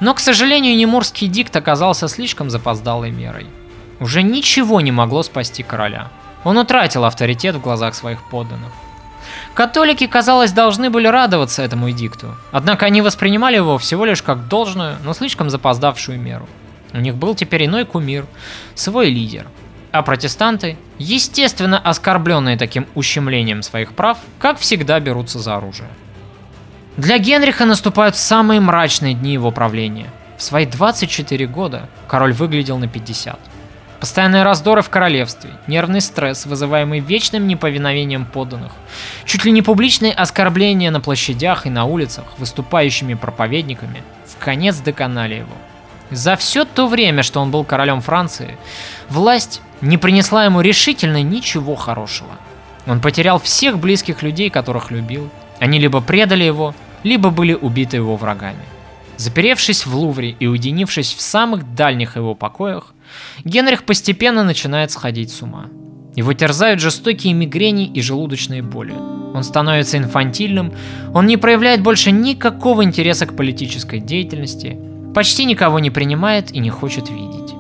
Но, 0.02 0.14
к 0.14 0.20
сожалению, 0.20 0.76
Немурский 0.76 1.28
эдикт 1.28 1.56
оказался 1.56 2.10
слишком 2.10 2.50
запоздалой 2.50 3.12
мерой. 3.12 3.48
Уже 4.02 4.24
ничего 4.24 4.82
не 4.82 4.92
могло 4.92 5.24
спасти 5.24 5.64
короля. 5.64 6.10
Он 6.44 6.58
утратил 6.58 7.06
авторитет 7.06 7.56
в 7.56 7.62
глазах 7.62 7.96
своих 7.96 8.22
подданных. 8.30 8.74
Католики, 9.54 10.06
казалось, 10.06 10.52
должны 10.52 10.90
были 10.90 11.08
радоваться 11.08 11.62
этому 11.62 11.90
эдикту, 11.90 12.36
однако 12.52 12.88
они 12.88 13.02
воспринимали 13.02 13.56
его 13.56 13.78
всего 13.78 14.04
лишь 14.04 14.22
как 14.22 14.50
должную, 14.50 14.98
но 15.06 15.14
слишком 15.14 15.50
запоздавшую 15.50 16.20
меру. 16.20 16.46
У 16.92 16.98
них 16.98 17.16
был 17.16 17.36
теперь 17.36 17.68
иной 17.68 17.86
кумир, 17.86 18.26
свой 18.76 19.10
лидер. 19.10 19.48
А 19.94 20.02
протестанты, 20.02 20.76
естественно 20.98 21.78
оскорбленные 21.78 22.58
таким 22.58 22.88
ущемлением 22.96 23.62
своих 23.62 23.94
прав, 23.94 24.18
как 24.40 24.58
всегда 24.58 25.00
берутся 25.00 25.38
за 25.38 25.56
оружие. 25.56 25.88
Для 26.98 27.20
Генриха 27.20 27.66
наступают 27.66 28.16
самые 28.16 28.60
мрачные 28.60 29.14
дни 29.14 29.34
его 29.34 29.52
правления. 29.52 30.10
В 30.36 30.42
свои 30.42 30.66
24 30.66 31.46
года 31.46 31.90
король 32.08 32.34
выглядел 32.34 32.80
на 32.80 32.88
50. 32.88 33.40
Постоянные 34.00 34.42
раздоры 34.42 34.82
в 34.82 34.90
королевстве, 34.90 35.52
нервный 35.68 36.02
стресс, 36.02 36.48
вызываемый 36.48 37.00
вечным 37.00 37.48
неповиновением 37.48 38.26
подданных, 38.26 38.72
чуть 39.26 39.46
ли 39.46 39.52
не 39.52 39.62
публичные 39.62 40.12
оскорбления 40.12 40.90
на 40.90 41.02
площадях 41.02 41.68
и 41.68 41.70
на 41.70 41.86
улицах 41.86 42.26
выступающими 42.40 43.14
проповедниками, 43.14 44.02
в 44.26 44.44
конец 44.44 44.78
доконали 44.78 45.36
его. 45.36 45.54
За 46.14 46.36
все 46.36 46.64
то 46.64 46.88
время, 46.88 47.24
что 47.24 47.42
он 47.42 47.50
был 47.50 47.64
королем 47.64 48.02
Франции, 48.02 48.58
власть 49.10 49.62
не 49.82 49.98
принесла 49.98 50.46
ему 50.46 50.62
решительно 50.62 51.24
ничего 51.24 51.76
хорошего. 51.76 52.30
Он 52.86 53.02
потерял 53.02 53.40
всех 53.40 53.80
близких 53.80 54.22
людей, 54.22 54.50
которых 54.50 54.92
любил. 54.92 55.30
Они 55.60 55.80
либо 55.80 56.02
предали 56.02 56.44
его, 56.44 56.76
либо 57.04 57.32
были 57.32 57.54
убиты 57.54 57.98
его 57.98 58.16
врагами. 58.16 58.64
Заперевшись 59.18 59.86
в 59.86 59.96
Лувре 59.96 60.36
и 60.40 60.46
уединившись 60.46 61.14
в 61.14 61.22
самых 61.22 61.76
дальних 61.76 62.16
его 62.16 62.36
покоях, 62.36 62.94
Генрих 63.44 63.84
постепенно 63.84 64.44
начинает 64.44 64.92
сходить 64.92 65.32
с 65.32 65.42
ума. 65.42 65.66
Его 66.16 66.34
терзают 66.34 66.80
жестокие 66.80 67.34
мигрени 67.34 67.88
и 67.88 68.02
желудочные 68.02 68.62
боли. 68.62 68.94
Он 69.34 69.44
становится 69.44 69.98
инфантильным, 69.98 70.74
он 71.12 71.26
не 71.26 71.38
проявляет 71.38 71.82
больше 71.82 72.12
никакого 72.12 72.84
интереса 72.84 73.26
к 73.26 73.36
политической 73.36 74.00
деятельности, 74.00 74.78
почти 75.14 75.46
никого 75.46 75.80
не 75.80 75.90
принимает 75.90 76.52
и 76.52 76.60
не 76.60 76.70
хочет 76.70 77.10
видеть. 77.10 77.54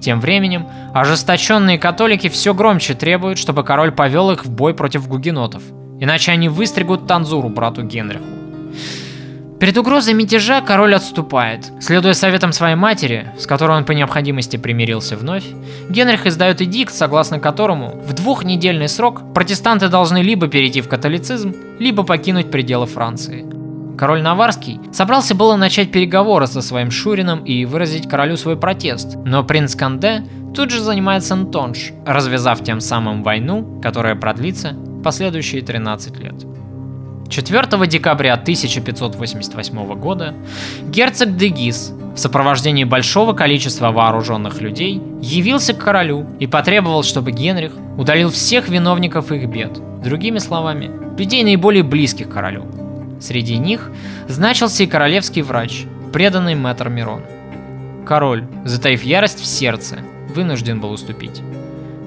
Тем 0.00 0.20
временем, 0.20 0.66
ожесточенные 0.94 1.78
католики 1.78 2.28
все 2.28 2.54
громче 2.54 2.94
требуют, 2.94 3.38
чтобы 3.38 3.64
король 3.64 3.92
повел 3.92 4.30
их 4.30 4.44
в 4.44 4.50
бой 4.50 4.74
против 4.74 5.08
гугенотов, 5.08 5.62
иначе 6.00 6.32
они 6.32 6.48
выстригут 6.48 7.06
Танзуру 7.06 7.48
брату 7.48 7.82
Генриху. 7.82 8.24
Перед 9.58 9.76
угрозой 9.76 10.14
мятежа 10.14 10.60
король 10.60 10.94
отступает. 10.94 11.72
Следуя 11.80 12.12
советам 12.12 12.52
своей 12.52 12.76
матери, 12.76 13.32
с 13.36 13.46
которой 13.46 13.76
он 13.76 13.84
по 13.84 13.90
необходимости 13.90 14.56
примирился 14.56 15.16
вновь, 15.16 15.44
Генрих 15.90 16.26
издает 16.26 16.62
эдикт, 16.62 16.94
согласно 16.94 17.40
которому 17.40 18.00
в 18.04 18.12
двухнедельный 18.12 18.88
срок 18.88 19.34
протестанты 19.34 19.88
должны 19.88 20.22
либо 20.22 20.46
перейти 20.46 20.80
в 20.80 20.88
католицизм, 20.88 21.56
либо 21.80 22.04
покинуть 22.04 22.52
пределы 22.52 22.86
Франции. 22.86 23.57
Король 23.98 24.22
Наварский 24.22 24.78
собрался 24.92 25.34
было 25.34 25.56
начать 25.56 25.90
переговоры 25.90 26.46
со 26.46 26.62
своим 26.62 26.92
Шурином 26.92 27.44
и 27.44 27.64
выразить 27.64 28.08
королю 28.08 28.36
свой 28.36 28.56
протест, 28.56 29.16
но 29.24 29.42
принц 29.42 29.74
Канде 29.74 30.24
тут 30.54 30.70
же 30.70 30.80
занимается 30.80 31.34
Антонж, 31.34 31.90
развязав 32.06 32.62
тем 32.62 32.80
самым 32.80 33.24
войну, 33.24 33.80
которая 33.82 34.14
продлится 34.14 34.76
последующие 35.02 35.62
13 35.62 36.16
лет. 36.20 36.34
4 37.28 37.86
декабря 37.88 38.34
1588 38.34 39.94
года 39.94 40.34
герцог 40.86 41.36
Дегис 41.36 41.92
в 42.14 42.18
сопровождении 42.18 42.84
большого 42.84 43.32
количества 43.32 43.90
вооруженных 43.90 44.60
людей 44.60 45.02
явился 45.20 45.74
к 45.74 45.78
королю 45.78 46.24
и 46.38 46.46
потребовал, 46.46 47.02
чтобы 47.02 47.32
Генрих 47.32 47.72
удалил 47.96 48.30
всех 48.30 48.68
виновников 48.68 49.32
их 49.32 49.48
бед, 49.48 49.72
другими 50.04 50.38
словами, 50.38 50.88
людей 51.18 51.42
наиболее 51.42 51.82
близких 51.82 52.30
королю. 52.30 52.87
Среди 53.20 53.56
них 53.58 53.90
значился 54.28 54.84
и 54.84 54.86
королевский 54.86 55.42
врач, 55.42 55.84
преданный 56.12 56.54
мэтр 56.54 56.88
Мирон. 56.88 57.22
Король, 58.06 58.46
затаив 58.64 59.02
ярость 59.02 59.40
в 59.40 59.46
сердце, 59.46 59.98
вынужден 60.34 60.80
был 60.80 60.92
уступить. 60.92 61.42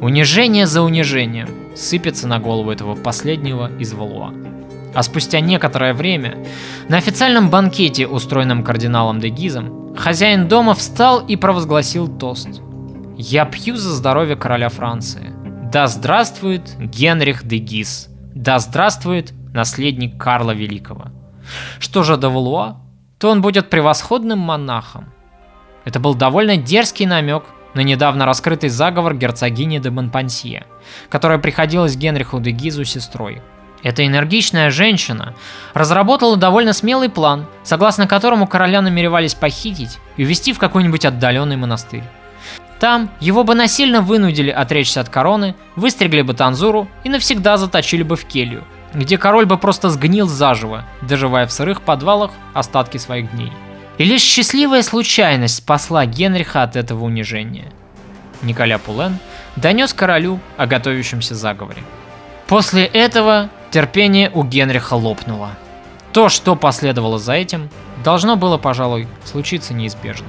Унижение 0.01 0.65
за 0.65 0.81
унижением 0.81 1.49
сыпется 1.75 2.27
на 2.27 2.39
голову 2.39 2.71
этого 2.71 2.95
последнего 2.95 3.69
из 3.77 3.93
Валуа. 3.93 4.33
А 4.93 5.03
спустя 5.03 5.39
некоторое 5.39 5.93
время, 5.93 6.37
на 6.89 6.97
официальном 6.97 7.49
банкете, 7.49 8.07
устроенном 8.07 8.63
кардиналом 8.63 9.19
де 9.19 9.29
Гизом, 9.29 9.95
хозяин 9.95 10.47
дома 10.47 10.73
встал 10.73 11.19
и 11.25 11.35
провозгласил 11.35 12.07
тост. 12.07 12.49
«Я 13.17 13.45
пью 13.45 13.75
за 13.75 13.93
здоровье 13.93 14.35
короля 14.35 14.69
Франции. 14.69 15.33
Да 15.71 15.87
здравствует 15.87 16.75
Генрих 16.79 17.45
де 17.45 17.57
Гиз. 17.57 18.09
Да 18.33 18.59
здравствует 18.59 19.33
наследник 19.53 20.17
Карла 20.17 20.51
Великого. 20.51 21.07
Что 21.79 22.03
же 22.03 22.17
до 22.17 22.29
Валуа, 22.29 22.77
то 23.17 23.29
он 23.29 23.41
будет 23.41 23.69
превосходным 23.69 24.39
монахом. 24.39 25.11
Это 25.85 25.99
был 25.99 26.15
довольно 26.15 26.57
дерзкий 26.57 27.05
намек 27.05 27.43
на 27.73 27.81
недавно 27.81 28.25
раскрытый 28.25 28.69
заговор 28.69 29.15
герцогини 29.15 29.79
де 29.79 29.89
Монпансье, 29.89 30.65
которая 31.09 31.39
приходилась 31.39 31.95
Генриху 31.95 32.39
де 32.39 32.51
Гизу 32.51 32.83
сестрой. 32.83 33.41
Эта 33.83 34.05
энергичная 34.05 34.69
женщина 34.69 35.33
разработала 35.73 36.37
довольно 36.37 36.73
смелый 36.73 37.09
план, 37.09 37.47
согласно 37.63 38.07
которому 38.07 38.45
короля 38.45 38.81
намеревались 38.81 39.33
похитить 39.33 39.97
и 40.17 40.23
увезти 40.23 40.53
в 40.53 40.59
какой-нибудь 40.59 41.05
отдаленный 41.05 41.57
монастырь. 41.57 42.03
Там 42.79 43.09
его 43.19 43.43
бы 43.43 43.55
насильно 43.55 44.01
вынудили 44.01 44.49
отречься 44.49 45.01
от 45.01 45.09
короны, 45.09 45.55
выстригли 45.75 46.21
бы 46.21 46.33
Танзуру 46.33 46.87
и 47.03 47.09
навсегда 47.09 47.57
заточили 47.57 48.03
бы 48.03 48.15
в 48.15 48.25
келью, 48.25 48.63
где 48.93 49.17
король 49.17 49.45
бы 49.45 49.57
просто 49.57 49.89
сгнил 49.89 50.27
заживо, 50.27 50.85
доживая 51.01 51.47
в 51.47 51.51
сырых 51.51 51.81
подвалах 51.81 52.31
остатки 52.53 52.97
своих 52.97 53.31
дней. 53.31 53.51
И 53.97 54.03
лишь 54.03 54.21
счастливая 54.21 54.83
случайность 54.83 55.57
спасла 55.57 56.05
Генриха 56.05 56.63
от 56.63 56.75
этого 56.75 57.05
унижения. 57.05 57.71
Николя 58.41 58.79
Пулен 58.79 59.19
донес 59.55 59.93
королю 59.93 60.39
о 60.57 60.65
готовящемся 60.65 61.35
заговоре. 61.35 61.83
После 62.47 62.85
этого 62.85 63.49
терпение 63.69 64.29
у 64.33 64.43
Генриха 64.43 64.95
лопнуло. 64.95 65.51
То, 66.11 66.27
что 66.29 66.55
последовало 66.55 67.19
за 67.19 67.33
этим, 67.33 67.69
должно 68.03 68.35
было, 68.35 68.57
пожалуй, 68.57 69.07
случиться 69.23 69.73
неизбежно. 69.73 70.27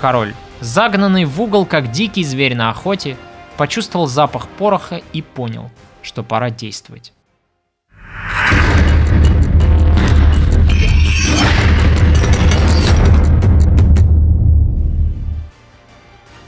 Король, 0.00 0.34
загнанный 0.60 1.24
в 1.24 1.40
угол, 1.40 1.64
как 1.64 1.90
дикий 1.90 2.24
зверь 2.24 2.54
на 2.54 2.70
охоте, 2.70 3.16
почувствовал 3.56 4.06
запах 4.06 4.48
пороха 4.48 5.00
и 5.12 5.22
понял, 5.22 5.70
что 6.02 6.22
пора 6.22 6.50
действовать. 6.50 7.12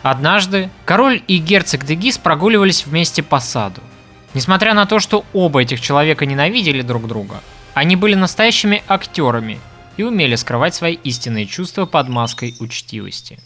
Однажды 0.02 0.70
король 0.86 1.22
и 1.28 1.36
герцог 1.36 1.84
Дегис 1.84 2.16
прогуливались 2.16 2.86
вместе 2.86 3.22
по 3.22 3.40
саду. 3.40 3.82
Несмотря 4.32 4.72
на 4.72 4.86
то, 4.86 5.00
что 5.00 5.24
оба 5.32 5.62
этих 5.62 5.80
человека 5.80 6.24
ненавидели 6.24 6.82
друг 6.82 7.06
друга, 7.06 7.42
они 7.74 7.94
были 7.94 8.14
настоящими 8.14 8.82
актерами 8.88 9.60
и 9.96 10.02
умели 10.04 10.36
скрывать 10.36 10.74
свои 10.74 10.94
истинные 10.94 11.46
чувства 11.46 11.84
под 11.84 12.08
маской 12.08 12.54
учтивости. 12.58 13.38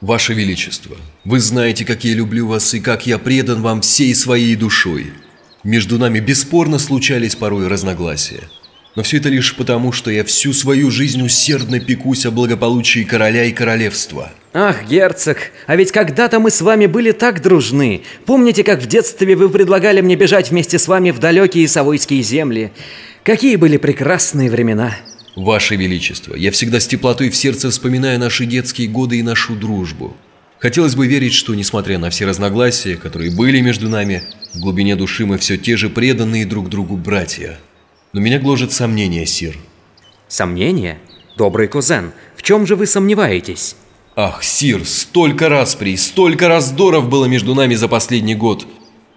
Ваше 0.00 0.32
Величество, 0.32 0.96
вы 1.24 1.40
знаете, 1.40 1.84
как 1.84 2.04
я 2.04 2.14
люблю 2.14 2.46
вас 2.46 2.72
и 2.72 2.78
как 2.78 3.08
я 3.08 3.18
предан 3.18 3.62
вам 3.62 3.80
всей 3.80 4.14
своей 4.14 4.54
душой. 4.54 5.12
Между 5.64 5.98
нами 5.98 6.20
бесспорно 6.20 6.78
случались 6.78 7.34
порой 7.34 7.66
разногласия. 7.66 8.44
Но 8.94 9.02
все 9.02 9.16
это 9.16 9.28
лишь 9.28 9.56
потому, 9.56 9.90
что 9.90 10.12
я 10.12 10.22
всю 10.22 10.52
свою 10.52 10.92
жизнь 10.92 11.20
усердно 11.20 11.80
пекусь 11.80 12.26
о 12.26 12.30
благополучии 12.30 13.02
короля 13.02 13.44
и 13.44 13.52
королевства. 13.52 14.30
Ах, 14.52 14.84
герцог, 14.88 15.38
а 15.66 15.74
ведь 15.74 15.90
когда-то 15.90 16.38
мы 16.38 16.52
с 16.52 16.60
вами 16.60 16.86
были 16.86 17.10
так 17.10 17.42
дружны. 17.42 18.02
Помните, 18.24 18.62
как 18.62 18.80
в 18.80 18.86
детстве 18.86 19.34
вы 19.34 19.50
предлагали 19.50 20.00
мне 20.00 20.14
бежать 20.14 20.50
вместе 20.50 20.78
с 20.78 20.86
вами 20.86 21.10
в 21.10 21.18
далекие 21.18 21.66
Савойские 21.66 22.22
земли? 22.22 22.70
Какие 23.24 23.56
были 23.56 23.78
прекрасные 23.78 24.48
времена. 24.48 24.96
Ваше 25.44 25.76
Величество, 25.76 26.34
я 26.34 26.50
всегда 26.50 26.80
с 26.80 26.86
теплотой 26.88 27.30
в 27.30 27.36
сердце 27.36 27.70
вспоминаю 27.70 28.18
наши 28.18 28.44
детские 28.44 28.88
годы 28.88 29.18
и 29.18 29.22
нашу 29.22 29.54
дружбу. 29.54 30.16
Хотелось 30.58 30.96
бы 30.96 31.06
верить, 31.06 31.32
что, 31.32 31.54
несмотря 31.54 31.98
на 31.98 32.10
все 32.10 32.26
разногласия, 32.26 32.96
которые 32.96 33.30
были 33.30 33.60
между 33.60 33.88
нами, 33.88 34.24
в 34.52 34.58
глубине 34.58 34.96
души 34.96 35.26
мы 35.26 35.38
все 35.38 35.56
те 35.56 35.76
же 35.76 35.90
преданные 35.90 36.44
друг 36.44 36.68
другу 36.68 36.96
братья. 36.96 37.56
Но 38.12 38.20
меня 38.20 38.40
гложет 38.40 38.72
сомнение, 38.72 39.26
Сир. 39.26 39.56
Сомнение? 40.26 40.98
Добрый 41.36 41.68
кузен, 41.68 42.10
в 42.36 42.42
чем 42.42 42.66
же 42.66 42.74
вы 42.74 42.86
сомневаетесь? 42.86 43.76
Ах, 44.16 44.42
Сир, 44.42 44.84
столько 44.84 45.48
раз 45.48 45.76
при, 45.76 45.96
столько 45.96 46.48
раздоров 46.48 47.08
было 47.08 47.26
между 47.26 47.54
нами 47.54 47.76
за 47.76 47.86
последний 47.86 48.34
год. 48.34 48.66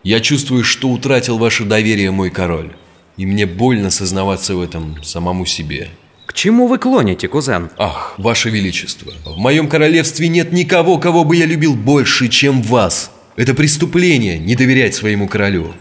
Я 0.04 0.20
чувствую, 0.20 0.64
что 0.64 0.90
утратил 0.90 1.40
ваше 1.40 1.64
доверие, 1.64 2.12
мой 2.12 2.30
король. 2.30 2.76
И 3.18 3.26
мне 3.26 3.48
больно 3.48 3.90
сознаваться 3.90 4.56
в 4.56 4.62
этом 4.62 5.04
самому 5.04 5.48
себе. 5.48 5.90
К 6.26 6.34
чему 6.34 6.68
вы 6.68 6.78
клоните, 6.78 7.28
кузен? 7.28 7.70
Ах, 7.78 8.14
ваше 8.18 8.50
величество, 8.50 9.12
в 9.26 9.38
моем 9.38 9.68
королевстве 9.68 10.28
нет 10.28 10.52
никого, 10.52 10.98
кого 10.98 11.24
бы 11.24 11.36
я 11.36 11.46
любил 11.46 11.76
больше, 11.76 12.30
чем 12.30 12.62
вас. 12.62 13.12
Это 13.36 13.54
преступление 13.54 14.38
не 14.38 14.56
доверять 14.56 14.96
своему 14.96 15.28
королю. 15.28 15.74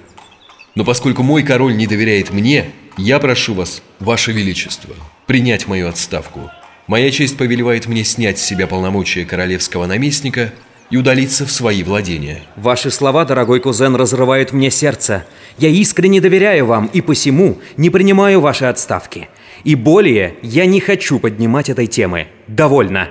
Но 0.74 0.84
поскольку 0.84 1.22
мой 1.22 1.42
король 1.42 1.76
не 1.76 1.86
доверяет 1.86 2.32
мне, 2.32 2.70
я 2.96 3.18
прошу 3.18 3.54
вас, 3.54 3.82
ваше 3.98 4.32
величество, 4.32 4.94
принять 5.26 5.66
мою 5.66 5.88
отставку. 5.88 6.50
Моя 6.86 7.10
честь 7.10 7.36
повелевает 7.36 7.86
мне 7.86 8.04
снять 8.04 8.38
с 8.38 8.44
себя 8.44 8.66
полномочия 8.66 9.24
королевского 9.24 9.86
наместника 9.86 10.52
и 10.90 10.96
удалиться 10.96 11.46
в 11.46 11.52
свои 11.52 11.82
владения. 11.82 12.42
Ваши 12.56 12.90
слова, 12.90 13.24
дорогой 13.24 13.60
кузен, 13.60 13.94
разрывают 13.94 14.52
мне 14.52 14.70
сердце. 14.70 15.24
Я 15.56 15.68
искренне 15.68 16.20
доверяю 16.20 16.66
вам 16.66 16.90
и 16.92 17.00
посему 17.00 17.58
не 17.76 17.90
принимаю 17.90 18.40
ваши 18.40 18.64
отставки. 18.64 19.28
И 19.64 19.74
более 19.74 20.36
я 20.42 20.66
не 20.66 20.80
хочу 20.80 21.18
поднимать 21.18 21.68
этой 21.68 21.86
темы. 21.86 22.28
Довольно. 22.46 23.08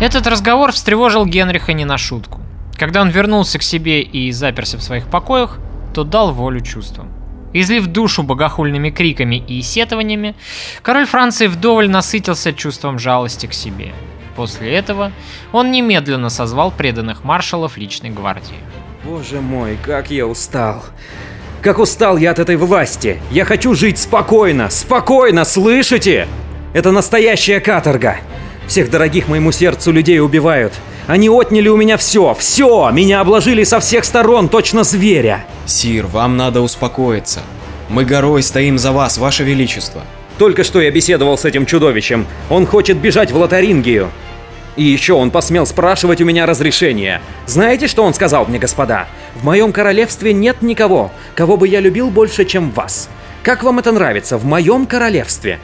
Этот 0.00 0.26
разговор 0.26 0.72
встревожил 0.72 1.24
Генриха 1.24 1.72
не 1.72 1.84
на 1.84 1.96
шутку. 1.96 2.40
Когда 2.76 3.00
он 3.00 3.08
вернулся 3.08 3.58
к 3.58 3.62
себе 3.62 4.02
и 4.02 4.30
заперся 4.32 4.76
в 4.76 4.82
своих 4.82 5.06
покоях, 5.06 5.58
то 5.94 6.04
дал 6.04 6.32
волю 6.32 6.60
чувствам. 6.60 7.10
Излив 7.54 7.86
душу 7.86 8.22
богохульными 8.22 8.90
криками 8.90 9.36
и 9.36 9.62
сетованиями, 9.62 10.34
король 10.82 11.06
Франции 11.06 11.46
вдоволь 11.46 11.88
насытился 11.88 12.52
чувством 12.52 12.98
жалости 12.98 13.46
к 13.46 13.54
себе. 13.54 13.94
После 14.34 14.74
этого 14.74 15.12
он 15.52 15.70
немедленно 15.70 16.28
созвал 16.28 16.70
преданных 16.70 17.24
маршалов 17.24 17.78
личной 17.78 18.10
гвардии. 18.10 18.58
Боже 19.04 19.40
мой, 19.40 19.78
как 19.82 20.10
я 20.10 20.26
устал. 20.26 20.84
Как 21.62 21.78
устал 21.78 22.16
я 22.16 22.30
от 22.30 22.38
этой 22.38 22.56
власти. 22.56 23.20
Я 23.30 23.44
хочу 23.44 23.74
жить 23.74 23.98
спокойно, 23.98 24.70
спокойно, 24.70 25.44
слышите? 25.44 26.28
Это 26.72 26.92
настоящая 26.92 27.60
каторга. 27.60 28.18
Всех 28.66 28.90
дорогих 28.90 29.28
моему 29.28 29.52
сердцу 29.52 29.92
людей 29.92 30.20
убивают. 30.20 30.72
Они 31.06 31.30
отняли 31.30 31.68
у 31.68 31.76
меня 31.76 31.96
все, 31.96 32.34
все! 32.38 32.90
Меня 32.90 33.20
обложили 33.20 33.62
со 33.62 33.78
всех 33.80 34.04
сторон, 34.04 34.48
точно 34.48 34.82
зверя! 34.82 35.44
Сир, 35.64 36.06
вам 36.06 36.36
надо 36.36 36.60
успокоиться. 36.60 37.40
Мы 37.88 38.04
горой 38.04 38.42
стоим 38.42 38.78
за 38.78 38.90
вас, 38.90 39.16
ваше 39.16 39.44
величество. 39.44 40.02
Только 40.38 40.64
что 40.64 40.80
я 40.80 40.90
беседовал 40.90 41.38
с 41.38 41.44
этим 41.44 41.64
чудовищем. 41.64 42.26
Он 42.50 42.66
хочет 42.66 42.98
бежать 42.98 43.30
в 43.30 43.36
Лотарингию. 43.36 44.10
И 44.76 44.82
еще 44.82 45.14
он 45.14 45.30
посмел 45.30 45.66
спрашивать 45.66 46.20
у 46.20 46.24
меня 46.24 46.46
разрешения. 46.46 47.22
Знаете, 47.46 47.86
что 47.86 48.04
он 48.04 48.14
сказал 48.14 48.46
мне, 48.46 48.58
господа? 48.58 49.06
В 49.34 49.44
моем 49.44 49.72
королевстве 49.72 50.32
нет 50.32 50.62
никого, 50.62 51.10
кого 51.34 51.56
бы 51.56 51.66
я 51.66 51.80
любил 51.80 52.10
больше, 52.10 52.44
чем 52.44 52.70
вас. 52.70 53.08
Как 53.42 53.62
вам 53.62 53.78
это 53.78 53.92
нравится? 53.92 54.38
В 54.38 54.44
моем 54.44 54.86
королевстве 54.86 55.60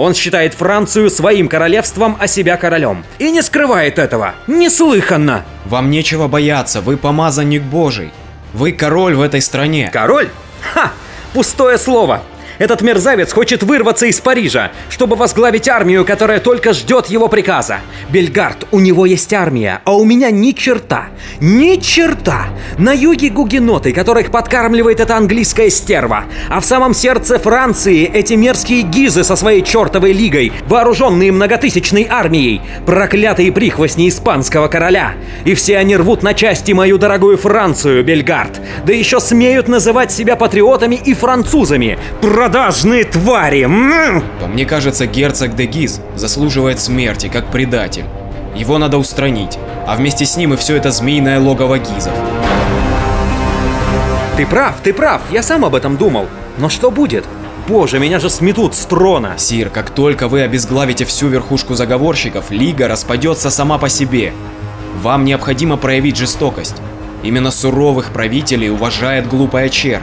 он 0.00 0.14
считает 0.14 0.54
Францию 0.54 1.10
своим 1.10 1.46
королевством, 1.46 2.16
а 2.18 2.26
себя 2.26 2.56
королем. 2.56 3.04
И 3.18 3.30
не 3.30 3.42
скрывает 3.42 3.98
этого. 3.98 4.34
Неслыханно. 4.46 5.44
Вам 5.66 5.90
нечего 5.90 6.26
бояться, 6.26 6.80
вы 6.80 6.96
помазанник 6.96 7.62
божий. 7.62 8.10
Вы 8.54 8.72
король 8.72 9.14
в 9.14 9.20
этой 9.20 9.42
стране. 9.42 9.90
Король? 9.92 10.30
Ха! 10.72 10.92
Пустое 11.34 11.76
слово. 11.76 12.22
Этот 12.60 12.82
мерзавец 12.82 13.32
хочет 13.32 13.62
вырваться 13.62 14.04
из 14.04 14.20
Парижа, 14.20 14.70
чтобы 14.90 15.16
возглавить 15.16 15.66
армию, 15.66 16.04
которая 16.04 16.40
только 16.40 16.74
ждет 16.74 17.06
его 17.06 17.26
приказа. 17.26 17.78
Бельгард, 18.10 18.66
у 18.70 18.80
него 18.80 19.06
есть 19.06 19.32
армия, 19.32 19.80
а 19.86 19.96
у 19.96 20.04
меня 20.04 20.30
ни 20.30 20.50
черта. 20.52 21.06
Ни 21.40 21.76
черта. 21.76 22.48
На 22.76 22.92
юге 22.92 23.30
гугеноты, 23.30 23.94
которых 23.94 24.30
подкармливает 24.30 25.00
эта 25.00 25.16
английская 25.16 25.70
стерва. 25.70 26.24
А 26.50 26.60
в 26.60 26.66
самом 26.66 26.92
сердце 26.92 27.38
Франции 27.38 28.04
эти 28.06 28.34
мерзкие 28.34 28.82
гизы 28.82 29.24
со 29.24 29.36
своей 29.36 29.62
чертовой 29.62 30.12
лигой, 30.12 30.52
вооруженные 30.68 31.32
многотысячной 31.32 32.08
армией, 32.10 32.60
проклятые 32.84 33.52
прихвостни 33.52 34.06
испанского 34.06 34.68
короля. 34.68 35.14
И 35.46 35.54
все 35.54 35.78
они 35.78 35.96
рвут 35.96 36.22
на 36.22 36.34
части 36.34 36.72
мою 36.72 36.98
дорогую 36.98 37.38
Францию, 37.38 38.04
Бельгард. 38.04 38.60
Да 38.84 38.92
еще 38.92 39.18
смеют 39.18 39.66
называть 39.66 40.12
себя 40.12 40.36
патриотами 40.36 41.00
и 41.02 41.14
французами. 41.14 41.98
Про 42.20 42.49
продажные 42.50 43.04
твари! 43.04 43.64
Мне 43.64 44.66
кажется, 44.66 45.06
герцог 45.06 45.54
де 45.54 45.66
Гиз 45.66 46.00
заслуживает 46.16 46.80
смерти, 46.80 47.28
как 47.28 47.46
предатель. 47.52 48.06
Его 48.56 48.78
надо 48.78 48.98
устранить, 48.98 49.56
а 49.86 49.94
вместе 49.94 50.26
с 50.26 50.36
ним 50.36 50.54
и 50.54 50.56
все 50.56 50.74
это 50.74 50.90
змеиное 50.90 51.38
логово 51.38 51.78
Гизов. 51.78 52.12
Ты 54.36 54.46
прав, 54.46 54.74
ты 54.82 54.92
прав, 54.92 55.22
я 55.30 55.44
сам 55.44 55.64
об 55.64 55.76
этом 55.76 55.96
думал. 55.96 56.26
Но 56.58 56.68
что 56.68 56.90
будет? 56.90 57.24
Боже, 57.68 58.00
меня 58.00 58.18
же 58.18 58.28
сметут 58.28 58.74
с 58.74 58.84
трона! 58.84 59.34
Сир, 59.36 59.70
как 59.70 59.90
только 59.90 60.26
вы 60.26 60.42
обезглавите 60.42 61.04
всю 61.04 61.28
верхушку 61.28 61.76
заговорщиков, 61.76 62.50
Лига 62.50 62.88
распадется 62.88 63.50
сама 63.50 63.78
по 63.78 63.88
себе. 63.88 64.32
Вам 65.00 65.24
необходимо 65.24 65.76
проявить 65.76 66.16
жестокость. 66.16 66.74
Именно 67.22 67.52
суровых 67.52 68.10
правителей 68.10 68.70
уважает 68.70 69.28
глупая 69.28 69.68
чернь. 69.68 70.02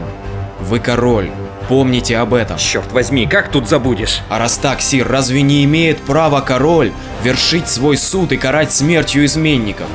Вы 0.61 0.79
король, 0.79 1.29
Помните 1.67 2.17
об 2.17 2.33
этом. 2.33 2.57
Черт 2.57 2.91
возьми, 2.93 3.27
как 3.27 3.51
тут 3.51 3.67
забудешь? 3.67 4.21
А 4.29 4.39
раз 4.39 4.57
так, 4.57 4.81
Сир, 4.81 5.07
разве 5.07 5.41
не 5.41 5.65
имеет 5.65 6.01
права 6.01 6.39
король 6.39 6.93
вершить 7.23 7.67
свой 7.67 7.97
суд 7.97 8.31
и 8.31 8.37
карать 8.37 8.71
смертью 8.71 9.25
изменников? 9.25 9.87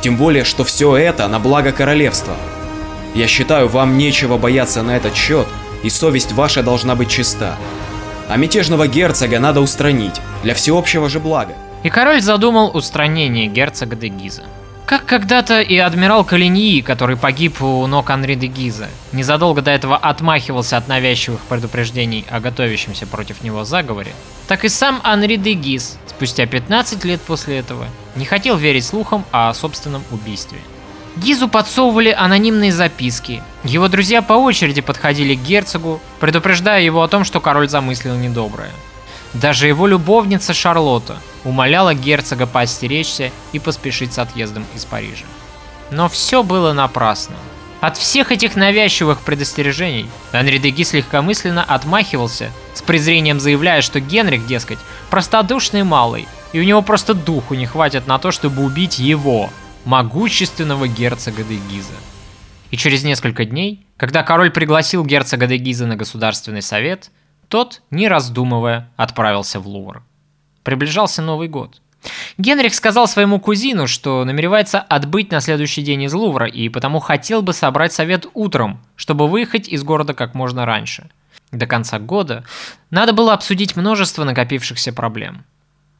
Тем 0.00 0.16
более, 0.16 0.44
что 0.44 0.64
все 0.64 0.96
это 0.96 1.28
на 1.28 1.38
благо 1.38 1.72
королевства. 1.72 2.34
Я 3.14 3.26
считаю, 3.26 3.68
вам 3.68 3.98
нечего 3.98 4.38
бояться 4.38 4.82
на 4.82 4.96
этот 4.96 5.14
счет, 5.14 5.46
и 5.82 5.90
совесть 5.90 6.32
ваша 6.32 6.62
должна 6.62 6.94
быть 6.94 7.10
чиста. 7.10 7.56
А 8.28 8.36
мятежного 8.36 8.86
герцога 8.86 9.40
надо 9.40 9.60
устранить, 9.60 10.20
для 10.42 10.54
всеобщего 10.54 11.10
же 11.10 11.20
блага. 11.20 11.54
И 11.82 11.90
король 11.90 12.22
задумал 12.22 12.70
устранение 12.74 13.46
герцога 13.46 13.96
де 13.96 14.08
Гиза. 14.08 14.44
Как 14.90 15.06
когда-то 15.06 15.60
и 15.60 15.76
адмирал 15.76 16.24
Калиньи, 16.24 16.80
который 16.80 17.16
погиб 17.16 17.62
у 17.62 17.86
ног 17.86 18.10
Анри 18.10 18.34
де 18.34 18.48
Гиза, 18.48 18.88
незадолго 19.12 19.62
до 19.62 19.70
этого 19.70 19.96
отмахивался 19.96 20.76
от 20.76 20.88
навязчивых 20.88 21.42
предупреждений 21.42 22.26
о 22.28 22.40
готовящемся 22.40 23.06
против 23.06 23.44
него 23.44 23.62
заговоре, 23.62 24.10
так 24.48 24.64
и 24.64 24.68
сам 24.68 25.00
Анри 25.04 25.36
де 25.36 25.52
Гиз, 25.52 25.96
спустя 26.08 26.44
15 26.44 27.04
лет 27.04 27.20
после 27.20 27.58
этого, 27.58 27.86
не 28.16 28.24
хотел 28.24 28.56
верить 28.56 28.84
слухам 28.84 29.24
о 29.30 29.54
собственном 29.54 30.02
убийстве. 30.10 30.58
Гизу 31.16 31.46
подсовывали 31.46 32.10
анонимные 32.10 32.72
записки. 32.72 33.44
Его 33.62 33.86
друзья 33.86 34.22
по 34.22 34.32
очереди 34.32 34.80
подходили 34.80 35.36
к 35.36 35.42
герцогу, 35.42 36.00
предупреждая 36.18 36.82
его 36.82 37.00
о 37.04 37.08
том, 37.08 37.22
что 37.22 37.38
король 37.38 37.68
замыслил 37.68 38.16
недоброе. 38.16 38.72
Даже 39.34 39.66
его 39.66 39.86
любовница 39.86 40.52
Шарлотта 40.52 41.16
умоляла 41.44 41.94
герцога 41.94 42.46
поостеречься 42.46 43.30
и 43.52 43.58
поспешить 43.58 44.12
с 44.12 44.18
отъездом 44.18 44.64
из 44.74 44.84
Парижа. 44.84 45.24
Но 45.90 46.08
все 46.08 46.42
было 46.42 46.72
напрасно. 46.72 47.36
От 47.80 47.96
всех 47.96 48.30
этих 48.30 48.56
навязчивых 48.56 49.20
предостережений 49.20 50.06
Анри 50.32 50.58
Дегис 50.58 50.92
легкомысленно 50.92 51.64
отмахивался, 51.64 52.50
с 52.74 52.82
презрением 52.82 53.40
заявляя, 53.40 53.80
что 53.80 54.00
Генрих, 54.00 54.46
дескать, 54.46 54.78
простодушный 55.08 55.82
малый, 55.82 56.28
и 56.52 56.60
у 56.60 56.64
него 56.64 56.82
просто 56.82 57.14
духу 57.14 57.54
не 57.54 57.64
хватит 57.64 58.06
на 58.06 58.18
то, 58.18 58.32
чтобы 58.32 58.64
убить 58.64 58.98
его, 58.98 59.48
могущественного 59.86 60.88
герцога 60.88 61.42
Дегиза. 61.42 61.94
И 62.70 62.76
через 62.76 63.02
несколько 63.02 63.46
дней, 63.46 63.86
когда 63.96 64.22
король 64.22 64.50
пригласил 64.50 65.04
герцога 65.04 65.46
Дегиза 65.46 65.86
на 65.86 65.96
Государственный 65.96 66.62
совет, 66.62 67.10
тот, 67.50 67.82
не 67.90 68.08
раздумывая, 68.08 68.88
отправился 68.96 69.60
в 69.60 69.66
Лувр. 69.66 70.02
Приближался 70.62 71.20
Новый 71.20 71.48
год. 71.48 71.82
Генрих 72.38 72.74
сказал 72.74 73.08
своему 73.08 73.40
кузину, 73.40 73.86
что 73.86 74.24
намеревается 74.24 74.80
отбыть 74.80 75.32
на 75.32 75.40
следующий 75.40 75.82
день 75.82 76.04
из 76.04 76.14
Лувра 76.14 76.46
и 76.46 76.68
потому 76.68 77.00
хотел 77.00 77.42
бы 77.42 77.52
собрать 77.52 77.92
совет 77.92 78.26
утром, 78.32 78.80
чтобы 78.96 79.28
выехать 79.28 79.68
из 79.68 79.82
города 79.82 80.14
как 80.14 80.32
можно 80.34 80.64
раньше. 80.64 81.10
До 81.50 81.66
конца 81.66 81.98
года 81.98 82.44
надо 82.90 83.12
было 83.12 83.34
обсудить 83.34 83.76
множество 83.76 84.24
накопившихся 84.24 84.92
проблем. 84.92 85.44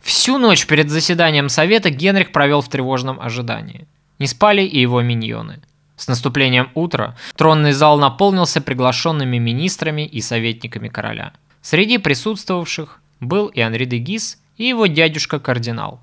Всю 0.01 0.38
ночь 0.38 0.66
перед 0.66 0.88
заседанием 0.88 1.48
совета 1.48 1.90
Генрих 1.90 2.30
провел 2.32 2.62
в 2.62 2.68
тревожном 2.68 3.20
ожидании. 3.20 3.86
Не 4.20 4.28
спали 4.28 4.62
и 4.62 4.80
его 4.80 5.03
миньоны. 5.03 5.61
С 6.01 6.09
наступлением 6.09 6.70
утра 6.72 7.14
тронный 7.36 7.72
зал 7.72 7.98
наполнился 7.98 8.62
приглашенными 8.62 9.36
министрами 9.36 10.07
и 10.07 10.22
советниками 10.22 10.88
короля. 10.88 11.34
Среди 11.61 11.98
присутствовавших 11.98 13.03
был 13.20 13.48
и 13.48 13.61
Анри 13.61 13.84
де 13.84 13.98
Гис, 13.98 14.38
и 14.57 14.66
его 14.66 14.86
дядюшка-кардинал. 14.86 16.01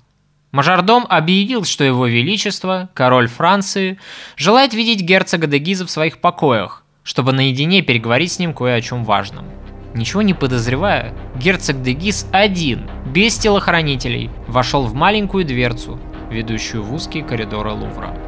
Мажордом 0.52 1.04
объявил, 1.08 1.64
что 1.64 1.82
его 1.82 2.06
величество, 2.06 2.90
король 2.94 3.26
Франции, 3.26 3.98
желает 4.36 4.72
видеть 4.72 5.00
герцога 5.00 5.48
де 5.48 5.58
Гиза 5.58 5.84
в 5.84 5.90
своих 5.90 6.18
покоях, 6.18 6.84
чтобы 7.02 7.32
наедине 7.32 7.82
переговорить 7.82 8.30
с 8.30 8.38
ним 8.38 8.54
кое 8.54 8.76
о 8.76 8.80
чем 8.80 9.04
важном. 9.04 9.46
Ничего 9.94 10.22
не 10.22 10.32
подозревая, 10.32 11.12
герцог 11.34 11.82
де 11.82 11.90
Гиз 11.90 12.28
один, 12.30 12.88
без 13.04 13.36
телохранителей, 13.36 14.30
вошел 14.46 14.84
в 14.84 14.94
маленькую 14.94 15.44
дверцу, 15.44 15.98
ведущую 16.30 16.84
в 16.84 16.94
узкие 16.94 17.24
коридоры 17.24 17.72
Лувра. 17.72 18.27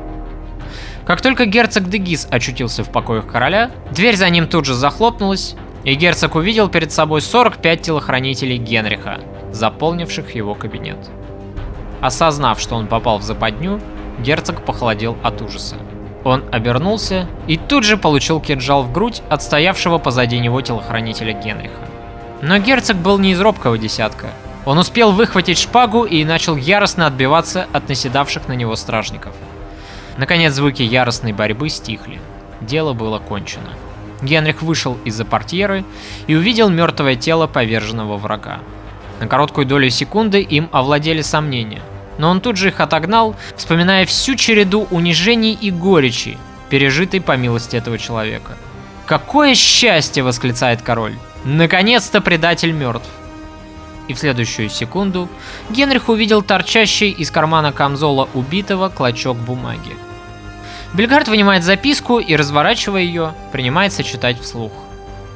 Как 1.10 1.22
только 1.22 1.44
герцог 1.44 1.88
де 1.88 1.98
Гиз 1.98 2.28
очутился 2.30 2.84
в 2.84 2.92
покоях 2.92 3.26
короля, 3.26 3.72
дверь 3.90 4.14
за 4.14 4.30
ним 4.30 4.46
тут 4.46 4.64
же 4.64 4.74
захлопнулась, 4.74 5.56
и 5.82 5.94
герцог 5.94 6.36
увидел 6.36 6.68
перед 6.68 6.92
собой 6.92 7.20
45 7.20 7.82
телохранителей 7.82 8.58
Генриха, 8.58 9.18
заполнивших 9.50 10.36
его 10.36 10.54
кабинет. 10.54 10.98
Осознав, 12.00 12.60
что 12.60 12.76
он 12.76 12.86
попал 12.86 13.18
в 13.18 13.24
западню, 13.24 13.80
герцог 14.20 14.64
похолодел 14.64 15.16
от 15.24 15.42
ужаса. 15.42 15.74
Он 16.22 16.44
обернулся 16.52 17.26
и 17.48 17.56
тут 17.56 17.82
же 17.82 17.96
получил 17.96 18.40
кинжал 18.40 18.84
в 18.84 18.92
грудь 18.92 19.20
от 19.28 19.42
стоявшего 19.42 19.98
позади 19.98 20.38
него 20.38 20.60
телохранителя 20.60 21.32
Генриха. 21.32 21.88
Но 22.40 22.58
герцог 22.58 22.96
был 22.98 23.18
не 23.18 23.32
из 23.32 23.40
робкого 23.40 23.78
десятка. 23.78 24.28
Он 24.64 24.78
успел 24.78 25.10
выхватить 25.10 25.58
шпагу 25.58 26.04
и 26.04 26.24
начал 26.24 26.54
яростно 26.54 27.08
отбиваться 27.08 27.66
от 27.72 27.88
наседавших 27.88 28.46
на 28.46 28.52
него 28.52 28.76
стражников. 28.76 29.34
Наконец 30.18 30.54
звуки 30.54 30.82
яростной 30.82 31.32
борьбы 31.32 31.68
стихли. 31.68 32.20
Дело 32.60 32.92
было 32.92 33.18
кончено. 33.18 33.70
Генрих 34.22 34.62
вышел 34.62 34.98
из-за 35.04 35.24
портьеры 35.24 35.84
и 36.26 36.34
увидел 36.34 36.68
мертвое 36.68 37.16
тело 37.16 37.46
поверженного 37.46 38.16
врага. 38.16 38.60
На 39.20 39.26
короткую 39.26 39.66
долю 39.66 39.88
секунды 39.90 40.40
им 40.42 40.68
овладели 40.72 41.22
сомнения 41.22 41.80
но 42.20 42.28
он 42.28 42.42
тут 42.42 42.58
же 42.58 42.68
их 42.68 42.80
отогнал, 42.80 43.34
вспоминая 43.56 44.04
всю 44.04 44.36
череду 44.36 44.86
унижений 44.90 45.54
и 45.58 45.70
горечи, 45.70 46.36
пережитой 46.68 47.22
по 47.22 47.34
милости 47.36 47.76
этого 47.76 47.96
человека. 47.96 48.56
«Какое 49.06 49.54
счастье!»— 49.54 50.22
восклицает 50.24 50.82
король. 50.82 51.14
«Наконец-то 51.44 52.20
предатель 52.20 52.72
мертв!» 52.72 53.08
И 54.10 54.12
в 54.12 54.18
следующую 54.18 54.68
секунду 54.70 55.28
Генрих 55.70 56.08
увидел 56.08 56.42
торчащий 56.42 57.10
из 57.10 57.30
кармана 57.30 57.70
камзола 57.70 58.28
убитого 58.34 58.88
клочок 58.88 59.36
бумаги. 59.36 59.96
Бельгард 60.94 61.28
вынимает 61.28 61.62
записку 61.62 62.18
и, 62.18 62.34
разворачивая 62.34 63.02
ее, 63.02 63.34
принимается 63.52 64.02
читать 64.02 64.40
вслух. 64.40 64.72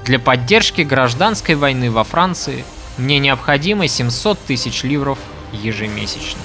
Для 0.05 0.18
поддержки 0.18 0.81
гражданской 0.81 1.55
войны 1.55 1.89
во 1.89 2.03
Франции 2.03 2.64
мне 2.99 3.20
необходимо 3.20 3.87
700 3.87 4.41
тысяч 4.41 4.83
ливров 4.83 5.20
ежемесячно. 5.53 6.41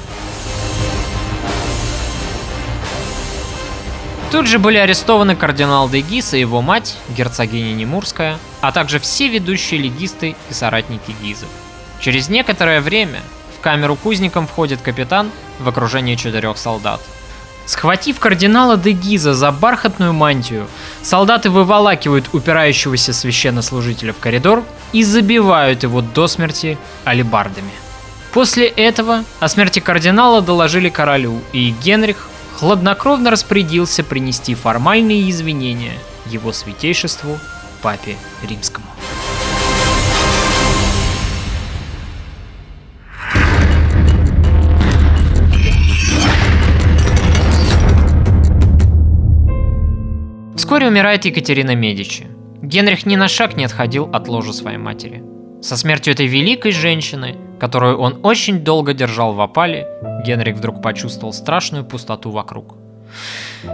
Тут 4.31 4.45
же 4.45 4.59
были 4.59 4.77
арестованы 4.77 5.35
кардинал 5.35 5.89
де 5.89 6.01
Гис 6.01 6.35
и 6.35 6.39
его 6.39 6.61
мать, 6.61 6.95
герцогиня 7.17 7.73
Немурская, 7.73 8.37
а 8.61 8.71
также 8.71 8.99
все 8.99 9.29
ведущие 9.29 9.81
легисты 9.81 10.35
и 10.51 10.53
соратники 10.53 11.15
Гизов. 11.23 11.49
Через 11.99 12.29
некоторое 12.29 12.81
время 12.81 13.21
в 13.57 13.61
камеру 13.61 13.95
кузником 13.95 14.47
входит 14.47 14.81
капитан 14.81 15.31
в 15.59 15.67
окружении 15.67 16.15
четырех 16.15 16.57
солдат. 16.57 17.01
Схватив 17.65 18.19
кардинала 18.19 18.77
де 18.77 18.93
Гиза 18.93 19.35
за 19.35 19.51
бархатную 19.51 20.11
мантию, 20.11 20.67
солдаты 21.03 21.51
выволакивают 21.51 22.29
упирающегося 22.33 23.13
священнослужителя 23.13 24.11
в 24.11 24.17
коридор 24.17 24.63
и 24.91 25.03
забивают 25.03 25.83
его 25.83 26.01
до 26.01 26.27
смерти 26.27 26.79
алебардами. 27.05 27.71
После 28.33 28.67
этого 28.67 29.23
о 29.39 29.47
смерти 29.49 29.79
кардинала 29.79 30.41
доложили 30.41 30.89
королю, 30.89 31.41
и 31.53 31.69
Генрих 31.69 32.27
хладнокровно 32.57 33.29
распорядился 33.29 34.03
принести 34.03 34.55
формальные 34.55 35.29
извинения 35.29 35.97
его 36.25 36.51
святейшеству 36.53 37.39
папе 37.83 38.17
римскому. 38.41 38.88
Вскоре 50.69 50.87
умирает 50.87 51.25
Екатерина 51.25 51.73
Медичи. 51.73 52.27
Генрих 52.61 53.07
ни 53.07 53.15
на 53.15 53.27
шаг 53.27 53.57
не 53.57 53.65
отходил 53.65 54.07
от 54.13 54.27
ложа 54.27 54.53
своей 54.53 54.77
матери. 54.77 55.23
Со 55.63 55.75
смертью 55.75 56.13
этой 56.13 56.27
великой 56.27 56.73
женщины 56.73 57.37
которую 57.59 57.97
он 57.97 58.19
очень 58.21 58.59
долго 58.59 58.93
держал 58.93 59.33
в 59.33 59.41
опале, 59.41 59.87
Генрих 60.23 60.57
вдруг 60.57 60.83
почувствовал 60.83 61.33
страшную 61.33 61.83
пустоту 61.83 62.29
вокруг. 62.29 62.75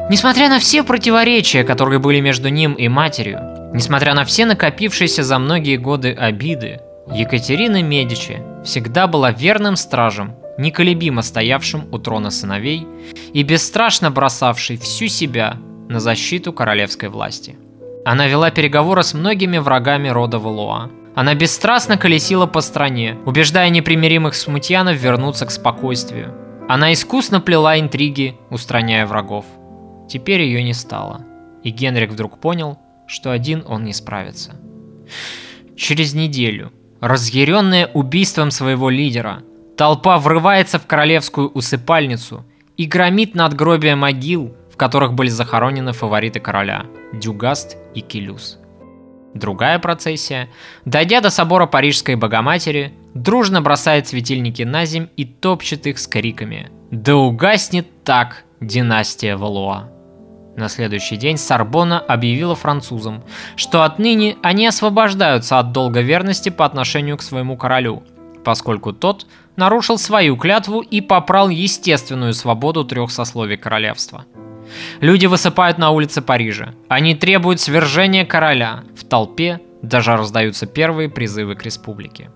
Несмотря 0.10 0.48
на 0.48 0.60
все 0.60 0.84
противоречия, 0.84 1.66
которые 1.66 2.00
были 2.00 2.22
между 2.22 2.48
ним 2.48 2.74
и 2.74 2.88
матерью, 2.88 3.42
несмотря 3.74 4.14
на 4.14 4.24
все 4.24 4.46
накопившиеся 4.46 5.22
за 5.22 5.38
многие 5.38 5.76
годы 5.76 6.14
обиды, 6.14 6.80
Екатерина 7.14 7.84
Медичи 7.84 8.42
всегда 8.64 9.06
была 9.06 9.32
верным 9.32 9.76
стражем, 9.76 10.36
неколебимо 10.58 11.22
стоявшим 11.22 11.90
у 11.92 12.00
трона 12.00 12.32
сыновей 12.32 12.88
и 13.34 13.44
бесстрашно 13.44 14.10
бросавшей 14.10 14.78
всю 14.78 15.08
себя 15.10 15.58
на 15.90 16.00
защиту 16.00 16.54
королевской 16.54 17.10
власти. 17.10 17.58
Она 18.06 18.28
вела 18.28 18.52
переговоры 18.52 19.04
с 19.04 19.14
многими 19.14 19.58
врагами 19.58 20.10
рода 20.10 20.40
Валуа, 20.40 20.90
она 21.16 21.34
бесстрастно 21.34 21.98
колесила 21.98 22.46
по 22.46 22.60
стране, 22.60 23.18
убеждая 23.26 23.70
непримиримых 23.70 24.36
смутьянов 24.36 24.98
вернуться 24.98 25.46
к 25.46 25.52
спокойствию. 25.52 26.36
Она 26.68 26.92
искусно 26.92 27.40
плела 27.40 27.80
интриги, 27.80 28.36
устраняя 28.50 29.06
врагов. 29.06 29.46
Теперь 30.10 30.42
ее 30.42 30.62
не 30.62 30.74
стало. 30.74 31.26
И 31.64 31.70
Генрих 31.70 32.12
вдруг 32.12 32.42
понял, 32.42 32.78
что 33.08 33.32
один 33.32 33.64
он 33.66 33.86
не 33.86 33.94
справится. 33.94 34.56
Через 35.78 36.14
неделю, 36.14 36.74
разъяренная 37.00 37.88
убийством 37.88 38.52
своего 38.52 38.90
лидера, 38.90 39.42
толпа 39.78 40.18
врывается 40.18 40.80
в 40.80 40.86
королевскую 40.86 41.48
усыпальницу 41.48 42.46
и 42.76 42.86
громит 42.86 43.36
надгробия 43.36 43.96
могил, 43.96 44.54
в 44.76 44.78
которых 44.78 45.14
были 45.14 45.30
захоронены 45.30 45.94
фавориты 45.94 46.42
короля– 46.42 46.86
Дюгаст 47.14 47.78
и 47.94 48.02
Келюс. 48.02 48.60
Другая 49.34 49.80
процессия, 49.80 50.50
дойдя 50.84 51.22
до 51.22 51.30
собора 51.30 51.66
Парижской 51.66 52.16
Богоматери, 52.16 52.94
дружно 53.14 53.62
бросает 53.62 54.06
светильники 54.06 54.64
на 54.64 54.84
земь 54.84 55.08
и 55.16 55.24
топчет 55.24 55.88
их 55.88 55.98
с 55.98 56.08
криками 56.08 56.72
«Да 56.92 57.16
угаснет 57.16 58.04
так 58.04 58.44
династия 58.60 59.38
Валуа!» 59.38 59.90
На 60.58 60.68
следующий 60.68 61.16
день 61.16 61.38
Сорбона 61.38 61.98
объявила 61.98 62.56
французам, 62.56 63.24
что 63.56 63.84
отныне 63.84 64.36
они 64.44 64.68
освобождаются 64.68 65.58
от 65.58 65.72
долга 65.72 66.02
верности 66.02 66.50
по 66.50 66.66
отношению 66.66 67.16
к 67.16 67.22
своему 67.22 67.56
королю, 67.56 68.04
поскольку 68.44 68.92
тот 68.92 69.26
нарушил 69.56 69.98
свою 69.98 70.36
клятву 70.36 70.82
и 70.82 71.00
попрал 71.00 71.48
естественную 71.48 72.34
свободу 72.34 72.84
трех 72.84 73.10
сословий 73.10 73.56
королевства– 73.56 74.26
Люди 75.02 75.26
высыпают 75.26 75.78
на 75.78 75.92
улицы 75.92 76.22
Парижа. 76.22 76.74
Они 76.88 77.16
требуют 77.16 77.60
свержения 77.60 78.26
короля. 78.26 78.84
В 78.96 79.04
толпе 79.04 79.62
даже 79.82 80.16
раздаются 80.16 80.66
первые 80.66 81.10
призывы 81.10 81.56
к 81.56 81.64
республике. 81.64 82.32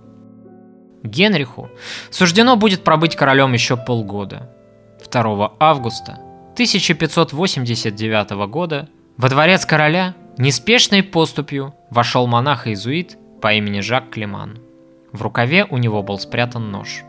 Генриху 1.03 1.69
суждено 2.09 2.55
будет 2.55 2.84
пробыть 2.84 3.15
королем 3.15 3.53
еще 3.53 3.77
полгода. 3.77 4.49
2 5.11 5.53
августа 5.59 6.19
1589 6.53 8.32
года 8.47 8.89
во 9.17 9.30
дворец 9.30 9.65
короля 9.65 10.13
неспешной 10.38 11.03
поступью 11.03 11.73
вошел 11.89 12.27
монах-иезуит 12.27 13.17
по 13.41 13.53
имени 13.53 13.80
Жак 13.80 14.09
Климан. 14.09 14.59
В 15.13 15.21
рукаве 15.21 15.65
у 15.65 15.77
него 15.77 16.03
был 16.03 16.19
спрятан 16.19 16.69
нож. 16.69 17.01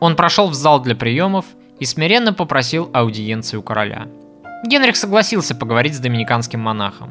Он 0.00 0.16
прошел 0.16 0.48
в 0.48 0.54
зал 0.54 0.80
для 0.80 0.96
приемов 0.96 1.46
и 1.78 1.84
смиренно 1.84 2.32
попросил 2.32 2.90
аудиенции 2.92 3.56
у 3.56 3.62
короля– 3.62 4.08
Генрих 4.66 4.96
согласился 4.96 5.54
поговорить 5.54 5.94
с 5.94 6.00
доминиканским 6.00 6.60
монахом. 6.60 7.10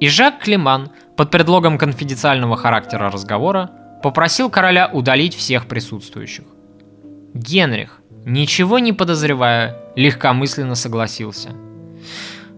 И 0.00 0.08
Жак 0.08 0.40
Климан, 0.40 0.90
под 1.16 1.30
предлогом 1.30 1.78
конфиденциального 1.78 2.56
характера 2.56 3.10
разговора, 3.10 3.70
попросил 4.02 4.48
короля 4.50 4.88
удалить 4.92 5.34
всех 5.34 5.66
присутствующих. 5.66 6.44
Генрих, 7.34 8.00
ничего 8.24 8.78
не 8.78 8.92
подозревая, 8.92 9.76
легкомысленно 9.96 10.74
согласился. 10.74 11.50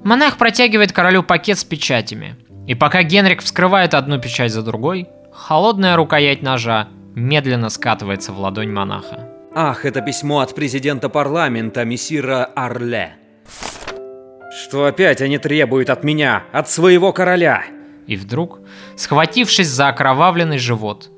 Монах 0.04 0.36
протягивает 0.36 0.92
королю 0.92 1.22
пакет 1.22 1.58
с 1.58 1.64
печатями, 1.64 2.36
и 2.66 2.74
пока 2.74 3.02
Генрих 3.02 3.40
вскрывает 3.40 3.94
одну 3.94 4.20
печать 4.20 4.52
за 4.52 4.62
другой, 4.62 5.08
холодная 5.32 5.96
рукоять 5.96 6.42
ножа 6.42 6.88
медленно 7.14 7.68
скатывается 7.68 8.32
в 8.32 8.38
ладонь 8.38 8.70
монаха. 8.70 9.28
Ах, 9.54 9.84
это 9.84 10.00
письмо 10.00 10.40
от 10.40 10.54
президента 10.54 11.08
парламента, 11.08 11.84
мессира 11.84 12.44
Арле. 12.44 13.14
Что 14.70 14.84
опять 14.84 15.20
они 15.20 15.36
требуют 15.36 15.90
от 15.90 16.04
меня, 16.04 16.44
от 16.52 16.70
своего 16.70 17.12
короля? 17.12 17.64
И 18.06 18.14
вдруг, 18.14 18.60
схватившись 18.94 19.66
за 19.66 19.88
окровавленный 19.88 20.58
живот, 20.58 21.10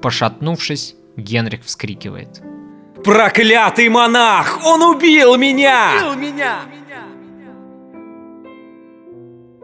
пошатнувшись, 0.00 0.94
Генрих 1.16 1.64
вскрикивает. 1.64 2.40
Проклятый 3.02 3.88
монах! 3.88 4.60
Он 4.64 4.94
убил 4.94 5.36
меня! 5.36 6.12
Убил 6.12 6.14
меня! 6.14 6.60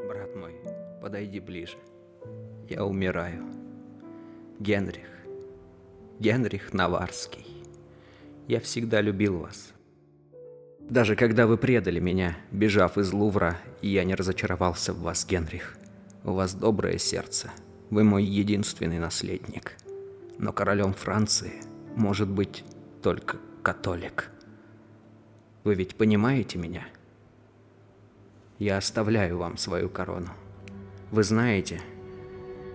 Брат 0.08 0.34
мой, 0.34 0.56
подойди 1.00 1.38
ближе. 1.38 1.78
Я 2.68 2.84
умираю. 2.84 3.44
Генрих. 4.58 5.06
Генрих 6.18 6.72
Наварский. 6.72 7.46
Я 8.48 8.58
всегда 8.58 9.00
любил 9.00 9.38
вас. 9.38 9.72
Даже 10.88 11.16
когда 11.16 11.48
вы 11.48 11.56
предали 11.56 11.98
меня, 11.98 12.36
бежав 12.52 12.96
из 12.96 13.12
Лувра, 13.12 13.58
я 13.82 14.04
не 14.04 14.14
разочаровался 14.14 14.92
в 14.92 15.00
вас, 15.00 15.26
Генрих. 15.26 15.76
У 16.22 16.32
вас 16.32 16.54
доброе 16.54 16.98
сердце. 16.98 17.50
Вы 17.90 18.04
мой 18.04 18.22
единственный 18.22 19.00
наследник. 19.00 19.76
Но 20.38 20.52
королем 20.52 20.94
Франции 20.94 21.54
может 21.96 22.28
быть 22.28 22.62
только 23.02 23.38
католик. 23.62 24.30
Вы 25.64 25.74
ведь 25.74 25.96
понимаете 25.96 26.56
меня? 26.56 26.86
Я 28.60 28.76
оставляю 28.76 29.38
вам 29.38 29.56
свою 29.58 29.88
корону. 29.88 30.30
Вы 31.10 31.24
знаете, 31.24 31.80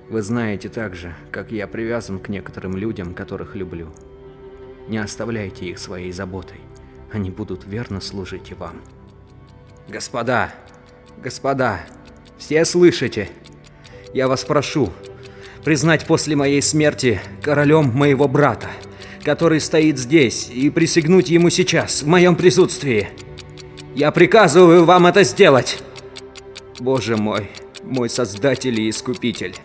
вы 0.09 0.21
знаете 0.21 0.67
также, 0.67 1.15
как 1.31 1.53
я 1.53 1.65
привязан 1.65 2.19
к 2.19 2.27
некоторым 2.27 2.75
людям, 2.75 3.13
которых 3.13 3.55
люблю. 3.55 3.87
Не 4.89 4.97
оставляйте 4.97 5.67
их 5.67 5.79
своей 5.79 6.11
заботой. 6.11 6.59
Они 7.11 7.29
будут 7.29 7.65
верно 7.65 7.99
служить 7.99 8.51
и 8.51 8.53
вам. 8.53 8.81
Господа, 9.89 10.53
господа, 11.21 11.81
все 12.37 12.63
слышите? 12.63 13.29
Я 14.13 14.27
вас 14.27 14.45
прошу, 14.45 14.91
признать 15.63 16.05
после 16.05 16.35
моей 16.35 16.61
смерти 16.61 17.21
королем 17.41 17.91
моего 17.93 18.27
брата, 18.27 18.69
который 19.23 19.59
стоит 19.59 19.99
здесь, 19.99 20.49
и 20.49 20.69
присягнуть 20.69 21.29
ему 21.29 21.49
сейчас, 21.49 22.01
в 22.01 22.07
моем 22.07 22.35
присутствии. 22.35 23.09
Я 23.93 24.11
приказываю 24.11 24.85
вам 24.85 25.07
это 25.07 25.23
сделать. 25.23 25.83
Боже 26.79 27.17
мой, 27.17 27.49
мой 27.83 28.09
Создатель 28.09 28.79
и 28.79 28.89
Искупитель, 28.89 29.55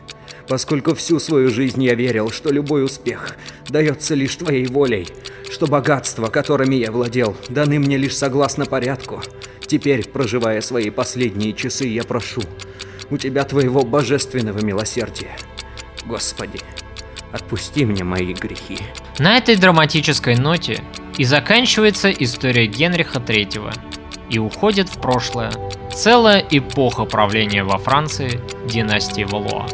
поскольку 0.48 0.94
всю 0.94 1.20
свою 1.20 1.48
жизнь 1.48 1.82
я 1.82 1.94
верил, 1.94 2.30
что 2.30 2.52
любой 2.52 2.84
успех 2.84 3.36
дается 3.68 4.14
лишь 4.14 4.36
твоей 4.36 4.66
волей, 4.66 5.06
что 5.50 5.66
богатства, 5.66 6.28
которыми 6.28 6.76
я 6.76 6.90
владел, 6.90 7.36
даны 7.48 7.78
мне 7.78 7.96
лишь 7.96 8.16
согласно 8.16 8.66
порядку. 8.66 9.22
Теперь, 9.66 10.08
проживая 10.08 10.60
свои 10.60 10.90
последние 10.90 11.52
часы, 11.52 11.86
я 11.86 12.04
прошу 12.04 12.42
у 13.10 13.16
тебя 13.16 13.44
твоего 13.44 13.82
божественного 13.82 14.58
милосердия. 14.64 15.36
Господи, 16.04 16.60
отпусти 17.32 17.84
мне 17.84 18.04
мои 18.04 18.32
грехи. 18.32 18.78
На 19.18 19.36
этой 19.36 19.56
драматической 19.56 20.36
ноте 20.36 20.80
и 21.16 21.24
заканчивается 21.24 22.10
история 22.10 22.66
Генриха 22.66 23.18
III 23.18 23.72
и 24.30 24.38
уходит 24.38 24.88
в 24.88 25.00
прошлое 25.00 25.52
целая 25.94 26.44
эпоха 26.50 27.04
правления 27.04 27.64
во 27.64 27.78
Франции 27.78 28.40
династии 28.66 29.24
Валуа. 29.24 29.66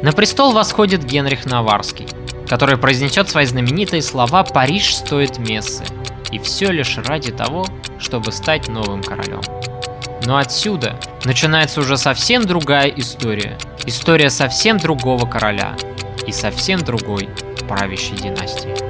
На 0.00 0.12
престол 0.12 0.52
восходит 0.52 1.04
Генрих 1.04 1.44
Наварский, 1.44 2.06
который 2.48 2.76
произнесет 2.76 3.28
свои 3.28 3.44
знаменитые 3.44 4.02
слова 4.02 4.42
«Париж 4.42 4.96
стоит 4.96 5.38
мессы», 5.38 5.84
и 6.32 6.38
все 6.38 6.70
лишь 6.70 6.98
ради 6.98 7.32
того, 7.32 7.66
чтобы 7.98 8.32
стать 8.32 8.68
новым 8.68 9.02
королем. 9.02 9.40
Но 10.24 10.36
отсюда 10.36 10.98
начинается 11.24 11.80
уже 11.80 11.96
совсем 11.96 12.44
другая 12.44 12.88
история. 12.88 13.56
История 13.86 14.30
совсем 14.30 14.78
другого 14.78 15.26
короля 15.26 15.76
и 16.26 16.32
совсем 16.32 16.80
другой 16.80 17.28
правящей 17.66 18.16
династии. 18.16 18.87